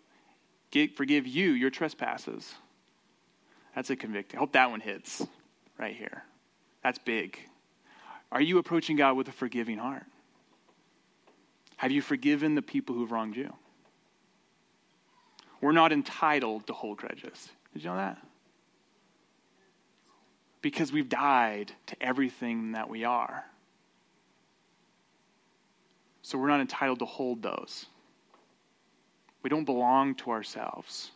forgive 0.96 1.28
you 1.28 1.52
your 1.52 1.70
trespasses. 1.70 2.54
That's 3.76 3.89
a 3.89 3.96
convicting. 3.96 4.38
I 4.38 4.39
hope 4.41 4.52
that 4.54 4.70
one 4.70 4.82
hits 4.82 5.26
right 5.78 5.96
here. 5.96 6.24
That's 6.84 7.00
big. 7.00 7.39
Are 8.32 8.41
you 8.41 8.58
approaching 8.58 8.96
God 8.96 9.15
with 9.15 9.28
a 9.28 9.32
forgiving 9.32 9.78
heart? 9.78 10.06
Have 11.78 11.91
you 11.91 12.02
forgiven 12.02 12.56
the 12.56 12.62
people 12.62 12.96
who've 12.96 13.12
wronged 13.12 13.36
you? 13.36 13.54
We're 15.62 15.72
not 15.72 15.91
entitled 15.91 16.67
to 16.67 16.74
hold 16.74 16.98
grudges. 16.98 17.50
Did 17.74 17.84
you 17.84 17.89
know 17.89 17.96
that? 17.96 18.17
Because 20.62 20.91
we've 20.91 21.10
died 21.10 21.72
to 21.88 21.96
everything 22.02 22.74
that 22.74 22.89
we 22.89 23.04
are. 23.04 23.46
So 26.32 26.38
we're 26.38 26.48
not 26.48 26.62
entitled 26.62 27.00
to 27.00 27.06
hold 27.06 27.41
those. 27.41 27.88
We 29.44 29.50
don't 29.50 29.65
belong 29.65 30.15
to 30.15 30.32
ourselves. 30.32 31.12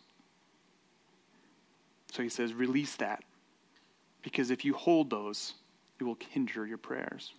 So 2.12 2.22
he 2.22 2.28
says, 2.28 2.54
release 2.54 2.98
that. 2.98 3.24
Because 4.24 4.52
if 4.52 4.66
you 4.66 4.74
hold 4.74 5.10
those, 5.10 5.54
it 6.02 6.04
will 6.04 6.18
hinder 6.32 6.68
your 6.68 6.78
prayers. 6.78 7.32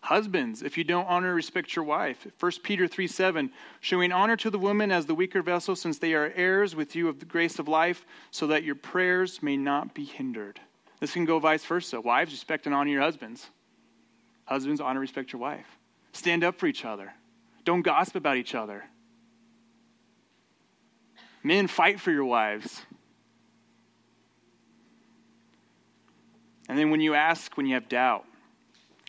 Husbands, 0.00 0.62
if 0.62 0.78
you 0.78 0.84
don't 0.84 1.06
honor 1.06 1.32
or 1.32 1.34
respect 1.34 1.74
your 1.74 1.84
wife, 1.84 2.24
1 2.38 2.52
Peter 2.62 2.86
3 2.86 3.08
7, 3.08 3.50
showing 3.80 4.12
honor 4.12 4.36
to 4.36 4.48
the 4.48 4.60
woman 4.60 4.92
as 4.92 5.06
the 5.06 5.16
weaker 5.16 5.42
vessel, 5.42 5.74
since 5.74 5.98
they 5.98 6.14
are 6.14 6.32
heirs 6.36 6.76
with 6.76 6.94
you 6.94 7.08
of 7.08 7.18
the 7.18 7.26
grace 7.26 7.58
of 7.58 7.66
life, 7.66 8.06
so 8.30 8.46
that 8.46 8.62
your 8.62 8.76
prayers 8.76 9.42
may 9.42 9.56
not 9.56 9.92
be 9.92 10.04
hindered. 10.04 10.60
This 11.00 11.14
can 11.14 11.24
go 11.24 11.40
vice 11.40 11.64
versa. 11.64 12.00
Wives, 12.00 12.30
respect 12.30 12.66
and 12.66 12.76
honor 12.76 12.90
your 12.90 13.02
husbands. 13.02 13.50
Husbands, 14.44 14.80
honor 14.80 14.90
and 14.90 15.00
respect 15.00 15.32
your 15.32 15.40
wife. 15.40 15.77
Stand 16.18 16.42
up 16.42 16.58
for 16.58 16.66
each 16.66 16.84
other. 16.84 17.14
Don't 17.64 17.82
gossip 17.82 18.16
about 18.16 18.38
each 18.38 18.52
other. 18.52 18.82
Men, 21.44 21.68
fight 21.68 22.00
for 22.00 22.10
your 22.10 22.24
wives. 22.24 22.82
And 26.68 26.76
then 26.76 26.90
when 26.90 27.00
you 27.00 27.14
ask, 27.14 27.56
when 27.56 27.66
you 27.66 27.74
have 27.74 27.88
doubt, 27.88 28.24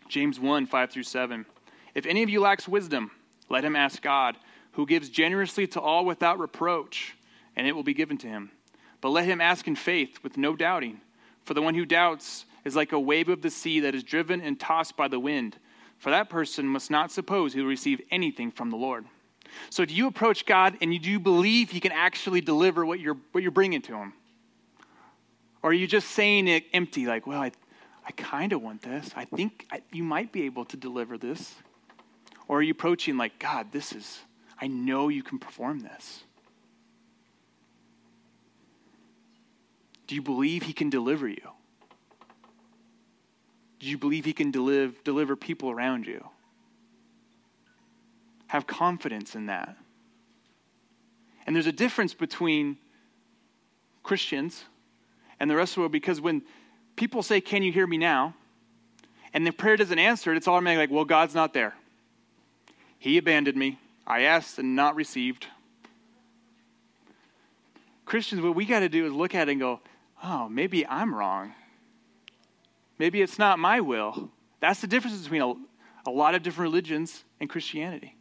James 0.08 0.40
1 0.40 0.68
5 0.68 0.92
through 0.92 1.02
7. 1.02 1.48
If 1.96 2.06
any 2.06 2.22
of 2.22 2.30
you 2.30 2.42
lacks 2.42 2.68
wisdom, 2.68 3.10
let 3.50 3.66
him 3.66 3.76
ask 3.76 4.04
God, 4.04 4.38
who 4.74 4.86
gives 4.86 5.10
generously 5.10 5.66
to 5.66 5.82
all 5.82 6.06
without 6.06 6.38
reproach, 6.38 7.16
and 7.56 7.66
it 7.66 7.72
will 7.72 7.82
be 7.82 7.96
given 7.96 8.20
to 8.20 8.28
him. 8.28 8.52
But 9.02 9.10
let 9.10 9.26
him 9.26 9.42
ask 9.42 9.68
in 9.68 9.76
faith 9.76 10.20
with 10.22 10.38
no 10.38 10.56
doubting. 10.56 11.02
For 11.44 11.56
the 11.56 11.64
one 11.64 11.74
who 11.74 11.86
doubts 11.86 12.46
is 12.66 12.76
like 12.76 12.92
a 12.92 13.00
wave 13.00 13.30
of 13.30 13.42
the 13.42 13.50
sea 13.50 13.80
that 13.80 13.96
is 13.96 14.04
driven 14.04 14.42
and 14.42 14.60
tossed 14.60 14.96
by 14.96 15.08
the 15.08 15.20
wind. 15.20 15.58
For 16.00 16.10
that 16.10 16.30
person 16.30 16.66
must 16.66 16.90
not 16.90 17.12
suppose 17.12 17.54
he 17.54 17.62
will 17.62 17.68
receive 17.68 18.02
anything 18.10 18.52
from 18.52 18.70
the 18.70 18.78
Lord. 18.78 19.06
So, 19.70 19.86
do 19.86 19.94
you 19.94 20.08
approach 20.08 20.46
God 20.46 20.78
and 20.82 20.94
you 20.94 21.00
do 21.00 21.20
believe 21.20 21.72
He 21.72 21.80
can 21.80 21.92
actually 21.92 22.42
deliver 22.42 22.86
what 22.86 23.00
you're, 23.00 23.18
what 23.32 23.42
you're 23.42 23.52
bringing 23.52 23.82
to 23.84 23.96
Him? 23.96 24.14
Or 25.62 25.72
are 25.72 25.74
you 25.74 25.88
just 25.88 26.12
saying 26.12 26.48
it 26.48 26.66
empty, 26.74 27.06
like, 27.06 27.28
well, 27.28 27.42
I, 27.42 27.52
I 28.06 28.12
kind 28.12 28.54
of 28.54 28.62
want 28.62 28.82
this. 28.82 29.12
I 29.16 29.26
think 29.26 29.68
I, 29.72 29.82
you 29.92 30.04
might 30.04 30.32
be 30.32 30.44
able 30.44 30.66
to 30.66 30.78
deliver 30.78 31.18
this. 31.18 31.56
Or 32.48 32.60
are 32.60 32.62
you 32.62 32.72
approaching 32.72 33.18
like, 33.18 33.38
God, 33.40 33.72
this 33.72 33.92
is, 33.92 34.20
I 34.60 34.68
know 34.68 35.10
you 35.10 35.22
can 35.22 35.38
perform 35.38 35.82
this? 35.82 36.24
Do 40.08 40.16
you 40.16 40.22
believe 40.22 40.64
He 40.64 40.74
can 40.74 40.90
deliver 40.90 41.28
you? 41.28 41.50
Do 43.80 43.88
you 43.88 43.98
believe 43.98 44.26
He 44.26 44.34
can 44.34 44.52
deliver, 44.52 44.94
deliver 45.04 45.36
people 45.36 45.70
around 45.72 46.06
you? 46.06 46.28
Have 48.48 48.68
confidence 48.68 49.36
in 49.36 49.46
that. 49.48 49.78
And 51.46 51.56
there's 51.56 51.68
a 51.68 51.72
difference 51.72 52.14
between 52.14 52.78
Christians 54.04 54.64
and 55.40 55.50
the 55.50 55.56
rest 55.56 55.72
of 55.72 55.76
the 55.76 55.82
world 55.82 55.92
because 55.92 56.20
when 56.20 56.42
people 56.96 57.24
say, 57.24 57.42
Can 57.42 57.64
you 57.64 57.72
hear 57.72 57.88
me 57.88 57.98
now? 57.98 58.36
and 59.34 59.46
the 59.46 59.52
prayer 59.52 59.78
doesn't 59.78 60.00
answer 60.00 60.32
it, 60.32 60.38
it's 60.38 60.48
automatically 60.48 60.84
like, 60.84 60.92
Well, 60.92 61.06
God's 61.06 61.36
not 61.36 61.54
there. 61.54 61.76
He 62.98 63.18
abandoned 63.18 63.58
me. 63.58 63.80
I 64.06 64.22
asked 64.22 64.58
and 64.60 64.76
not 64.76 64.96
received. 64.96 65.48
Christians, 68.06 68.42
what 68.42 68.56
we 68.56 68.66
got 68.66 68.80
to 68.80 68.90
do 68.90 69.06
is 69.06 69.14
look 69.14 69.36
at 69.36 69.48
it 69.48 69.52
and 69.52 69.62
go, 69.62 69.80
Oh, 70.24 70.50
maybe 70.50 70.86
I'm 70.86 71.14
wrong. 71.14 71.54
Maybe 73.00 73.22
it's 73.22 73.40
not 73.40 73.58
my 73.58 73.80
will. 73.80 74.30
That's 74.60 74.82
the 74.82 74.88
difference 74.88 75.22
between 75.22 75.42
a, 75.42 75.54
a 76.08 76.12
lot 76.12 76.36
of 76.36 76.44
different 76.44 76.70
religions 76.70 77.24
and 77.40 77.50
Christianity. 77.50 78.16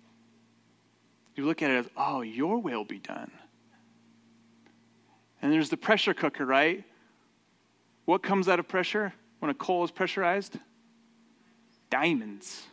You 1.34 1.44
look 1.44 1.62
at 1.62 1.70
it 1.70 1.76
as, 1.78 1.86
oh, 1.96 2.22
your 2.22 2.58
will 2.58 2.84
be 2.84 2.98
done. 2.98 3.30
And 5.42 5.52
there's 5.52 5.68
the 5.68 5.76
pressure 5.76 6.14
cooker, 6.14 6.46
right? 6.46 6.84
What 8.04 8.22
comes 8.22 8.48
out 8.48 8.58
of 8.58 8.68
pressure 8.68 9.12
when 9.40 9.50
a 9.50 9.54
coal 9.54 9.84
is 9.84 9.90
pressurized? 9.90 10.58
Diamonds. 11.90 12.64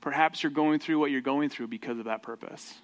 Perhaps 0.00 0.42
you're 0.42 0.52
going 0.52 0.78
through 0.78 0.98
what 0.98 1.10
you're 1.10 1.20
going 1.20 1.48
through 1.48 1.68
because 1.68 1.98
of 1.98 2.06
that 2.06 2.22
purpose. 2.22 2.74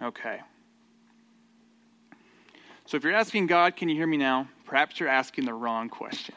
Okay. 0.00 0.40
So 2.86 2.96
if 2.96 3.04
you're 3.04 3.14
asking 3.14 3.46
God, 3.46 3.76
can 3.76 3.88
you 3.88 3.94
hear 3.94 4.06
me 4.06 4.16
now? 4.16 4.48
Perhaps 4.72 4.98
you're 4.98 5.08
asking 5.10 5.44
the 5.44 5.52
wrong 5.52 5.90
question. 5.90 6.34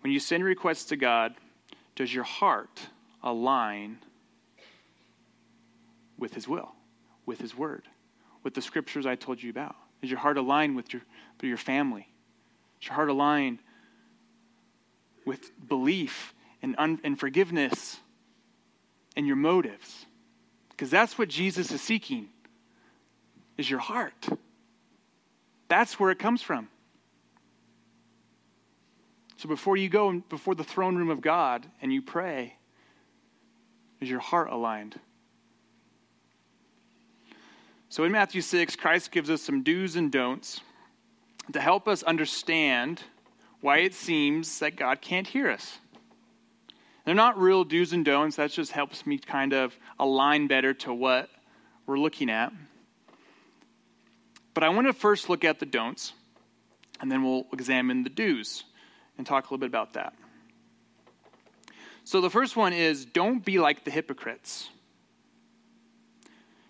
When 0.00 0.10
you 0.10 0.18
send 0.18 0.42
requests 0.42 0.86
to 0.86 0.96
God, 0.96 1.34
does 1.96 2.14
your 2.14 2.24
heart 2.24 2.80
align 3.22 3.98
with 6.16 6.32
His 6.32 6.48
will, 6.48 6.72
with 7.26 7.42
His 7.42 7.54
word, 7.54 7.82
with 8.42 8.54
the 8.54 8.62
scriptures 8.62 9.04
I 9.04 9.16
told 9.16 9.42
you 9.42 9.50
about? 9.50 9.76
Does 10.00 10.08
your 10.08 10.18
heart 10.18 10.38
align 10.38 10.74
with 10.74 10.94
your, 10.94 11.02
with 11.38 11.46
your 11.46 11.58
family? 11.58 12.08
Does 12.80 12.88
your 12.88 12.94
heart 12.94 13.10
align 13.10 13.58
with 15.26 15.50
belief 15.68 16.32
and, 16.62 16.74
un, 16.78 17.00
and 17.04 17.20
forgiveness 17.20 18.00
and 19.14 19.26
your 19.26 19.36
motives? 19.36 20.06
Because 20.70 20.88
that's 20.88 21.18
what 21.18 21.28
Jesus 21.28 21.70
is 21.70 21.82
seeking, 21.82 22.30
is 23.58 23.68
your 23.68 23.80
heart. 23.80 24.26
That's 25.70 26.00
where 26.00 26.10
it 26.10 26.18
comes 26.18 26.42
from. 26.42 26.68
So 29.36 29.48
before 29.48 29.76
you 29.78 29.88
go 29.88 30.20
before 30.28 30.54
the 30.54 30.64
throne 30.64 30.96
room 30.96 31.08
of 31.08 31.22
God 31.22 31.64
and 31.80 31.92
you 31.92 32.02
pray, 32.02 32.56
is 34.00 34.10
your 34.10 34.18
heart 34.18 34.50
aligned? 34.50 34.98
So 37.88 38.04
in 38.04 38.12
Matthew 38.12 38.40
6, 38.40 38.76
Christ 38.76 39.12
gives 39.12 39.30
us 39.30 39.42
some 39.42 39.62
do's 39.62 39.94
and 39.94 40.10
don'ts 40.10 40.60
to 41.52 41.60
help 41.60 41.86
us 41.86 42.02
understand 42.02 43.02
why 43.60 43.78
it 43.78 43.94
seems 43.94 44.58
that 44.58 44.76
God 44.76 45.00
can't 45.00 45.26
hear 45.26 45.48
us. 45.50 45.78
They're 47.04 47.14
not 47.14 47.38
real 47.38 47.62
do's 47.62 47.92
and 47.92 48.04
don'ts. 48.04 48.36
That 48.36 48.50
just 48.50 48.72
helps 48.72 49.06
me 49.06 49.18
kind 49.18 49.52
of 49.52 49.76
align 50.00 50.48
better 50.48 50.74
to 50.74 50.92
what 50.92 51.30
we're 51.86 51.98
looking 51.98 52.28
at. 52.28 52.52
But 54.60 54.66
I 54.66 54.68
want 54.68 54.88
to 54.88 54.92
first 54.92 55.30
look 55.30 55.42
at 55.46 55.58
the 55.58 55.64
don'ts, 55.64 56.12
and 57.00 57.10
then 57.10 57.24
we'll 57.24 57.46
examine 57.50 58.02
the 58.02 58.10
do's 58.10 58.64
and 59.16 59.26
talk 59.26 59.44
a 59.44 59.46
little 59.46 59.56
bit 59.56 59.68
about 59.68 59.94
that. 59.94 60.12
So 62.04 62.20
the 62.20 62.28
first 62.28 62.56
one 62.58 62.74
is 62.74 63.06
don't 63.06 63.42
be 63.42 63.58
like 63.58 63.86
the 63.86 63.90
hypocrites. 63.90 64.68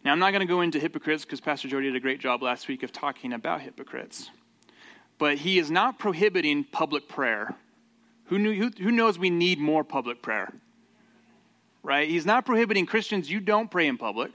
Now, 0.05 0.13
I'm 0.13 0.21
not 0.21 0.31
going 0.31 0.39
to 0.39 0.47
go 0.47 0.61
into 0.61 0.79
hypocrites 0.79 1.25
because 1.25 1.41
Pastor 1.41 1.67
Jody 1.67 1.87
did 1.89 1.97
a 1.97 2.01
great 2.01 2.21
job 2.21 2.45
last 2.45 2.69
week 2.69 2.85
of 2.85 2.93
talking 2.93 3.33
about 3.33 3.61
hypocrites. 3.61 4.31
But 5.19 5.39
he 5.39 5.59
is 5.59 5.69
not 5.69 5.99
prohibiting 5.99 6.63
public 6.63 7.09
prayer. 7.09 7.57
Who, 8.27 8.39
knew, 8.39 8.55
who, 8.55 8.71
who 8.81 8.93
knows 8.93 9.19
we 9.19 9.31
need 9.31 9.59
more 9.59 9.83
public 9.83 10.23
prayer? 10.23 10.55
Right? 11.83 12.09
He's 12.09 12.25
not 12.25 12.47
prohibiting 12.47 12.87
Christians, 12.87 13.29
you 13.29 13.41
don't 13.41 13.69
pray 13.69 13.89
in 13.89 13.99
public. 13.99 14.31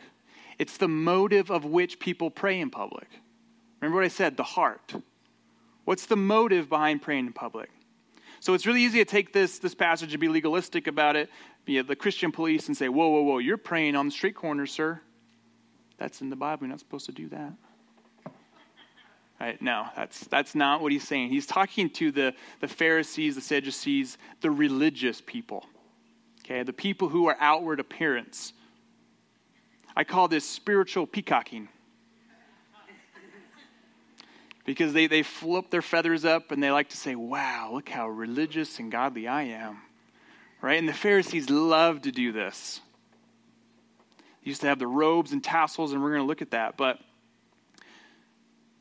It's 0.59 0.75
the 0.75 0.89
motive 0.89 1.49
of 1.49 1.63
which 1.63 2.01
people 2.01 2.29
pray 2.29 2.59
in 2.59 2.69
public. 2.69 3.07
Remember 3.85 3.97
what 4.01 4.05
I 4.05 4.09
said 4.09 4.35
the 4.35 4.43
heart. 4.43 4.95
What's 5.83 6.07
the 6.07 6.15
motive 6.15 6.69
behind 6.69 7.03
praying 7.03 7.27
in 7.27 7.33
public? 7.33 7.69
So 8.39 8.55
it's 8.55 8.65
really 8.65 8.81
easy 8.81 8.97
to 8.97 9.05
take 9.05 9.31
this, 9.31 9.59
this 9.59 9.75
passage 9.75 10.11
and 10.11 10.19
be 10.19 10.27
legalistic 10.27 10.87
about 10.87 11.15
it, 11.15 11.29
be 11.65 11.79
the 11.81 11.95
Christian 11.95 12.31
police, 12.31 12.67
and 12.67 12.75
say, 12.75 12.89
whoa, 12.89 13.09
whoa, 13.09 13.21
whoa, 13.21 13.37
you're 13.37 13.57
praying 13.57 13.95
on 13.95 14.07
the 14.07 14.11
street 14.11 14.33
corner, 14.33 14.65
sir. 14.65 14.99
That's 15.99 16.21
in 16.21 16.31
the 16.31 16.35
Bible. 16.35 16.63
You're 16.63 16.71
not 16.71 16.79
supposed 16.79 17.05
to 17.05 17.11
do 17.11 17.29
that. 17.29 17.53
Right? 19.39 19.61
No, 19.61 19.85
that's, 19.95 20.25
that's 20.27 20.55
not 20.55 20.81
what 20.81 20.91
he's 20.91 21.07
saying. 21.07 21.29
He's 21.29 21.45
talking 21.45 21.91
to 21.91 22.11
the, 22.11 22.33
the 22.61 22.67
Pharisees, 22.67 23.35
the 23.35 23.41
Sadducees, 23.41 24.17
the 24.41 24.49
religious 24.49 25.21
people. 25.21 25.63
Okay, 26.39 26.63
the 26.63 26.73
people 26.73 27.07
who 27.07 27.27
are 27.27 27.37
outward 27.39 27.79
appearance. 27.79 28.53
I 29.95 30.03
call 30.03 30.27
this 30.27 30.49
spiritual 30.49 31.05
peacocking. 31.05 31.69
Because 34.65 34.93
they, 34.93 35.07
they 35.07 35.23
flip 35.23 35.69
their 35.69 35.83
feathers 35.83 36.25
up 36.25 36.51
and 36.51 36.61
they 36.61 36.71
like 36.71 36.89
to 36.89 36.97
say, 36.97 37.15
wow, 37.15 37.69
look 37.73 37.87
how 37.87 38.09
religious 38.09 38.79
and 38.79 38.91
godly 38.91 39.27
I 39.27 39.43
am. 39.43 39.77
Right? 40.61 40.79
And 40.79 40.89
the 40.89 40.93
Pharisees 40.93 41.49
love 41.49 42.01
to 42.01 42.11
do 42.11 42.31
this. 42.31 42.81
They 44.43 44.49
used 44.49 44.61
to 44.61 44.67
have 44.67 44.79
the 44.79 44.87
robes 44.87 45.31
and 45.31 45.43
tassels, 45.43 45.93
and 45.93 46.01
we're 46.01 46.09
going 46.09 46.23
to 46.23 46.27
look 46.27 46.41
at 46.41 46.51
that. 46.51 46.77
But 46.77 46.99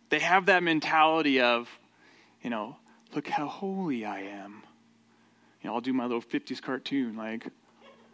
they 0.09 0.21
have 0.21 0.47
that 0.47 0.63
mentality 0.63 1.41
of, 1.41 1.69
you 2.43 2.49
know, 2.49 2.77
look 3.15 3.29
how 3.29 3.47
holy 3.47 4.07
I 4.07 4.21
am. 4.21 4.63
You 5.63 5.69
know, 5.69 5.75
I'll 5.75 5.81
do 5.81 5.93
my 5.93 6.05
little 6.05 6.23
50s 6.23 6.63
cartoon, 6.63 7.17
like 7.17 7.49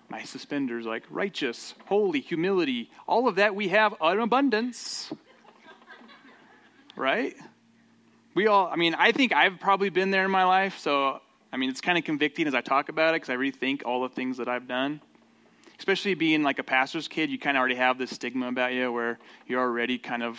my 0.08 0.22
suspenders, 0.22 0.86
like 0.86 1.04
righteous, 1.08 1.74
holy, 1.86 2.20
humility. 2.20 2.90
All 3.06 3.28
of 3.28 3.36
that 3.36 3.54
we 3.54 3.68
have 3.68 3.94
in 4.00 4.18
abundance. 4.18 5.12
Right? 6.96 7.36
We 8.34 8.46
all, 8.46 8.68
I 8.68 8.76
mean, 8.76 8.94
I 8.94 9.12
think 9.12 9.32
I've 9.32 9.58
probably 9.58 9.90
been 9.90 10.10
there 10.10 10.24
in 10.24 10.30
my 10.30 10.44
life, 10.44 10.78
so 10.78 11.20
I 11.52 11.56
mean, 11.56 11.68
it's 11.68 11.80
kind 11.80 11.98
of 11.98 12.04
convicting 12.04 12.46
as 12.46 12.54
I 12.54 12.60
talk 12.60 12.88
about 12.88 13.14
it 13.14 13.22
because 13.22 13.30
I 13.30 13.36
rethink 13.36 13.82
all 13.84 14.02
the 14.02 14.08
things 14.08 14.36
that 14.36 14.48
I've 14.48 14.68
done. 14.68 15.00
Especially 15.78 16.14
being 16.14 16.42
like 16.42 16.58
a 16.58 16.62
pastor's 16.62 17.08
kid, 17.08 17.30
you 17.30 17.38
kind 17.38 17.56
of 17.56 17.60
already 17.60 17.74
have 17.74 17.98
this 17.98 18.10
stigma 18.10 18.48
about 18.48 18.72
you 18.72 18.92
where 18.92 19.18
you're 19.46 19.60
already 19.60 19.98
kind 19.98 20.22
of 20.22 20.38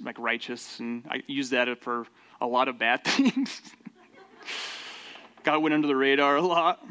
like 0.00 0.18
righteous, 0.18 0.78
and 0.78 1.04
I 1.10 1.22
use 1.26 1.50
that 1.50 1.80
for 1.80 2.06
a 2.40 2.46
lot 2.46 2.68
of 2.68 2.78
bad 2.78 3.02
things. 3.04 3.60
God 5.42 5.62
went 5.62 5.74
under 5.74 5.88
the 5.88 5.96
radar 5.96 6.36
a 6.36 6.42
lot. 6.42 6.86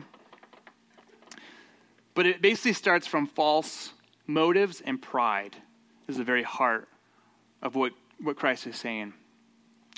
But 2.13 2.25
it 2.25 2.41
basically 2.41 2.73
starts 2.73 3.07
from 3.07 3.27
false 3.27 3.93
motives 4.27 4.81
and 4.81 5.01
pride, 5.01 5.55
This 6.07 6.15
is 6.15 6.17
the 6.17 6.23
very 6.23 6.43
heart 6.43 6.89
of 7.61 7.75
what, 7.75 7.93
what 8.21 8.35
Christ 8.35 8.67
is 8.67 8.75
saying. 8.75 9.13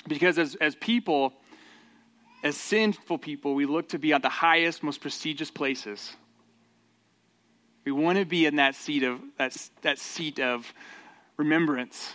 Because 0.06 0.38
as, 0.38 0.54
as 0.56 0.74
people, 0.74 1.32
as 2.42 2.56
sinful 2.56 3.18
people, 3.18 3.54
we 3.54 3.66
look 3.66 3.88
to 3.90 3.98
be 3.98 4.12
at 4.12 4.22
the 4.22 4.28
highest, 4.28 4.82
most 4.82 5.00
prestigious 5.00 5.50
places. 5.50 6.14
We 7.84 7.92
want 7.92 8.18
to 8.18 8.24
be 8.24 8.46
in 8.46 8.56
that 8.56 8.74
seat 8.74 9.02
of 9.02 9.20
that, 9.38 9.56
that 9.82 9.98
seat 9.98 10.40
of 10.40 10.72
remembrance. 11.36 12.14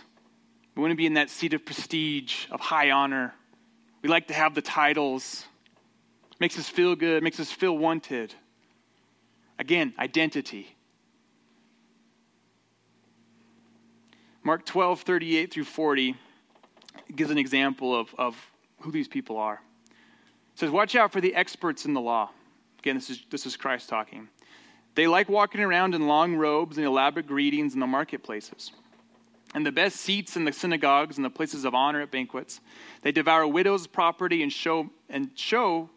We 0.75 0.81
want 0.81 0.91
to 0.91 0.97
be 0.97 1.05
in 1.05 1.15
that 1.15 1.29
seat 1.29 1.53
of 1.53 1.65
prestige, 1.65 2.45
of 2.51 2.59
high 2.59 2.91
honor. 2.91 3.33
We 4.01 4.09
like 4.09 4.27
to 4.27 4.33
have 4.33 4.55
the 4.55 4.61
titles. 4.61 5.45
Makes 6.39 6.57
us 6.57 6.69
feel 6.69 6.95
good, 6.95 7.21
makes 7.21 7.39
us 7.39 7.51
feel 7.51 7.77
wanted. 7.77 8.33
Again, 9.57 9.93
identity. 9.99 10.75
Mark 14.41 14.65
12, 14.65 15.01
38 15.01 15.53
through 15.53 15.65
40 15.65 16.15
gives 17.15 17.31
an 17.31 17.37
example 17.37 17.97
of, 17.97 18.13
of 18.17 18.35
who 18.81 18.91
these 18.91 19.07
people 19.07 19.37
are 19.37 19.61
It 20.53 20.59
says, 20.59 20.69
Watch 20.69 20.95
out 20.95 21.11
for 21.11 21.21
the 21.21 21.35
experts 21.35 21.85
in 21.85 21.93
the 21.93 22.01
law. 22.01 22.29
Again, 22.79 22.95
this 22.95 23.09
is, 23.09 23.23
this 23.29 23.45
is 23.45 23.57
Christ 23.57 23.89
talking. 23.89 24.29
They 24.95 25.07
like 25.07 25.29
walking 25.29 25.61
around 25.61 25.95
in 25.95 26.07
long 26.07 26.35
robes 26.35 26.77
and 26.77 26.85
elaborate 26.85 27.27
greetings 27.27 27.73
in 27.73 27.79
the 27.79 27.87
marketplaces. 27.87 28.71
And 29.53 29.65
the 29.65 29.71
best 29.71 29.97
seats 29.97 30.35
in 30.35 30.45
the 30.45 30.53
synagogues 30.53 31.17
and 31.17 31.25
the 31.25 31.29
places 31.29 31.65
of 31.65 31.73
honor 31.73 32.01
at 32.01 32.11
banquets. 32.11 32.61
They 33.01 33.11
devour 33.11 33.47
widows' 33.47 33.87
property 33.87 34.43
and 34.43 34.51
show 34.51 34.89
and 35.09 35.31
show 35.35 35.89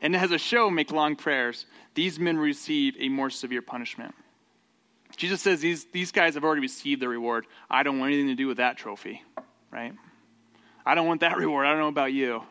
and 0.00 0.14
as 0.14 0.30
a 0.30 0.38
show 0.38 0.70
make 0.70 0.92
long 0.92 1.16
prayers. 1.16 1.66
These 1.94 2.18
men 2.18 2.36
receive 2.38 2.96
a 2.98 3.08
more 3.08 3.30
severe 3.30 3.62
punishment. 3.62 4.14
Jesus 5.16 5.40
says 5.40 5.60
these, 5.60 5.86
these 5.86 6.12
guys 6.12 6.34
have 6.34 6.44
already 6.44 6.60
received 6.60 7.02
the 7.02 7.08
reward. 7.08 7.46
I 7.68 7.82
don't 7.82 7.98
want 7.98 8.12
anything 8.12 8.28
to 8.28 8.34
do 8.34 8.46
with 8.46 8.58
that 8.58 8.76
trophy, 8.76 9.22
right? 9.70 9.92
I 10.88 10.94
don't 10.94 11.06
want 11.06 11.20
that 11.20 11.36
reward. 11.44 11.66
I 11.66 11.70
don't 11.72 11.80
know 11.80 11.88
about 11.88 12.14
you. 12.14 12.42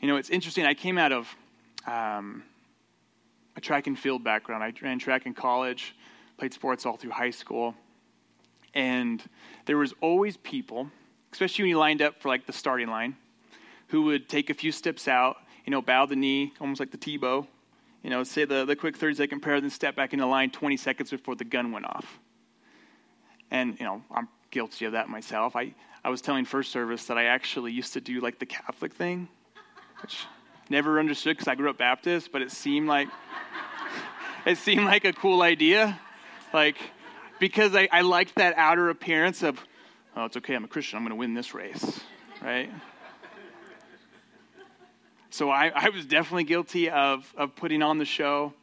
You 0.00 0.06
know, 0.06 0.16
it's 0.16 0.28
interesting. 0.28 0.66
I 0.66 0.74
came 0.74 0.98
out 0.98 1.12
of 1.12 1.34
um, 1.86 2.44
a 3.56 3.60
track 3.60 3.86
and 3.86 3.98
field 3.98 4.22
background. 4.22 4.62
I 4.62 4.72
ran 4.82 4.98
track 4.98 5.24
in 5.24 5.32
college, 5.32 5.96
played 6.36 6.52
sports 6.52 6.84
all 6.84 6.98
through 6.98 7.12
high 7.12 7.30
school. 7.30 7.74
And 8.74 9.22
there 9.64 9.78
was 9.78 9.94
always 10.02 10.36
people, 10.36 10.90
especially 11.32 11.64
when 11.64 11.70
you 11.70 11.78
lined 11.78 12.02
up 12.02 12.20
for 12.20 12.28
like 12.28 12.46
the 12.46 12.52
starting 12.52 12.88
line, 12.88 13.16
who 13.86 14.02
would 14.02 14.28
take 14.28 14.50
a 14.50 14.54
few 14.54 14.70
steps 14.70 15.08
out, 15.08 15.38
you 15.64 15.70
know, 15.70 15.80
bow 15.80 16.04
the 16.04 16.16
knee, 16.16 16.52
almost 16.60 16.80
like 16.80 16.90
the 16.90 16.98
Tebow, 16.98 17.46
you 18.02 18.10
know, 18.10 18.24
say 18.24 18.44
the, 18.44 18.66
the 18.66 18.76
quick 18.76 18.94
30 18.94 19.14
second 19.14 19.40
prayer, 19.40 19.58
then 19.58 19.70
step 19.70 19.96
back 19.96 20.12
into 20.12 20.26
line 20.26 20.50
20 20.50 20.76
seconds 20.76 21.10
before 21.10 21.34
the 21.34 21.44
gun 21.44 21.72
went 21.72 21.86
off. 21.86 22.20
And, 23.50 23.80
you 23.80 23.86
know, 23.86 24.02
I'm 24.10 24.28
guilty 24.50 24.84
of 24.84 24.92
that 24.92 25.08
myself. 25.08 25.56
I, 25.56 25.74
I 26.04 26.10
was 26.10 26.20
telling 26.20 26.44
first 26.44 26.72
service 26.72 27.06
that 27.06 27.18
I 27.18 27.24
actually 27.24 27.72
used 27.72 27.92
to 27.94 28.00
do 28.00 28.20
like 28.20 28.38
the 28.38 28.46
Catholic 28.46 28.94
thing 28.94 29.28
which 30.02 30.26
never 30.68 30.98
understood 30.98 31.36
because 31.36 31.48
I 31.48 31.54
grew 31.54 31.70
up 31.70 31.78
Baptist, 31.78 32.30
but 32.32 32.42
it 32.42 32.50
seemed 32.50 32.88
like 32.88 33.08
it 34.46 34.58
seemed 34.58 34.84
like 34.84 35.04
a 35.04 35.12
cool 35.12 35.42
idea, 35.42 35.98
like 36.52 36.76
because 37.38 37.74
I, 37.74 37.88
I 37.90 38.02
liked 38.02 38.36
that 38.36 38.54
outer 38.56 38.90
appearance 38.90 39.42
of, 39.42 39.62
oh, 40.16 40.24
it's 40.24 40.36
okay, 40.36 40.54
I'm 40.54 40.64
a 40.64 40.68
Christian, 40.68 40.96
I'm 40.96 41.04
going 41.04 41.10
to 41.10 41.16
win 41.16 41.34
this 41.34 41.54
race, 41.54 42.00
right? 42.42 42.70
So 45.30 45.50
I, 45.50 45.70
I 45.74 45.90
was 45.90 46.06
definitely 46.06 46.44
guilty 46.44 46.90
of, 46.90 47.32
of 47.36 47.54
putting 47.54 47.82
on 47.82 47.98
the 47.98 48.04
show. 48.04 48.54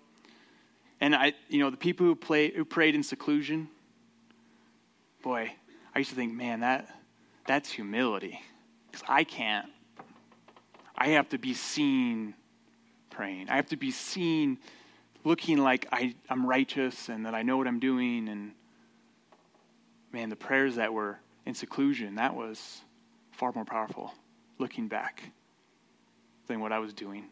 And 1.00 1.16
I, 1.16 1.34
you 1.48 1.60
know, 1.60 1.70
the 1.70 1.78
people 1.78 2.06
who 2.06 2.16
play 2.16 2.52
who 2.52 2.66
prayed 2.66 2.96
in 2.96 3.04
seclusion, 3.04 3.70
boy, 5.22 5.52
I 5.96 6.00
used 6.00 6.10
to 6.10 6.16
think, 6.16 6.34
man, 6.34 6.60
that 6.60 6.88
that's 7.48 7.72
humility. 7.72 8.42
Because 8.92 9.06
I 9.08 9.24
can't. 9.24 9.70
I 10.98 11.10
have 11.10 11.30
to 11.30 11.38
be 11.38 11.54
seen 11.54 12.34
praying. 13.10 13.50
I 13.50 13.56
have 13.56 13.68
to 13.68 13.78
be 13.78 13.92
seen 13.92 14.58
looking 15.24 15.58
like 15.58 15.88
I, 15.92 16.16
I'm 16.30 16.46
righteous 16.46 17.10
and 17.10 17.26
that 17.26 17.34
I 17.34 17.44
know 17.44 17.58
what 17.58 17.68
I'm 17.68 17.80
doing. 17.80 18.30
And 18.30 18.52
man, 20.12 20.30
the 20.30 20.36
prayers 20.36 20.76
that 20.76 20.94
were 20.94 21.20
in 21.46 21.54
seclusion, 21.54 22.16
that 22.16 22.36
was 22.36 22.82
far 23.32 23.52
more 23.54 23.66
powerful 23.66 24.14
looking 24.58 24.88
back 24.88 25.24
than 26.48 26.60
what 26.60 26.72
I 26.72 26.80
was 26.80 26.94
doing. 26.94 27.26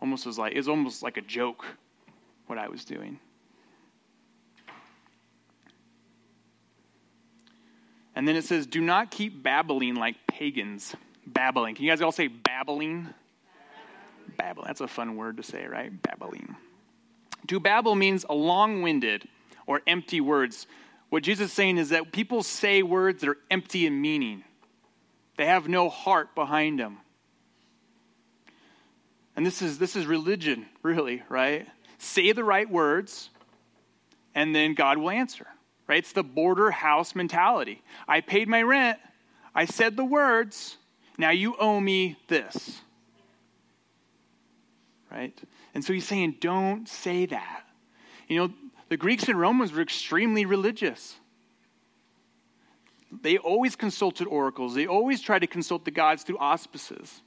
Almost 0.00 0.26
was 0.26 0.38
like 0.38 0.52
it 0.52 0.58
was 0.58 0.68
almost 0.68 1.02
like 1.02 1.16
a 1.16 1.22
joke 1.22 1.64
what 2.46 2.58
I 2.58 2.68
was 2.68 2.84
doing. 2.84 3.18
And 8.16 8.26
then 8.26 8.34
it 8.34 8.44
says, 8.44 8.66
Do 8.66 8.80
not 8.80 9.12
keep 9.12 9.42
babbling 9.42 9.94
like 9.94 10.16
pagans 10.26 10.96
babbling. 11.26 11.74
Can 11.74 11.84
you 11.84 11.90
guys 11.90 12.00
all 12.00 12.12
say 12.12 12.28
babbling? 12.28 13.08
Babbling. 14.36 14.66
That's 14.66 14.80
a 14.80 14.88
fun 14.88 15.16
word 15.16 15.36
to 15.36 15.42
say, 15.42 15.66
right? 15.66 15.90
Babbling. 16.02 16.56
To 17.48 17.60
babble 17.60 17.94
means 17.94 18.24
a 18.28 18.34
long 18.34 18.82
winded 18.82 19.28
or 19.66 19.82
empty 19.86 20.20
words. 20.20 20.66
What 21.10 21.22
Jesus 21.22 21.50
is 21.50 21.52
saying 21.52 21.78
is 21.78 21.90
that 21.90 22.10
people 22.10 22.42
say 22.42 22.82
words 22.82 23.20
that 23.20 23.28
are 23.28 23.38
empty 23.50 23.86
in 23.86 24.00
meaning, 24.00 24.42
they 25.36 25.46
have 25.46 25.68
no 25.68 25.88
heart 25.88 26.34
behind 26.34 26.80
them. 26.80 26.98
And 29.36 29.44
this 29.44 29.60
is, 29.60 29.78
this 29.78 29.94
is 29.94 30.06
religion, 30.06 30.66
really, 30.82 31.22
right? 31.28 31.66
Say 31.98 32.32
the 32.32 32.44
right 32.44 32.68
words, 32.68 33.30
and 34.34 34.54
then 34.54 34.74
God 34.74 34.98
will 34.98 35.10
answer, 35.10 35.46
right? 35.86 35.98
It's 35.98 36.12
the 36.12 36.24
border 36.24 36.70
house 36.70 37.14
mentality. 37.14 37.82
I 38.08 38.20
paid 38.20 38.48
my 38.48 38.62
rent, 38.62 38.98
I 39.54 39.64
said 39.64 39.96
the 39.96 40.04
words, 40.04 40.76
now 41.18 41.30
you 41.30 41.56
owe 41.56 41.80
me 41.80 42.16
this. 42.28 42.80
Right? 45.10 45.38
And 45.74 45.84
so 45.84 45.92
he's 45.92 46.06
saying, 46.06 46.36
don't 46.40 46.88
say 46.88 47.26
that. 47.26 47.64
You 48.28 48.38
know, 48.38 48.52
the 48.88 48.96
Greeks 48.96 49.28
and 49.28 49.38
Romans 49.38 49.72
were 49.72 49.80
extremely 49.80 50.44
religious. 50.44 51.16
They 53.22 53.38
always 53.38 53.76
consulted 53.76 54.26
oracles, 54.26 54.74
they 54.74 54.86
always 54.86 55.20
tried 55.20 55.40
to 55.40 55.46
consult 55.46 55.84
the 55.84 55.90
gods 55.90 56.22
through 56.22 56.38
auspices. 56.38 57.22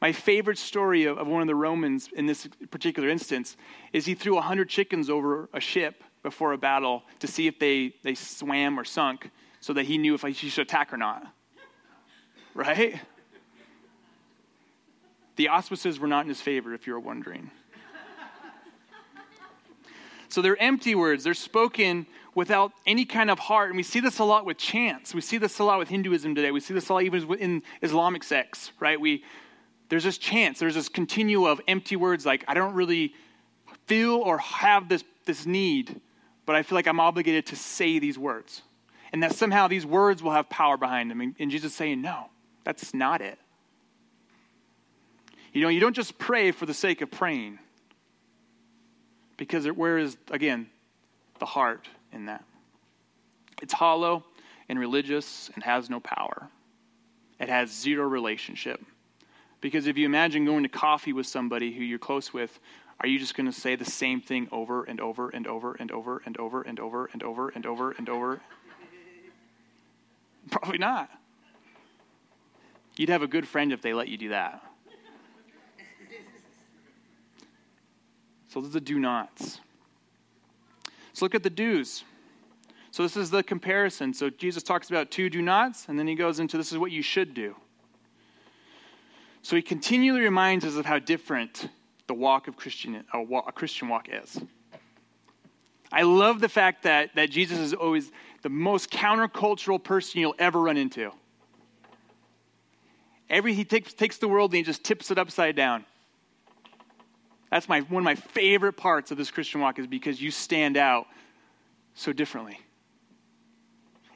My 0.00 0.12
favorite 0.12 0.58
story 0.58 1.04
of, 1.04 1.18
of 1.18 1.26
one 1.26 1.40
of 1.40 1.46
the 1.46 1.54
Romans 1.54 2.10
in 2.14 2.26
this 2.26 2.46
particular 2.70 3.08
instance 3.08 3.56
is 3.92 4.04
he 4.04 4.14
threw 4.14 4.34
100 4.34 4.68
chickens 4.68 5.08
over 5.08 5.48
a 5.54 5.60
ship 5.60 6.02
before 6.24 6.52
a 6.52 6.58
battle 6.58 7.04
to 7.20 7.28
see 7.28 7.46
if 7.46 7.60
they, 7.60 7.94
they 8.02 8.16
swam 8.16 8.80
or 8.80 8.84
sunk 8.84 9.30
so 9.60 9.72
that 9.72 9.84
he 9.84 9.96
knew 9.96 10.14
if 10.14 10.22
he 10.22 10.32
should 10.32 10.62
attack 10.62 10.92
or 10.92 10.96
not 10.96 11.32
right? 12.54 13.00
The 15.36 15.48
auspices 15.48 15.98
were 15.98 16.06
not 16.06 16.22
in 16.22 16.28
his 16.28 16.40
favor, 16.40 16.72
if 16.72 16.86
you're 16.86 17.00
wondering. 17.00 17.50
So 20.28 20.42
they're 20.42 20.60
empty 20.60 20.96
words. 20.96 21.22
They're 21.22 21.34
spoken 21.34 22.06
without 22.34 22.72
any 22.86 23.04
kind 23.04 23.30
of 23.30 23.38
heart. 23.38 23.68
And 23.68 23.76
we 23.76 23.84
see 23.84 24.00
this 24.00 24.18
a 24.18 24.24
lot 24.24 24.44
with 24.44 24.58
chants. 24.58 25.14
We 25.14 25.20
see 25.20 25.38
this 25.38 25.60
a 25.60 25.64
lot 25.64 25.78
with 25.78 25.88
Hinduism 25.88 26.34
today. 26.34 26.50
We 26.50 26.58
see 26.58 26.74
this 26.74 26.88
a 26.88 26.94
lot 26.94 27.02
even 27.04 27.32
in 27.34 27.62
Islamic 27.82 28.24
sects, 28.24 28.72
right? 28.80 29.00
We, 29.00 29.22
there's 29.90 30.02
this 30.02 30.18
chance, 30.18 30.58
there's 30.58 30.74
this 30.74 30.88
continue 30.88 31.46
of 31.46 31.60
empty 31.68 31.94
words 31.94 32.26
like, 32.26 32.44
I 32.48 32.54
don't 32.54 32.74
really 32.74 33.14
feel 33.86 34.16
or 34.16 34.38
have 34.38 34.88
this, 34.88 35.04
this 35.24 35.46
need, 35.46 36.00
but 36.46 36.56
I 36.56 36.62
feel 36.62 36.76
like 36.76 36.86
I'm 36.86 37.00
obligated 37.00 37.46
to 37.46 37.56
say 37.56 37.98
these 37.98 38.18
words. 38.18 38.62
And 39.12 39.22
that 39.22 39.34
somehow 39.34 39.68
these 39.68 39.86
words 39.86 40.22
will 40.22 40.32
have 40.32 40.48
power 40.48 40.76
behind 40.76 41.10
them. 41.10 41.34
And, 41.38 41.50
Jesus 41.50 41.74
saying, 41.74 42.02
no, 42.02 42.26
that's 42.64 42.92
not 42.92 43.20
it. 43.20 43.38
You 45.52 45.62
know, 45.62 45.68
you 45.68 45.78
don't 45.78 45.94
just 45.94 46.18
pray 46.18 46.50
for 46.50 46.66
the 46.66 46.74
sake 46.74 47.00
of 47.00 47.10
praying. 47.10 47.60
Because 49.36 49.66
where 49.66 49.98
is, 49.98 50.16
again, 50.30 50.68
the 51.38 51.46
heart 51.46 51.88
in 52.12 52.26
that? 52.26 52.44
It's 53.62 53.72
hollow 53.72 54.24
and 54.68 54.78
religious 54.78 55.50
and 55.54 55.62
has 55.62 55.88
no 55.88 56.00
power. 56.00 56.48
It 57.38 57.48
has 57.48 57.70
zero 57.70 58.06
relationship. 58.08 58.84
Because 59.60 59.86
if 59.86 59.96
you 59.96 60.06
imagine 60.06 60.44
going 60.44 60.64
to 60.64 60.68
coffee 60.68 61.12
with 61.12 61.26
somebody 61.26 61.72
who 61.72 61.84
you're 61.84 61.98
close 61.98 62.32
with, 62.32 62.58
are 63.00 63.08
you 63.08 63.18
just 63.18 63.34
going 63.36 63.46
to 63.46 63.52
say 63.52 63.76
the 63.76 63.84
same 63.84 64.20
thing 64.20 64.48
over 64.52 64.84
and 64.84 65.00
over 65.00 65.28
and 65.28 65.46
over 65.46 65.74
and 65.74 65.90
over 65.90 66.22
and 66.24 66.38
over 66.38 66.62
and 66.62 66.78
over 66.80 67.04
and 67.12 67.22
over 67.22 67.48
and 67.48 67.66
over 67.66 67.90
and 67.92 68.08
over? 68.08 68.40
Probably 70.50 70.78
not. 70.78 71.10
You'd 72.96 73.08
have 73.08 73.22
a 73.22 73.26
good 73.26 73.46
friend 73.46 73.72
if 73.72 73.82
they 73.82 73.92
let 73.92 74.08
you 74.08 74.16
do 74.16 74.28
that. 74.30 74.62
So 78.48 78.60
those 78.60 78.70
are 78.70 78.74
the 78.74 78.80
do 78.80 79.00
nots. 79.00 79.60
Let's 81.08 81.22
look 81.22 81.34
at 81.34 81.42
the 81.42 81.50
do's. 81.50 82.04
So 82.92 83.02
this 83.02 83.16
is 83.16 83.28
the 83.28 83.42
comparison. 83.42 84.14
So 84.14 84.30
Jesus 84.30 84.62
talks 84.62 84.90
about 84.90 85.10
two 85.10 85.28
do 85.28 85.42
nots, 85.42 85.88
and 85.88 85.98
then 85.98 86.06
he 86.06 86.14
goes 86.14 86.38
into 86.38 86.56
this 86.56 86.70
is 86.70 86.78
what 86.78 86.92
you 86.92 87.02
should 87.02 87.34
do. 87.34 87.56
So 89.42 89.56
he 89.56 89.62
continually 89.62 90.20
reminds 90.20 90.64
us 90.64 90.76
of 90.76 90.86
how 90.86 91.00
different 91.00 91.68
the 92.06 92.14
walk 92.14 92.48
of 92.48 92.56
Christian, 92.56 93.04
a, 93.12 93.18
a 93.18 93.52
Christian 93.52 93.88
walk 93.88 94.08
is. 94.10 94.40
I 95.92 96.02
love 96.02 96.40
the 96.40 96.48
fact 96.48 96.82
that, 96.82 97.14
that 97.14 97.30
Jesus 97.30 97.58
is 97.58 97.72
always 97.72 98.10
the 98.42 98.48
most 98.48 98.90
countercultural 98.90 99.82
person 99.82 100.20
you'll 100.20 100.34
ever 100.38 100.60
run 100.60 100.76
into. 100.76 101.12
Every, 103.30 103.54
he 103.54 103.64
takes, 103.64 103.94
takes 103.94 104.18
the 104.18 104.28
world 104.28 104.50
and 104.50 104.58
he 104.58 104.62
just 104.62 104.84
tips 104.84 105.10
it 105.10 105.18
upside 105.18 105.56
down. 105.56 105.84
That's 107.50 107.68
my, 107.68 107.80
one 107.82 108.00
of 108.00 108.04
my 108.04 108.16
favorite 108.16 108.74
parts 108.74 109.10
of 109.12 109.16
this 109.16 109.30
Christian 109.30 109.60
walk 109.60 109.78
is 109.78 109.86
because 109.86 110.20
you 110.20 110.30
stand 110.30 110.76
out 110.76 111.06
so 111.94 112.12
differently. 112.12 112.58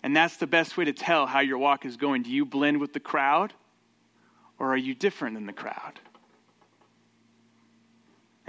And 0.03 0.17
that's 0.17 0.37
the 0.37 0.47
best 0.47 0.77
way 0.77 0.85
to 0.85 0.93
tell 0.93 1.27
how 1.27 1.41
your 1.41 1.59
walk 1.59 1.87
is 1.87 1.97
going. 1.97 2.23
Do 2.23 2.31
you 2.31 2.45
blend 2.45 2.81
with 2.81 2.93
the 2.93 3.01
crowd 3.01 3.53
or 4.59 4.73
are 4.73 4.77
you 4.77 4.95
different 4.95 5.37
than 5.37 5.47
the 5.47 5.53
crowd? 5.53 6.01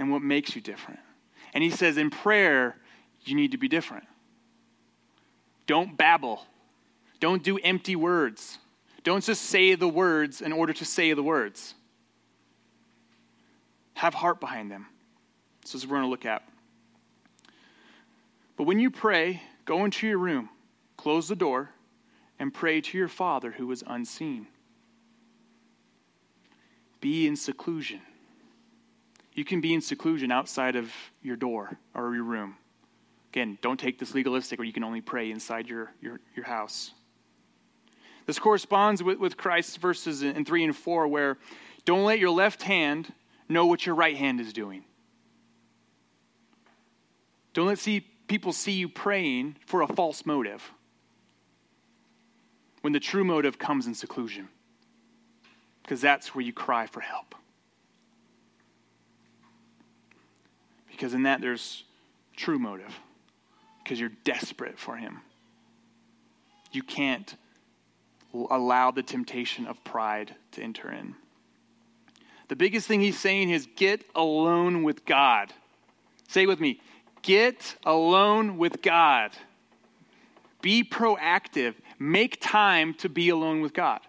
And 0.00 0.10
what 0.10 0.22
makes 0.22 0.56
you 0.56 0.62
different? 0.62 0.98
And 1.52 1.62
he 1.62 1.68
says 1.70 1.98
in 1.98 2.08
prayer, 2.08 2.74
you 3.24 3.36
need 3.36 3.52
to 3.52 3.58
be 3.58 3.68
different. 3.68 4.04
Don't 5.66 5.94
babble. 5.94 6.46
Don't 7.20 7.42
do 7.42 7.58
empty 7.58 7.96
words. 7.96 8.56
Don't 9.04 9.22
just 9.22 9.42
say 9.42 9.74
the 9.74 9.86
words 9.86 10.40
in 10.40 10.52
order 10.52 10.72
to 10.72 10.84
say 10.86 11.12
the 11.12 11.22
words. 11.22 11.74
Have 13.92 14.14
heart 14.14 14.40
behind 14.40 14.70
them. 14.70 14.86
This 15.60 15.74
is 15.74 15.84
what 15.84 15.90
we're 15.90 15.96
going 15.98 16.06
to 16.06 16.10
look 16.10 16.24
at. 16.24 16.48
But 18.56 18.64
when 18.64 18.78
you 18.78 18.90
pray, 18.90 19.42
go 19.66 19.84
into 19.84 20.06
your 20.06 20.16
room, 20.16 20.48
close 20.96 21.28
the 21.28 21.36
door, 21.36 21.68
and 22.38 22.54
pray 22.54 22.80
to 22.80 22.96
your 22.96 23.08
Father 23.08 23.50
who 23.50 23.70
is 23.70 23.84
unseen. 23.86 24.46
Be 27.02 27.26
in 27.26 27.36
seclusion. 27.36 28.00
You 29.40 29.44
can 29.46 29.62
be 29.62 29.72
in 29.72 29.80
seclusion 29.80 30.30
outside 30.30 30.76
of 30.76 30.92
your 31.22 31.34
door 31.34 31.78
or 31.94 32.14
your 32.14 32.24
room. 32.24 32.56
Again, 33.32 33.56
don't 33.62 33.80
take 33.80 33.98
this 33.98 34.12
legalistic 34.14 34.58
where 34.58 34.66
you 34.66 34.72
can 34.74 34.84
only 34.84 35.00
pray 35.00 35.30
inside 35.30 35.66
your, 35.66 35.90
your, 36.02 36.20
your 36.36 36.44
house. 36.44 36.90
This 38.26 38.38
corresponds 38.38 39.02
with, 39.02 39.18
with 39.18 39.38
Christ's 39.38 39.78
verses 39.78 40.22
in 40.22 40.44
3 40.44 40.64
and 40.64 40.76
4, 40.76 41.08
where 41.08 41.38
don't 41.86 42.04
let 42.04 42.18
your 42.18 42.28
left 42.28 42.60
hand 42.60 43.14
know 43.48 43.64
what 43.64 43.86
your 43.86 43.94
right 43.94 44.14
hand 44.14 44.42
is 44.42 44.52
doing. 44.52 44.84
Don't 47.54 47.66
let 47.66 47.78
see, 47.78 48.00
people 48.28 48.52
see 48.52 48.72
you 48.72 48.90
praying 48.90 49.56
for 49.64 49.80
a 49.80 49.86
false 49.86 50.26
motive 50.26 50.70
when 52.82 52.92
the 52.92 53.00
true 53.00 53.24
motive 53.24 53.58
comes 53.58 53.86
in 53.86 53.94
seclusion, 53.94 54.50
because 55.82 56.02
that's 56.02 56.34
where 56.34 56.44
you 56.44 56.52
cry 56.52 56.84
for 56.84 57.00
help. 57.00 57.34
Because 61.00 61.14
in 61.14 61.22
that, 61.22 61.40
there's 61.40 61.84
true 62.36 62.58
motive, 62.58 62.94
because 63.82 63.98
you're 63.98 64.12
desperate 64.22 64.78
for 64.78 64.96
Him. 64.96 65.20
You 66.72 66.82
can't 66.82 67.34
allow 68.34 68.90
the 68.90 69.02
temptation 69.02 69.66
of 69.66 69.82
pride 69.82 70.34
to 70.52 70.62
enter 70.62 70.92
in. 70.92 71.14
The 72.48 72.56
biggest 72.56 72.86
thing 72.86 73.00
he's 73.00 73.18
saying 73.18 73.48
is 73.48 73.66
get 73.76 74.04
alone 74.14 74.82
with 74.82 75.06
God. 75.06 75.54
Say 76.28 76.44
with 76.44 76.60
me 76.60 76.82
get 77.22 77.76
alone 77.86 78.58
with 78.58 78.82
God. 78.82 79.30
Be 80.60 80.84
proactive. 80.84 81.76
Make 81.98 82.42
time 82.42 82.92
to 82.94 83.08
be 83.08 83.30
alone 83.30 83.62
with 83.62 83.72
God. 83.72 84.00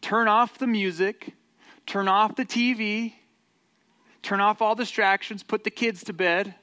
Turn 0.00 0.28
off 0.28 0.58
the 0.58 0.68
music, 0.68 1.32
turn 1.86 2.06
off 2.06 2.36
the 2.36 2.44
TV, 2.44 3.14
turn 4.24 4.40
off 4.40 4.60
all 4.60 4.74
distractions, 4.74 5.42
put 5.42 5.62
the 5.62 5.70
kids 5.70 6.04
to 6.04 6.12
bed, 6.12 6.54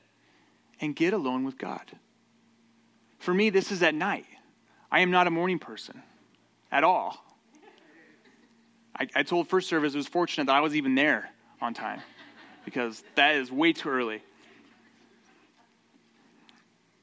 and 0.82 0.96
get 0.96 1.14
alone 1.14 1.46
with 1.46 1.58
God. 1.58 1.84
For 3.20 3.34
me, 3.34 3.52
this 3.52 3.72
is 3.72 3.84
at 3.84 3.94
night. 3.94 4.26
I 4.92 5.02
am 5.02 5.12
not 5.12 5.28
a 5.28 5.32
morning 5.32 5.60
person 5.60 6.02
at 6.72 6.84
all. 6.84 7.24
I, 9.00 9.08
I 9.16 9.24
told 9.24 9.48
first 9.48 9.70
service 9.70 9.94
it 9.94 9.98
was 9.98 10.08
fortunate 10.08 10.46
that 10.46 10.56
I 10.56 10.60
was 10.60 10.76
even 10.76 10.96
there 10.96 11.30
on 11.62 11.74
time 11.74 12.02
because 12.66 13.04
that 13.16 13.36
is 13.36 13.52
way 13.52 13.74
too 13.74 13.90
early. 13.90 14.22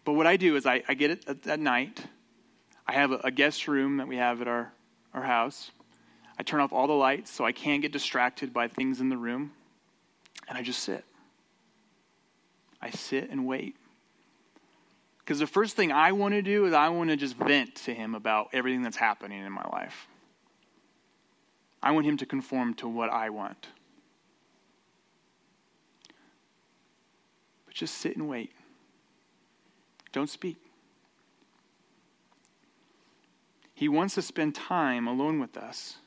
But 0.05 0.15
what 0.15 0.27
I 0.27 0.37
do 0.37 0.57
is 0.57 0.67
I, 0.67 0.83
I 0.89 0.95
get 0.95 1.11
it 1.13 1.29
at, 1.29 1.47
at, 1.47 1.61
night. 1.61 2.05
I 2.87 2.93
have 2.93 3.13
a, 3.13 3.21
a 3.25 3.31
guest 3.31 3.69
room 3.69 3.99
that 3.99 4.09
we 4.09 4.17
have 4.17 4.41
at 4.41 4.49
our, 4.49 4.73
our 5.15 5.23
house. 5.23 5.71
I 6.39 6.43
turn 6.43 6.61
off 6.61 6.73
all 6.73 6.87
the 6.87 6.93
lights 6.93 7.31
so 7.31 7.45
I 7.45 7.53
can't 7.53 7.83
get 7.83 7.93
distracted 7.93 8.53
by 8.53 8.69
things 8.69 9.01
in 9.01 9.09
the 9.09 9.17
room. 9.17 9.53
And 10.49 10.57
I 10.57 10.63
just 10.63 10.83
sit. 10.83 11.05
I 12.81 12.91
sit 12.91 13.31
and 13.31 13.47
wait. 13.47 13.77
Because 15.19 15.41
the 15.41 15.47
first 15.47 15.77
thing 15.77 15.93
I 15.93 16.13
want 16.13 16.33
to 16.33 16.43
do 16.43 16.65
is 16.65 16.73
I 16.73 16.89
want 16.89 17.11
to 17.11 17.17
just 17.17 17.37
vent 17.37 17.75
to 17.85 17.95
him 17.95 18.15
about 18.15 18.49
everything 18.55 18.83
that's 18.83 18.97
happening 18.97 19.45
in 19.45 19.53
my 19.53 19.67
life. 19.71 20.09
I 21.83 21.91
want 21.91 22.07
him 22.07 22.17
to 22.17 22.27
conform 22.27 22.75
to 22.75 22.89
what 22.89 23.11
I 23.11 23.29
want. 23.31 23.69
But 27.67 27.75
just 27.75 27.99
sit 27.99 28.17
and 28.17 28.27
wait. 28.27 28.53
Don't 30.13 30.31
speak. 30.31 30.57
He 33.75 33.89
wants 33.89 34.15
to 34.15 34.23
spend 34.23 34.55
time 34.55 35.07
alone 35.07 35.39
with 35.39 35.57
us. 35.57 35.99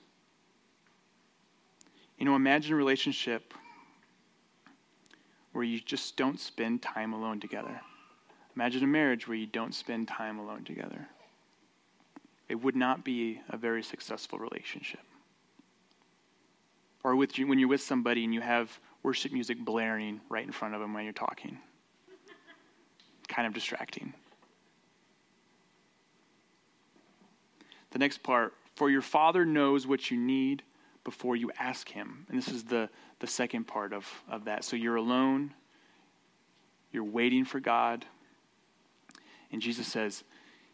You 2.17 2.25
know, 2.25 2.35
imagine 2.35 2.73
a 2.73 2.75
relationship 2.75 3.53
where 5.53 5.63
you 5.63 5.79
just 5.79 6.17
don't 6.17 6.39
spend 6.39 6.81
time 6.81 7.13
alone 7.13 7.39
together. 7.39 7.81
Imagine 8.55 8.83
a 8.83 8.87
marriage 8.87 9.27
where 9.27 9.37
you 9.37 9.47
don't 9.47 9.73
spend 9.73 10.07
time 10.07 10.39
alone 10.39 10.63
together. 10.63 11.07
It 12.49 12.55
would 12.55 12.75
not 12.75 13.03
be 13.03 13.39
a 13.49 13.57
very 13.57 13.83
successful 13.83 14.39
relationship 14.39 14.99
or 17.03 17.15
with 17.15 17.37
you, 17.37 17.47
when 17.47 17.59
you're 17.59 17.67
with 17.67 17.81
somebody 17.81 18.23
and 18.23 18.33
you 18.33 18.41
have 18.41 18.79
worship 19.03 19.31
music 19.31 19.57
blaring 19.59 20.21
right 20.29 20.45
in 20.45 20.51
front 20.51 20.75
of 20.75 20.81
them 20.81 20.93
when 20.93 21.03
you're 21.03 21.13
talking. 21.13 21.57
Kind 23.27 23.47
of 23.47 23.53
distracting. 23.53 24.13
The 27.91 27.99
next 27.99 28.23
part 28.23 28.53
for 28.75 28.89
your 28.89 29.01
father 29.01 29.45
knows 29.45 29.87
what 29.87 30.11
you 30.11 30.17
need 30.17 30.63
before 31.03 31.35
you 31.35 31.51
ask 31.59 31.89
him. 31.89 32.25
And 32.29 32.37
this 32.37 32.47
is 32.47 32.63
the, 32.63 32.89
the 33.21 33.27
second 33.27 33.65
part 33.65 33.93
of, 33.93 34.05
of 34.29 34.45
that. 34.45 34.65
So 34.65 34.75
you're 34.75 34.97
alone, 34.97 35.53
you're 36.91 37.03
waiting 37.03 37.45
for 37.45 37.59
God. 37.59 38.05
And 39.51 39.61
Jesus 39.61 39.87
says, 39.87 40.23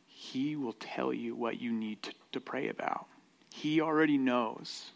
He 0.07 0.55
will 0.55 0.73
tell 0.73 1.13
you 1.13 1.35
what 1.35 1.61
you 1.61 1.71
need 1.71 2.01
to, 2.03 2.13
to 2.31 2.39
pray 2.39 2.69
about. 2.69 3.05
He 3.53 3.81
already 3.81 4.17
knows 4.17 4.91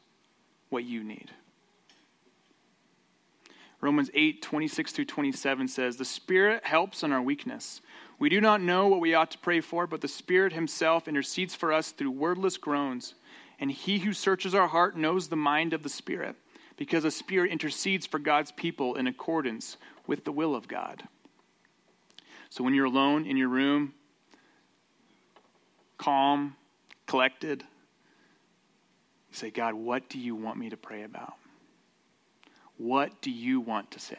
what 0.70 0.84
you 0.84 1.04
need. 1.04 1.30
Romans 3.82 4.12
8, 4.14 4.42
26 4.42 4.92
through 4.92 5.06
27 5.06 5.68
says, 5.68 5.98
The 5.98 6.06
Spirit 6.06 6.64
helps 6.64 7.04
in 7.04 7.12
our 7.12 7.22
weakness. 7.22 7.82
We 8.20 8.30
do 8.30 8.40
not 8.40 8.62
know 8.62 8.88
what 8.88 9.00
we 9.00 9.16
ought 9.16 9.32
to 9.32 9.40
pray 9.40 9.62
for, 9.62 9.88
but 9.88 10.02
the 10.02 10.08
Spirit 10.08 10.54
Himself 10.54 11.08
intercedes 11.08 11.56
for 11.56 11.74
us 11.74 11.92
through 11.92 12.12
wordless 12.12 12.58
groans. 12.58 13.16
And 13.60 13.72
He 13.72 13.98
who 13.98 14.14
searches 14.14 14.54
our 14.54 14.68
heart 14.68 14.96
knows 14.96 15.28
the 15.28 15.36
mind 15.36 15.74
of 15.74 15.82
the 15.82 15.90
Spirit, 15.90 16.36
because 16.82 17.04
the 17.04 17.12
Spirit 17.12 17.52
intercedes 17.52 18.08
for 18.08 18.18
God's 18.18 18.52
people 18.52 18.96
in 18.96 19.06
accordance 19.06 19.78
with 20.08 20.26
the 20.26 20.32
will 20.32 20.56
of 20.56 20.68
God. 20.68 21.04
So 22.50 22.64
when 22.64 22.74
you're 22.74 22.86
alone 22.86 23.28
in 23.28 23.38
your 23.38 23.50
room, 23.50 23.94
calm, 26.00 26.56
collected, 27.06 27.62
you 29.30 29.36
say, 29.36 29.52
God, 29.52 29.76
what 29.76 30.10
do 30.10 30.18
you 30.18 30.34
want 30.34 30.58
me 30.58 30.72
to 30.72 30.76
pray 30.76 31.04
about? 31.04 31.36
What 32.78 33.22
do 33.22 33.30
you 33.30 33.60
want 33.62 33.92
to 33.92 34.00
say? 34.00 34.18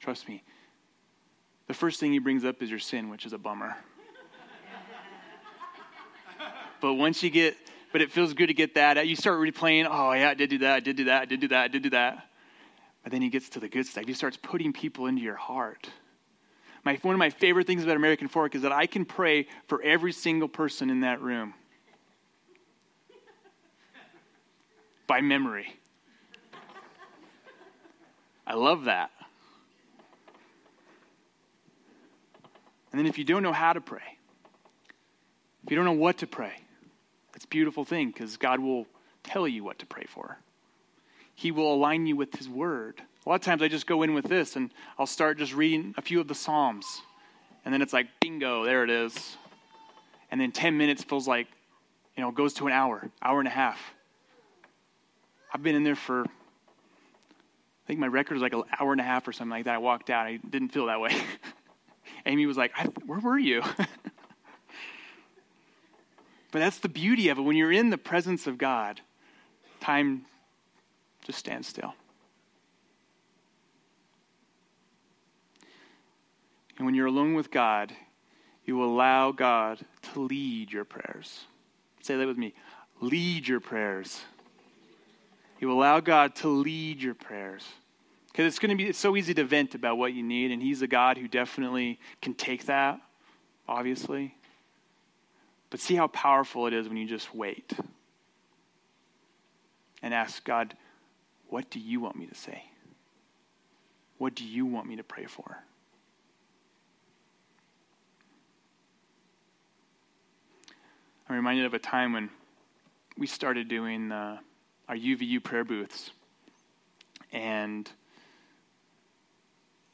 Trust 0.00 0.30
me, 0.30 0.42
the 1.66 1.74
first 1.74 2.00
thing 2.00 2.10
he 2.10 2.20
brings 2.20 2.46
up 2.46 2.62
is 2.62 2.70
your 2.70 2.78
sin, 2.78 3.10
which 3.10 3.26
is 3.26 3.34
a 3.34 3.38
bummer. 3.38 3.76
but 6.80 6.94
once 6.94 7.22
you 7.22 7.28
get, 7.28 7.54
but 7.92 8.00
it 8.00 8.10
feels 8.10 8.34
good 8.34 8.48
to 8.48 8.54
get 8.54 8.74
that. 8.74 9.06
You 9.06 9.16
start 9.16 9.38
replaying, 9.38 9.86
oh, 9.88 10.12
yeah, 10.12 10.30
I 10.30 10.34
did 10.34 10.50
do 10.50 10.58
that, 10.58 10.74
I 10.74 10.80
did 10.80 10.96
do 10.96 11.04
that, 11.04 11.22
I 11.22 11.24
did 11.26 11.40
do 11.40 11.48
that, 11.48 11.64
I 11.64 11.68
did 11.68 11.82
do 11.82 11.90
that. 11.90 12.28
But 13.02 13.12
then 13.12 13.22
he 13.22 13.28
gets 13.28 13.48
to 13.50 13.60
the 13.60 13.68
good 13.68 13.86
stuff. 13.86 14.06
He 14.06 14.14
starts 14.14 14.36
putting 14.36 14.72
people 14.72 15.06
into 15.06 15.22
your 15.22 15.36
heart. 15.36 15.88
My, 16.84 16.98
one 17.02 17.14
of 17.14 17.18
my 17.18 17.30
favorite 17.30 17.66
things 17.66 17.84
about 17.84 17.96
American 17.96 18.28
Fork 18.28 18.54
is 18.54 18.62
that 18.62 18.72
I 18.72 18.86
can 18.86 19.04
pray 19.04 19.46
for 19.66 19.82
every 19.82 20.12
single 20.12 20.48
person 20.48 20.90
in 20.90 21.00
that 21.00 21.20
room. 21.20 21.54
by 25.12 25.20
memory. 25.20 25.70
I 28.46 28.54
love 28.54 28.84
that. 28.84 29.10
And 32.90 32.98
then 32.98 33.06
if 33.06 33.18
you 33.18 33.24
don't 33.24 33.42
know 33.42 33.52
how 33.52 33.74
to 33.74 33.80
pray, 33.82 34.16
if 35.64 35.70
you 35.70 35.76
don't 35.76 35.84
know 35.84 35.92
what 35.92 36.16
to 36.18 36.26
pray, 36.26 36.54
beautiful 37.52 37.84
thing 37.84 38.08
because 38.08 38.38
God 38.38 38.60
will 38.60 38.86
tell 39.22 39.46
you 39.46 39.62
what 39.62 39.78
to 39.80 39.86
pray 39.86 40.06
for. 40.08 40.38
He 41.34 41.50
will 41.50 41.74
align 41.74 42.06
you 42.06 42.16
with 42.16 42.34
His 42.34 42.48
Word. 42.48 43.02
A 43.26 43.28
lot 43.28 43.34
of 43.34 43.42
times 43.42 43.60
I 43.60 43.68
just 43.68 43.86
go 43.86 44.02
in 44.02 44.14
with 44.14 44.24
this 44.24 44.56
and 44.56 44.70
I'll 44.98 45.06
start 45.06 45.36
just 45.36 45.54
reading 45.54 45.94
a 45.98 46.02
few 46.02 46.18
of 46.18 46.28
the 46.28 46.34
Psalms. 46.34 47.02
And 47.66 47.72
then 47.72 47.82
it's 47.82 47.92
like, 47.92 48.06
bingo, 48.20 48.64
there 48.64 48.82
it 48.84 48.90
is. 48.90 49.36
And 50.30 50.40
then 50.40 50.50
10 50.50 50.78
minutes 50.78 51.04
feels 51.04 51.28
like, 51.28 51.46
you 52.16 52.22
know, 52.22 52.30
goes 52.30 52.54
to 52.54 52.66
an 52.68 52.72
hour, 52.72 53.10
hour 53.22 53.38
and 53.38 53.46
a 53.46 53.52
half. 53.52 53.78
I've 55.52 55.62
been 55.62 55.74
in 55.74 55.84
there 55.84 55.94
for, 55.94 56.22
I 56.22 57.86
think 57.86 58.00
my 58.00 58.06
record 58.06 58.32
was 58.32 58.42
like 58.42 58.54
an 58.54 58.62
hour 58.80 58.92
and 58.92 59.00
a 59.00 59.04
half 59.04 59.28
or 59.28 59.32
something 59.32 59.50
like 59.50 59.66
that. 59.66 59.74
I 59.74 59.78
walked 59.78 60.08
out. 60.08 60.26
I 60.26 60.38
didn't 60.38 60.70
feel 60.70 60.86
that 60.86 61.00
way. 61.00 61.14
Amy 62.26 62.46
was 62.46 62.56
like, 62.56 62.72
Where 63.04 63.20
were 63.20 63.38
you? 63.38 63.62
but 66.52 66.60
that's 66.60 66.78
the 66.78 66.88
beauty 66.88 67.30
of 67.30 67.38
it. 67.38 67.42
When 67.42 67.56
you're 67.56 67.72
in 67.72 67.90
the 67.90 67.98
presence 67.98 68.46
of 68.46 68.58
God, 68.58 69.00
time 69.80 70.26
just 71.24 71.38
stands 71.38 71.66
still. 71.66 71.94
And 76.76 76.86
when 76.86 76.94
you're 76.94 77.06
alone 77.06 77.34
with 77.34 77.50
God, 77.50 77.92
you 78.64 78.82
allow 78.84 79.32
God 79.32 79.80
to 80.12 80.20
lead 80.20 80.72
your 80.72 80.84
prayers. 80.84 81.44
Say 82.02 82.16
that 82.16 82.26
with 82.26 82.38
me 82.38 82.54
lead 83.00 83.48
your 83.48 83.60
prayers. 83.60 84.20
You 85.58 85.72
allow 85.72 86.00
God 86.00 86.34
to 86.36 86.48
lead 86.48 87.02
your 87.02 87.14
prayers. 87.14 87.66
Because 88.28 88.46
it's 88.46 88.58
going 88.58 88.70
to 88.70 88.76
be 88.76 88.88
it's 88.88 88.98
so 88.98 89.16
easy 89.16 89.34
to 89.34 89.44
vent 89.44 89.74
about 89.74 89.98
what 89.98 90.14
you 90.14 90.22
need, 90.22 90.50
and 90.50 90.62
He's 90.62 90.82
a 90.82 90.86
God 90.86 91.18
who 91.18 91.28
definitely 91.28 91.98
can 92.20 92.34
take 92.34 92.66
that, 92.66 93.00
obviously. 93.68 94.34
But 95.72 95.80
see 95.80 95.96
how 95.96 96.06
powerful 96.06 96.68
it 96.68 96.72
is 96.72 96.86
when 96.86 96.96
you 96.96 97.08
just 97.08 97.34
wait 97.34 97.72
and 100.02 100.14
ask 100.14 100.44
God, 100.44 100.76
What 101.48 101.68
do 101.68 101.80
you 101.80 102.00
want 102.00 102.14
me 102.14 102.26
to 102.26 102.34
say? 102.36 102.62
What 104.18 104.36
do 104.36 104.44
you 104.44 104.64
want 104.64 104.86
me 104.86 104.94
to 104.96 105.02
pray 105.02 105.24
for? 105.24 105.58
I'm 111.28 111.34
reminded 111.34 111.66
of 111.66 111.74
a 111.74 111.80
time 111.80 112.12
when 112.12 112.30
we 113.18 113.26
started 113.26 113.66
doing. 113.66 114.12
Uh, 114.12 114.38
our 114.92 114.96
UVU 114.98 115.42
prayer 115.42 115.64
booths. 115.64 116.10
And, 117.32 117.90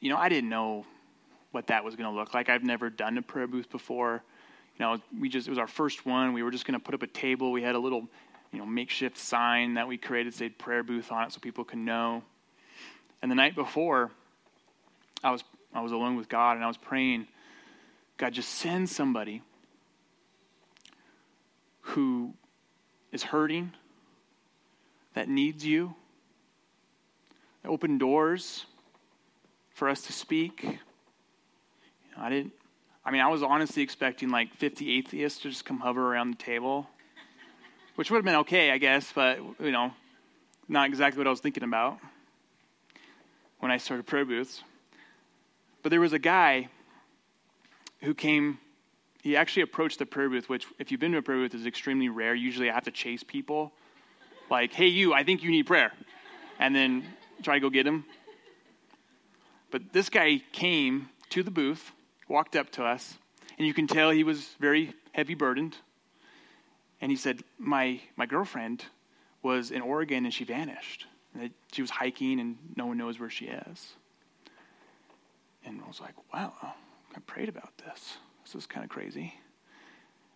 you 0.01 0.09
know, 0.09 0.17
I 0.17 0.27
didn't 0.27 0.49
know 0.49 0.85
what 1.51 1.67
that 1.67 1.83
was 1.85 1.95
going 1.95 2.11
to 2.11 2.19
look 2.19 2.33
like. 2.33 2.49
I've 2.49 2.63
never 2.63 2.89
done 2.89 3.17
a 3.17 3.21
prayer 3.21 3.47
booth 3.47 3.69
before. 3.69 4.23
You 4.79 4.85
know, 4.85 4.97
we 5.19 5.27
just, 5.27 5.47
it 5.47 5.49
was 5.49 5.59
our 5.59 5.67
first 5.67 6.05
one. 6.05 6.31
We 6.33 6.41
were 6.41 6.51
just 6.51 6.65
going 6.65 6.79
to 6.79 6.83
put 6.83 6.95
up 6.95 7.03
a 7.03 7.07
table. 7.07 7.51
We 7.51 7.61
had 7.61 7.75
a 7.75 7.79
little, 7.79 8.07
you 8.53 8.59
know, 8.59 8.65
makeshift 8.65 9.17
sign 9.17 9.73
that 9.73 9.87
we 9.87 9.97
created, 9.97 10.33
said 10.33 10.57
prayer 10.57 10.83
booth 10.83 11.11
on 11.11 11.25
it 11.25 11.33
so 11.33 11.39
people 11.39 11.65
can 11.65 11.83
know. 11.83 12.23
And 13.21 13.29
the 13.29 13.35
night 13.35 13.55
before, 13.55 14.11
I 15.21 15.31
was, 15.31 15.43
I 15.73 15.81
was 15.81 15.91
alone 15.91 16.15
with 16.15 16.29
God 16.29 16.53
and 16.55 16.63
I 16.63 16.67
was 16.67 16.77
praying, 16.77 17.27
God, 18.17 18.33
just 18.33 18.49
send 18.49 18.89
somebody 18.89 19.41
who 21.81 22.33
is 23.11 23.23
hurting, 23.23 23.73
that 25.13 25.27
needs 25.27 25.65
you. 25.65 25.95
that 27.63 27.69
Open 27.69 27.97
doors 27.97 28.65
for 29.73 29.89
us 29.89 30.01
to 30.03 30.13
speak. 30.13 30.63
You 30.63 30.69
know, 32.15 32.23
I 32.23 32.29
didn't. 32.29 32.53
I 33.09 33.11
mean, 33.11 33.21
I 33.21 33.27
was 33.27 33.41
honestly 33.41 33.81
expecting 33.81 34.29
like 34.29 34.53
50 34.53 34.99
atheists 34.99 35.41
to 35.41 35.49
just 35.49 35.65
come 35.65 35.79
hover 35.79 36.13
around 36.13 36.29
the 36.29 36.37
table, 36.37 36.87
which 37.95 38.11
would 38.11 38.17
have 38.17 38.23
been 38.23 38.35
okay, 38.35 38.69
I 38.69 38.77
guess, 38.77 39.11
but 39.11 39.39
you 39.59 39.71
know, 39.71 39.91
not 40.67 40.85
exactly 40.85 41.17
what 41.17 41.25
I 41.25 41.31
was 41.31 41.39
thinking 41.39 41.63
about 41.63 41.97
when 43.61 43.71
I 43.71 43.77
started 43.77 44.05
prayer 44.05 44.25
booths. 44.25 44.61
But 45.81 45.89
there 45.89 45.99
was 45.99 46.13
a 46.13 46.19
guy 46.19 46.69
who 48.01 48.13
came. 48.13 48.59
He 49.23 49.35
actually 49.35 49.63
approached 49.63 49.97
the 49.97 50.05
prayer 50.05 50.29
booth, 50.29 50.47
which, 50.47 50.67
if 50.77 50.91
you've 50.91 50.99
been 50.99 51.13
to 51.13 51.17
a 51.17 51.23
prayer 51.23 51.39
booth, 51.39 51.55
is 51.55 51.65
extremely 51.65 52.09
rare. 52.09 52.35
Usually, 52.35 52.69
I 52.69 52.75
have 52.75 52.83
to 52.83 52.91
chase 52.91 53.23
people 53.23 53.73
like, 54.51 54.71
hey, 54.71 54.85
you, 54.85 55.15
I 55.15 55.23
think 55.23 55.41
you 55.41 55.49
need 55.49 55.65
prayer. 55.65 55.93
And 56.59 56.75
then 56.75 57.03
try 57.41 57.55
to 57.55 57.59
go 57.59 57.71
get 57.71 57.87
him. 57.87 58.05
But 59.71 59.93
this 59.93 60.09
guy 60.11 60.43
came 60.51 61.09
to 61.31 61.41
the 61.41 61.49
booth, 61.49 61.91
walked 62.29 62.55
up 62.55 62.69
to 62.71 62.85
us, 62.85 63.17
and 63.57 63.67
you 63.67 63.73
can 63.73 63.87
tell 63.87 64.11
he 64.11 64.23
was 64.23 64.47
very 64.59 64.93
heavy 65.11 65.33
burdened. 65.33 65.75
And 67.01 67.11
he 67.11 67.17
said, 67.17 67.43
My, 67.57 67.99
my 68.15 68.25
girlfriend 68.25 68.85
was 69.41 69.71
in 69.71 69.81
Oregon 69.81 70.25
and 70.25 70.33
she 70.33 70.43
vanished. 70.43 71.07
And 71.33 71.51
she 71.71 71.81
was 71.81 71.91
hiking 71.91 72.39
and 72.39 72.57
no 72.75 72.85
one 72.85 72.97
knows 72.97 73.19
where 73.19 73.29
she 73.29 73.45
is. 73.45 73.93
And 75.65 75.81
I 75.83 75.87
was 75.87 75.99
like, 75.99 76.13
Wow, 76.33 76.53
I 76.61 77.19
prayed 77.25 77.49
about 77.49 77.77
this. 77.77 78.17
This 78.43 78.55
is 78.55 78.65
kind 78.65 78.83
of 78.83 78.89
crazy. 78.89 79.33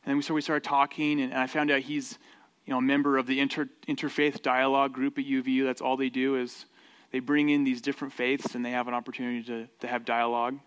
And 0.05 0.11
then 0.11 0.17
we, 0.17 0.23
so 0.23 0.33
we 0.33 0.41
started 0.41 0.67
talking, 0.67 1.21
and, 1.21 1.31
and 1.31 1.41
I 1.41 1.47
found 1.47 1.71
out 1.71 1.79
he's 1.79 2.17
you 2.65 2.71
know, 2.71 2.79
a 2.79 2.81
member 2.81 3.17
of 3.17 3.25
the 3.25 3.39
inter, 3.39 3.69
interfaith 3.87 4.41
dialogue 4.41 4.93
group 4.93 5.17
at 5.17 5.25
UVU. 5.25 5.63
That's 5.63 5.81
all 5.81 5.97
they 5.97 6.09
do 6.09 6.35
is 6.35 6.65
they 7.11 7.19
bring 7.19 7.49
in 7.49 7.63
these 7.63 7.81
different 7.81 8.13
faiths 8.13 8.55
and 8.55 8.65
they 8.65 8.71
have 8.71 8.87
an 8.87 8.93
opportunity 8.93 9.43
to, 9.43 9.67
to 9.79 9.87
have 9.87 10.05
dialogue. 10.05 10.59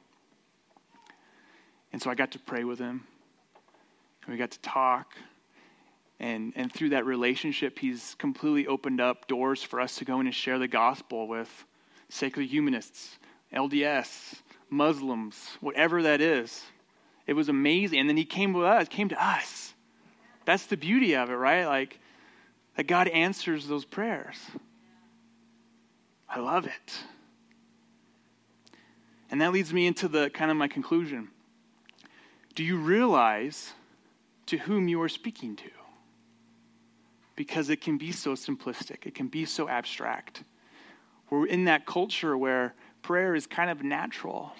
And 1.96 2.02
so 2.02 2.10
I 2.10 2.14
got 2.14 2.32
to 2.32 2.38
pray 2.38 2.62
with 2.62 2.78
him. 2.78 3.06
And 4.26 4.30
we 4.34 4.36
got 4.36 4.50
to 4.50 4.60
talk. 4.60 5.14
And, 6.20 6.52
and 6.54 6.70
through 6.70 6.90
that 6.90 7.06
relationship, 7.06 7.78
he's 7.78 8.14
completely 8.18 8.66
opened 8.66 9.00
up 9.00 9.26
doors 9.28 9.62
for 9.62 9.80
us 9.80 9.96
to 9.96 10.04
go 10.04 10.20
in 10.20 10.26
and 10.26 10.34
share 10.34 10.58
the 10.58 10.68
gospel 10.68 11.26
with 11.26 11.64
secular 12.10 12.46
humanists, 12.46 13.18
LDS, 13.50 14.42
Muslims, 14.68 15.56
whatever 15.62 16.02
that 16.02 16.20
is. 16.20 16.64
It 17.26 17.32
was 17.32 17.48
amazing. 17.48 18.00
And 18.00 18.10
then 18.10 18.18
he 18.18 18.26
came 18.26 18.52
with 18.52 18.66
us, 18.66 18.88
came 18.88 19.08
to 19.08 19.26
us 19.26 19.72
that's 20.44 20.66
the 20.66 20.76
beauty 20.76 21.16
of 21.16 21.30
it, 21.30 21.34
right? 21.34 21.64
Like, 21.64 21.98
that 22.76 22.86
God 22.86 23.08
answers 23.08 23.66
those 23.66 23.86
prayers. 23.86 24.36
I 26.28 26.40
love 26.40 26.66
it. 26.66 26.98
And 29.30 29.40
that 29.40 29.50
leads 29.50 29.72
me 29.72 29.86
into 29.86 30.08
the 30.08 30.28
kind 30.28 30.50
of 30.50 30.58
my 30.58 30.68
conclusion. 30.68 31.30
Do 32.56 32.64
you 32.64 32.78
realize 32.78 33.74
to 34.46 34.56
whom 34.56 34.88
you 34.88 35.02
are 35.02 35.10
speaking 35.10 35.56
to? 35.56 35.70
Because 37.36 37.68
it 37.68 37.82
can 37.82 37.98
be 37.98 38.12
so 38.12 38.30
simplistic, 38.32 39.06
it 39.06 39.14
can 39.14 39.28
be 39.28 39.44
so 39.44 39.68
abstract. 39.68 40.42
We're 41.28 41.46
in 41.46 41.66
that 41.66 41.84
culture 41.84 42.36
where 42.36 42.74
prayer 43.02 43.34
is 43.34 43.46
kind 43.46 43.68
of 43.68 43.82
natural. 43.84 44.52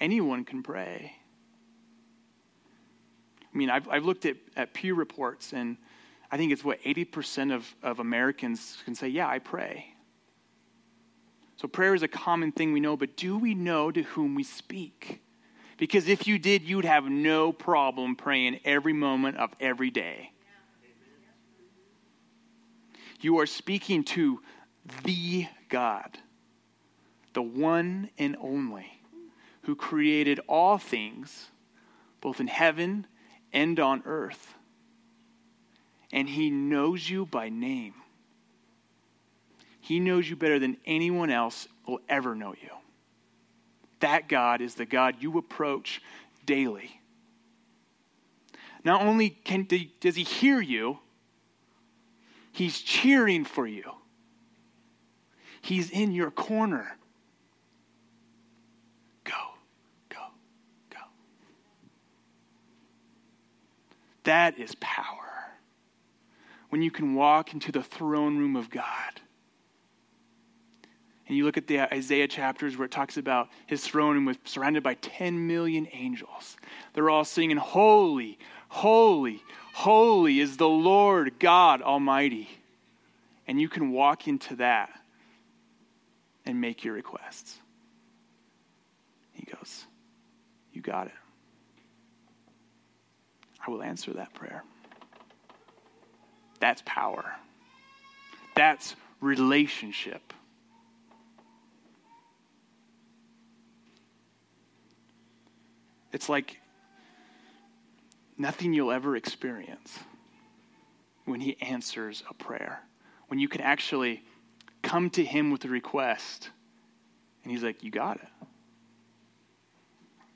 Anyone 0.00 0.44
can 0.44 0.62
pray. 0.62 1.16
I 3.42 3.56
mean, 3.56 3.70
I've, 3.70 3.88
I've 3.88 4.04
looked 4.04 4.26
at, 4.26 4.36
at 4.54 4.74
Pew 4.74 4.94
reports, 4.94 5.54
and 5.54 5.78
I 6.30 6.36
think 6.36 6.52
it's 6.52 6.64
what 6.64 6.82
80% 6.82 7.54
of, 7.54 7.74
of 7.82 8.00
Americans 8.00 8.82
can 8.84 8.94
say, 8.94 9.08
Yeah, 9.08 9.28
I 9.28 9.38
pray. 9.38 9.86
So 11.56 11.68
prayer 11.68 11.94
is 11.94 12.02
a 12.02 12.08
common 12.08 12.52
thing 12.52 12.74
we 12.74 12.80
know, 12.80 12.98
but 12.98 13.16
do 13.16 13.38
we 13.38 13.54
know 13.54 13.90
to 13.90 14.02
whom 14.02 14.34
we 14.34 14.42
speak? 14.42 15.22
Because 15.82 16.06
if 16.06 16.28
you 16.28 16.38
did, 16.38 16.62
you'd 16.62 16.84
have 16.84 17.06
no 17.06 17.52
problem 17.52 18.14
praying 18.14 18.60
every 18.64 18.92
moment 18.92 19.36
of 19.36 19.50
every 19.58 19.90
day. 19.90 20.30
You 23.20 23.40
are 23.40 23.46
speaking 23.46 24.04
to 24.04 24.40
the 25.02 25.48
God, 25.68 26.20
the 27.32 27.42
one 27.42 28.10
and 28.16 28.36
only, 28.40 28.86
who 29.62 29.74
created 29.74 30.38
all 30.46 30.78
things, 30.78 31.48
both 32.20 32.38
in 32.38 32.46
heaven 32.46 33.08
and 33.52 33.80
on 33.80 34.04
earth. 34.06 34.54
And 36.12 36.28
he 36.28 36.48
knows 36.48 37.10
you 37.10 37.26
by 37.26 37.48
name. 37.48 37.94
He 39.80 39.98
knows 39.98 40.30
you 40.30 40.36
better 40.36 40.60
than 40.60 40.76
anyone 40.86 41.30
else 41.30 41.66
will 41.88 41.98
ever 42.08 42.36
know 42.36 42.54
you. 42.62 42.70
That 44.02 44.28
God 44.28 44.60
is 44.60 44.74
the 44.74 44.84
God 44.84 45.16
you 45.20 45.38
approach 45.38 46.02
daily. 46.44 47.00
Not 48.84 49.02
only 49.02 49.30
can, 49.30 49.68
does 50.00 50.16
he 50.16 50.24
hear 50.24 50.60
you, 50.60 50.98
he's 52.50 52.80
cheering 52.80 53.44
for 53.44 53.64
you. 53.64 53.84
He's 55.60 55.88
in 55.88 56.10
your 56.10 56.32
corner. 56.32 56.96
Go, 59.22 59.32
go, 60.08 60.24
go. 60.90 60.98
That 64.24 64.58
is 64.58 64.74
power. 64.80 65.52
When 66.70 66.82
you 66.82 66.90
can 66.90 67.14
walk 67.14 67.54
into 67.54 67.70
the 67.70 67.84
throne 67.84 68.36
room 68.36 68.56
of 68.56 68.68
God 68.68 69.20
and 71.28 71.36
you 71.36 71.44
look 71.44 71.56
at 71.56 71.66
the 71.66 71.80
Isaiah 71.94 72.28
chapters 72.28 72.76
where 72.76 72.86
it 72.86 72.90
talks 72.90 73.16
about 73.16 73.48
his 73.66 73.86
throne 73.86 74.16
and 74.16 74.26
was 74.26 74.36
surrounded 74.44 74.82
by 74.82 74.94
10 74.94 75.46
million 75.46 75.86
angels. 75.92 76.56
They're 76.94 77.10
all 77.10 77.24
singing, 77.24 77.56
Holy, 77.56 78.38
holy, 78.68 79.42
holy 79.72 80.40
is 80.40 80.56
the 80.56 80.68
Lord 80.68 81.38
God 81.38 81.80
Almighty. 81.80 82.48
And 83.46 83.60
you 83.60 83.68
can 83.68 83.92
walk 83.92 84.28
into 84.28 84.56
that 84.56 84.90
and 86.44 86.60
make 86.60 86.84
your 86.84 86.94
requests. 86.94 87.58
He 89.32 89.44
goes, 89.44 89.84
You 90.72 90.82
got 90.82 91.06
it. 91.06 91.12
I 93.64 93.70
will 93.70 93.82
answer 93.82 94.12
that 94.14 94.34
prayer. 94.34 94.64
That's 96.58 96.82
power. 96.84 97.24
That's 98.54 98.96
relationship. 99.20 100.32
It's 106.12 106.28
like 106.28 106.60
nothing 108.36 108.72
you'll 108.72 108.92
ever 108.92 109.16
experience 109.16 109.98
when 111.24 111.40
He 111.40 111.56
answers 111.60 112.22
a 112.28 112.34
prayer. 112.34 112.80
When 113.28 113.38
you 113.38 113.48
can 113.48 113.62
actually 113.62 114.22
come 114.82 115.08
to 115.10 115.24
Him 115.24 115.50
with 115.50 115.64
a 115.64 115.68
request 115.68 116.50
and 117.42 117.50
He's 117.50 117.62
like, 117.62 117.82
You 117.82 117.90
got 117.90 118.16
it. 118.16 118.28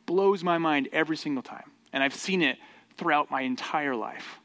Blows 0.07 0.43
my 0.43 0.59
mind 0.59 0.89
every 0.93 1.16
single 1.16 1.43
time. 1.43 1.70
And 1.93 2.03
I've 2.03 2.14
seen 2.14 2.43
it 2.43 2.59
throughout 2.97 3.31
my 3.31 3.43
entire 3.43 3.95
life. 3.95 4.39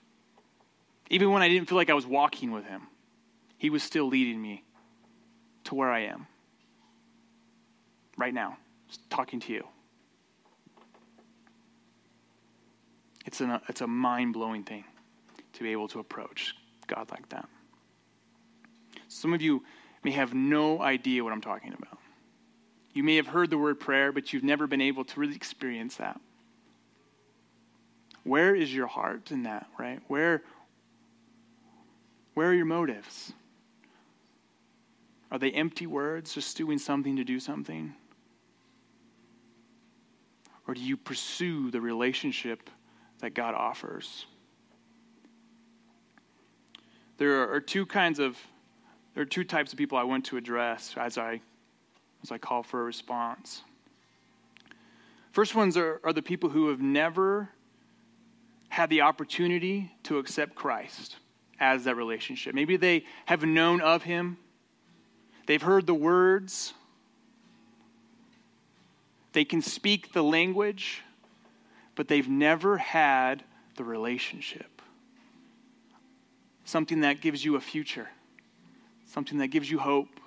Even 1.09 1.31
when 1.31 1.41
I 1.41 1.49
didn't 1.49 1.67
feel 1.67 1.77
like 1.77 1.89
I 1.89 1.93
was 1.93 2.05
walking 2.05 2.51
with 2.51 2.65
Him, 2.65 2.87
He 3.57 3.69
was 3.69 3.83
still 3.83 4.07
leading 4.07 4.41
me 4.41 4.63
to 5.65 5.75
where 5.75 5.91
I 5.91 6.01
am. 6.01 6.27
Right 8.17 8.33
now, 8.33 8.57
talking 9.09 9.39
to 9.41 9.53
you. 9.53 9.67
It's, 13.25 13.41
an, 13.41 13.59
it's 13.67 13.81
a 13.81 13.87
mind 13.87 14.33
blowing 14.33 14.63
thing 14.63 14.83
to 15.53 15.63
be 15.63 15.71
able 15.71 15.87
to 15.89 15.99
approach 15.99 16.55
God 16.87 17.09
like 17.11 17.29
that. 17.29 17.47
Some 19.07 19.33
of 19.33 19.41
you 19.41 19.63
may 20.03 20.11
have 20.11 20.33
no 20.33 20.81
idea 20.81 21.23
what 21.23 21.33
I'm 21.33 21.41
talking 21.41 21.73
about. 21.73 21.99
You 22.93 23.03
may 23.03 23.15
have 23.15 23.27
heard 23.27 23.49
the 23.49 23.57
word 23.57 23.79
prayer, 23.79 24.11
but 24.11 24.33
you've 24.33 24.43
never 24.43 24.67
been 24.67 24.81
able 24.81 25.05
to 25.05 25.19
really 25.19 25.35
experience 25.35 25.95
that. 25.97 26.19
Where 28.23 28.55
is 28.55 28.73
your 28.73 28.87
heart 28.87 29.31
in 29.31 29.43
that, 29.43 29.67
right? 29.79 30.01
Where, 30.07 30.43
where 32.33 32.49
are 32.49 32.53
your 32.53 32.65
motives? 32.65 33.33
Are 35.31 35.39
they 35.39 35.51
empty 35.51 35.87
words, 35.87 36.33
just 36.33 36.57
doing 36.57 36.77
something 36.77 37.15
to 37.15 37.23
do 37.23 37.39
something? 37.39 37.93
Or 40.67 40.73
do 40.73 40.81
you 40.81 40.97
pursue 40.97 41.71
the 41.71 41.81
relationship 41.81 42.69
that 43.21 43.33
God 43.33 43.55
offers. 43.55 44.25
There 47.17 47.51
are 47.51 47.61
two 47.61 47.85
kinds 47.85 48.19
of 48.19 48.37
there 49.13 49.23
are 49.23 49.27
two 49.27 49.43
types 49.43 49.73
of 49.73 49.77
people 49.77 49.97
I 49.97 50.03
want 50.03 50.25
to 50.25 50.37
address 50.37 50.93
as 50.97 51.17
I 51.17 51.41
as 52.23 52.31
I 52.31 52.37
call 52.37 52.63
for 52.63 52.81
a 52.81 52.83
response. 52.83 53.61
First 55.31 55.55
ones 55.55 55.77
are, 55.77 56.01
are 56.03 56.13
the 56.13 56.21
people 56.21 56.49
who 56.49 56.69
have 56.69 56.81
never 56.81 57.49
had 58.69 58.89
the 58.89 59.01
opportunity 59.01 59.91
to 60.03 60.17
accept 60.17 60.55
Christ 60.55 61.17
as 61.59 61.83
that 61.85 61.95
relationship. 61.95 62.53
Maybe 62.55 62.75
they 62.77 63.05
have 63.25 63.43
known 63.43 63.81
of 63.81 64.03
him, 64.03 64.37
they've 65.45 65.61
heard 65.61 65.87
the 65.87 65.93
words, 65.93 66.73
they 69.33 69.45
can 69.45 69.61
speak 69.61 70.13
the 70.13 70.23
language, 70.23 71.03
but 71.95 72.07
they've 72.07 72.29
never 72.29 72.77
had 72.77 73.43
the 73.75 73.83
relationship. 73.83 74.81
Something 76.65 77.01
that 77.01 77.21
gives 77.21 77.43
you 77.43 77.55
a 77.55 77.61
future, 77.61 78.09
something 79.05 79.39
that 79.39 79.47
gives 79.47 79.69
you 79.69 79.79
hope. 79.79 80.19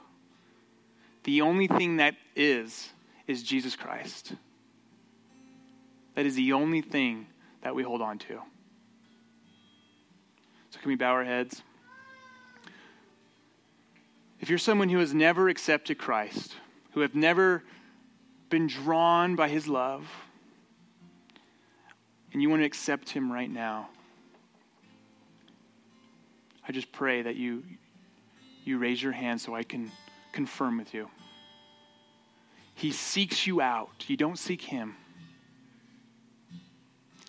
The 1.25 1.41
only 1.41 1.69
thing 1.69 1.97
that 1.97 2.17
is, 2.37 2.91
is 3.27 3.43
Jesus 3.43 3.77
Christ. 3.77 4.35
That 6.15 6.27
is 6.27 6.35
the 6.35 6.53
only 6.53 6.83
thing 6.83 7.27
that 7.63 7.75
we 7.75 7.83
hold 7.83 8.03
on 8.03 8.19
to. 8.19 8.41
So, 10.71 10.81
can 10.81 10.89
we 10.89 10.97
bow 10.97 11.13
our 11.13 11.25
heads? 11.25 11.63
If 14.41 14.51
you're 14.51 14.59
someone 14.59 14.91
who 14.91 14.99
has 14.99 15.15
never 15.15 15.49
accepted 15.49 15.97
Christ, 15.97 16.55
who 16.93 17.01
have 17.01 17.15
never 17.15 17.65
been 18.51 18.67
drawn 18.67 19.37
by 19.37 19.49
his 19.49 19.67
love, 19.67 20.07
and 22.35 22.43
you 22.43 22.51
want 22.51 22.61
to 22.61 22.67
accept 22.67 23.09
him 23.09 23.33
right 23.33 23.51
now, 23.51 23.89
I 26.69 26.73
just 26.73 26.91
pray 26.93 27.23
that 27.23 27.37
you 27.37 27.63
you 28.65 28.79
raise 28.79 29.03
your 29.03 29.13
hand 29.13 29.41
so 29.41 29.55
I 29.55 29.63
can 29.63 29.93
confirm 30.33 30.79
with 30.79 30.93
you. 30.93 31.09
He 32.75 32.93
seeks 32.93 33.47
you 33.47 33.61
out. 33.61 34.05
You 34.09 34.17
don't 34.17 34.39
seek 34.39 34.63
him. 34.63 34.97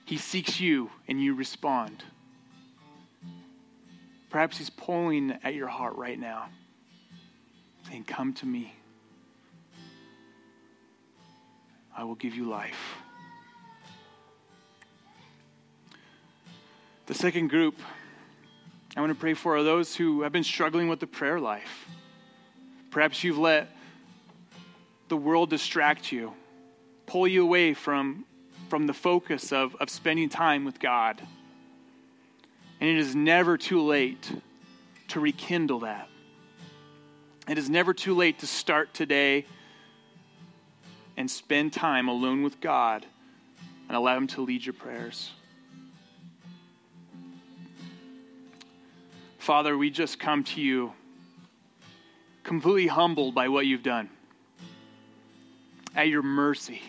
He 0.06 0.18
seeks 0.18 0.60
you 0.60 0.90
and 1.08 1.22
you 1.22 1.36
respond. 1.36 2.04
Perhaps 4.30 4.58
he's 4.58 4.70
pulling 4.70 5.38
at 5.44 5.54
your 5.54 5.68
heart 5.68 5.96
right 5.98 6.18
now, 6.18 6.48
saying, 7.88 8.06
Come 8.06 8.34
to 8.34 8.46
me. 8.46 8.74
I 11.96 12.04
will 12.06 12.16
give 12.16 12.34
you 12.34 12.50
life. 12.50 12.98
The 17.06 17.14
second 17.14 17.50
group 17.50 17.76
I 18.98 19.02
want 19.02 19.12
to 19.12 19.20
pray 19.20 19.36
for 19.36 19.58
are 19.58 19.64
those 19.64 19.96
who 19.96 20.22
have 20.22 20.32
been 20.32 20.44
struggling 20.44 20.88
with 20.88 21.00
the 21.00 21.08
prayer 21.08 21.40
life. 21.40 21.88
Perhaps 22.90 23.24
you've 23.24 23.38
let 23.38 23.70
the 25.10 25.18
world 25.18 25.52
distract 25.52 26.12
you, 26.12 26.34
pull 27.06 27.28
you 27.28 27.44
away 27.44 27.76
from, 27.76 28.26
from 28.70 28.88
the 28.88 28.94
focus 28.94 29.52
of, 29.52 29.76
of 29.76 29.90
spending 29.90 30.30
time 30.30 30.66
with 30.66 30.80
God. 30.80 31.22
And 32.80 32.90
it 32.90 32.98
is 32.98 33.16
never 33.16 33.58
too 33.58 33.82
late 33.82 34.32
to 35.10 35.20
rekindle 35.20 35.82
that. 35.82 36.08
It 37.48 37.60
is 37.60 37.70
never 37.70 37.94
too 37.94 38.16
late 38.16 38.40
to 38.40 38.48
start 38.48 38.96
today 38.96 39.46
and 41.18 41.30
spend 41.30 41.72
time 41.74 42.08
alone 42.08 42.42
with 42.42 42.60
God 42.60 43.06
and 43.88 43.96
allow 43.96 44.18
Him 44.18 44.26
to 44.28 44.42
lead 44.42 44.66
your 44.66 44.74
prayers. 44.74 45.32
Father, 49.46 49.78
we 49.78 49.92
just 49.92 50.20
come 50.20 50.44
to 50.44 50.60
you 50.60 50.92
completely 52.42 52.88
humbled 52.88 53.36
by 53.36 53.48
what 53.48 53.68
you've 53.68 53.84
done, 53.84 54.10
at 55.96 56.08
your 56.08 56.24
mercy. 56.24 56.82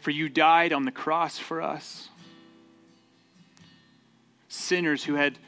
For 0.00 0.10
you 0.10 0.28
died 0.28 0.74
on 0.74 0.84
the 0.84 0.90
cross 0.90 1.38
for 1.38 1.62
us. 1.62 2.10
sinners 4.48 5.02
who 5.02 5.14
had 5.14 5.38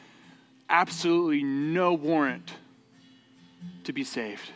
absolutely 0.70 1.42
no 1.42 1.92
warrant 1.92 2.54
to 3.84 3.92
be 3.92 4.02
saved, 4.02 4.50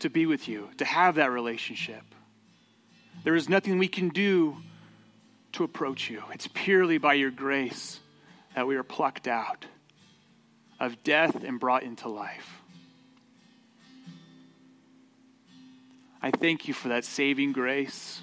to 0.00 0.10
be 0.10 0.26
with 0.26 0.48
you, 0.48 0.68
to 0.76 0.84
have 0.84 1.14
that 1.14 1.30
relationship. 1.30 2.02
There 3.24 3.34
is 3.34 3.48
nothing 3.48 3.78
we 3.78 3.88
can 3.88 4.10
do 4.10 4.58
to 5.52 5.64
approach 5.64 6.10
you. 6.10 6.22
It's 6.32 6.48
purely 6.48 6.98
by 6.98 7.14
your 7.14 7.30
grace 7.30 8.00
that 8.54 8.66
we 8.66 8.76
are 8.76 8.82
plucked 8.82 9.28
out 9.28 9.64
of 10.80 11.02
death 11.04 11.44
and 11.44 11.60
brought 11.60 11.82
into 11.82 12.08
life. 12.08 12.62
I 16.20 16.30
thank 16.30 16.68
you 16.68 16.74
for 16.74 16.88
that 16.88 17.04
saving 17.04 17.52
grace, 17.52 18.20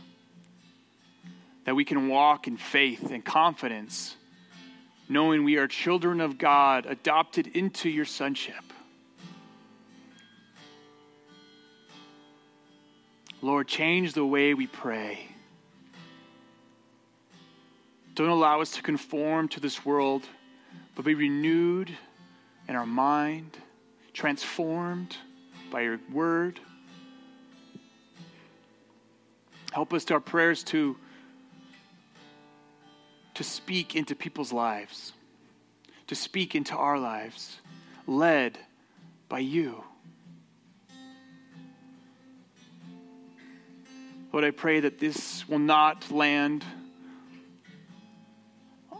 that 1.65 1.75
we 1.75 1.83
can 1.83 2.07
walk 2.07 2.47
in 2.47 2.57
faith 2.57 3.11
and 3.11 3.23
confidence, 3.23 4.15
knowing 5.09 5.43
we 5.43 5.57
are 5.57 5.67
children 5.67 6.21
of 6.21 6.37
God, 6.37 6.85
adopted 6.85 7.47
into 7.47 7.89
your 7.89 8.05
sonship. 8.05 8.55
Lord, 13.41 13.67
change 13.67 14.13
the 14.13 14.25
way 14.25 14.53
we 14.53 14.67
pray. 14.67 15.28
Don't 18.19 18.27
allow 18.27 18.59
us 18.59 18.71
to 18.71 18.81
conform 18.81 19.47
to 19.47 19.61
this 19.61 19.85
world, 19.85 20.27
but 20.93 21.05
be 21.05 21.13
renewed 21.13 21.89
in 22.67 22.75
our 22.75 22.85
mind, 22.85 23.57
transformed 24.11 25.15
by 25.71 25.83
your 25.83 26.01
word. 26.11 26.59
Help 29.71 29.93
us 29.93 30.03
to 30.03 30.15
our 30.15 30.19
prayers 30.19 30.65
to, 30.65 30.97
to 33.35 33.43
speak 33.45 33.95
into 33.95 34.15
people's 34.15 34.51
lives, 34.51 35.13
to 36.07 36.13
speak 36.13 36.55
into 36.55 36.75
our 36.75 36.99
lives, 36.99 37.61
led 38.05 38.59
by 39.29 39.39
you. 39.39 39.81
Lord, 44.33 44.43
I 44.43 44.51
pray 44.51 44.81
that 44.81 44.99
this 44.99 45.47
will 45.47 45.57
not 45.57 46.11
land 46.11 46.65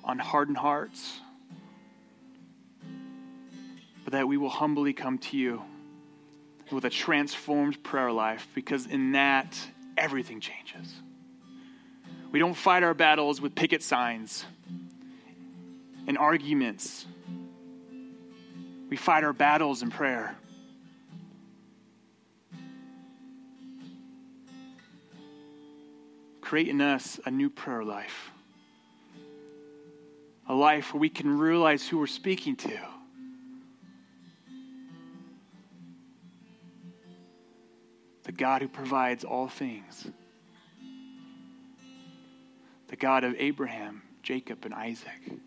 on 0.09 0.17
hardened 0.17 0.57
hearts, 0.57 1.19
but 4.03 4.13
that 4.13 4.27
we 4.27 4.37
will 4.37 4.49
humbly 4.49 4.91
come 4.91 5.19
to 5.19 5.37
you 5.37 5.61
with 6.71 6.83
a 6.83 6.89
transformed 6.89 7.83
prayer 7.83 8.11
life 8.11 8.47
because 8.55 8.87
in 8.87 9.11
that, 9.11 9.55
everything 9.97 10.39
changes. 10.39 10.95
We 12.31 12.39
don't 12.39 12.55
fight 12.55 12.81
our 12.81 12.95
battles 12.95 13.39
with 13.39 13.53
picket 13.53 13.83
signs 13.83 14.45
and 16.07 16.17
arguments. 16.17 17.05
We 18.89 18.97
fight 18.97 19.23
our 19.23 19.33
battles 19.33 19.83
in 19.83 19.91
prayer. 19.91 20.35
Create 26.41 26.67
in 26.67 26.81
us 26.81 27.19
a 27.27 27.29
new 27.29 27.51
prayer 27.51 27.83
life, 27.83 28.31
a 30.49 30.53
life 30.53 30.93
where 30.93 30.99
we 30.99 31.09
can 31.09 31.37
realize 31.37 31.87
who 31.87 31.99
we're 31.99 32.07
speaking 32.07 32.55
to. 32.55 32.79
The 38.23 38.31
God 38.31 38.63
who 38.63 38.67
provides 38.67 39.23
all 39.23 39.47
things. 39.47 40.07
The 42.87 42.95
God 42.95 43.23
of 43.23 43.35
Abraham, 43.37 44.01
Jacob, 44.23 44.65
and 44.65 44.73
Isaac. 44.73 45.39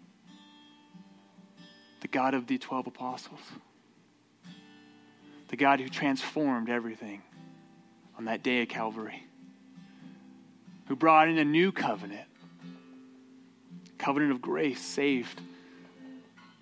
The 2.01 2.09
God 2.09 2.35
of 2.35 2.47
the 2.47 2.59
12 2.59 2.87
apostles. 2.87 3.41
The 5.49 5.57
God 5.57 5.81
who 5.81 5.89
transformed 5.89 6.71
everything 6.71 7.23
on 8.17 8.27
that 8.27 8.45
day 8.45 8.63
of 8.63 8.69
Calvary. 8.69 9.25
Who 10.87 10.95
brought 10.95 11.29
in 11.29 11.39
a 11.39 11.45
new 11.45 11.73
covenant. 11.73 12.29
Covenant 14.03 14.33
of 14.33 14.43
grace, 14.43 14.81
saved, 14.81 15.41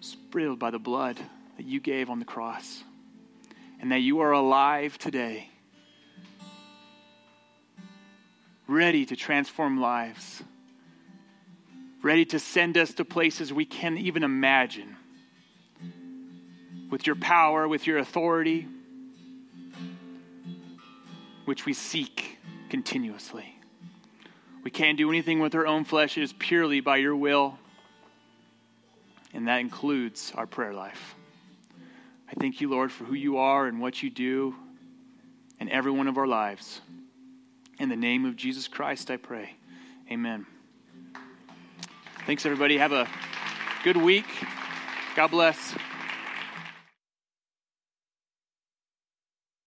sprinkled 0.00 0.58
by 0.58 0.70
the 0.70 0.78
blood 0.78 1.18
that 1.56 1.64
you 1.64 1.80
gave 1.80 2.10
on 2.10 2.18
the 2.18 2.26
cross. 2.26 2.84
And 3.80 3.90
that 3.92 4.00
you 4.00 4.20
are 4.20 4.32
alive 4.32 4.98
today 4.98 5.48
ready 8.70 9.04
to 9.04 9.16
transform 9.16 9.80
lives, 9.80 10.42
ready 12.02 12.24
to 12.24 12.38
send 12.38 12.78
us 12.78 12.92
to 12.94 13.04
places 13.04 13.52
we 13.52 13.64
can't 13.64 13.98
even 13.98 14.22
imagine. 14.22 14.96
With 16.90 17.06
your 17.06 17.16
power, 17.16 17.66
with 17.66 17.86
your 17.86 17.98
authority, 17.98 18.68
which 21.46 21.66
we 21.66 21.72
seek 21.72 22.38
continuously. 22.68 23.59
We 24.62 24.70
can't 24.70 24.98
do 24.98 25.08
anything 25.08 25.40
with 25.40 25.54
our 25.54 25.66
own 25.66 25.84
flesh, 25.84 26.18
it 26.18 26.22
is 26.22 26.32
purely 26.34 26.80
by 26.80 26.98
your 26.98 27.16
will, 27.16 27.58
and 29.32 29.48
that 29.48 29.60
includes 29.60 30.32
our 30.34 30.46
prayer 30.46 30.74
life. 30.74 31.14
I 32.28 32.34
thank 32.38 32.60
you, 32.60 32.68
Lord, 32.68 32.92
for 32.92 33.04
who 33.04 33.14
you 33.14 33.38
are 33.38 33.66
and 33.66 33.80
what 33.80 34.02
you 34.02 34.10
do 34.10 34.54
in 35.58 35.68
every 35.68 35.90
one 35.90 36.08
of 36.08 36.18
our 36.18 36.26
lives. 36.26 36.80
In 37.78 37.88
the 37.88 37.96
name 37.96 38.24
of 38.24 38.36
Jesus 38.36 38.68
Christ, 38.68 39.10
I 39.10 39.16
pray. 39.16 39.54
Amen. 40.10 40.46
Thanks, 42.26 42.44
everybody. 42.44 42.76
Have 42.78 42.92
a 42.92 43.08
good 43.82 43.96
week. 43.96 44.26
God 45.16 45.28
bless. 45.28 45.74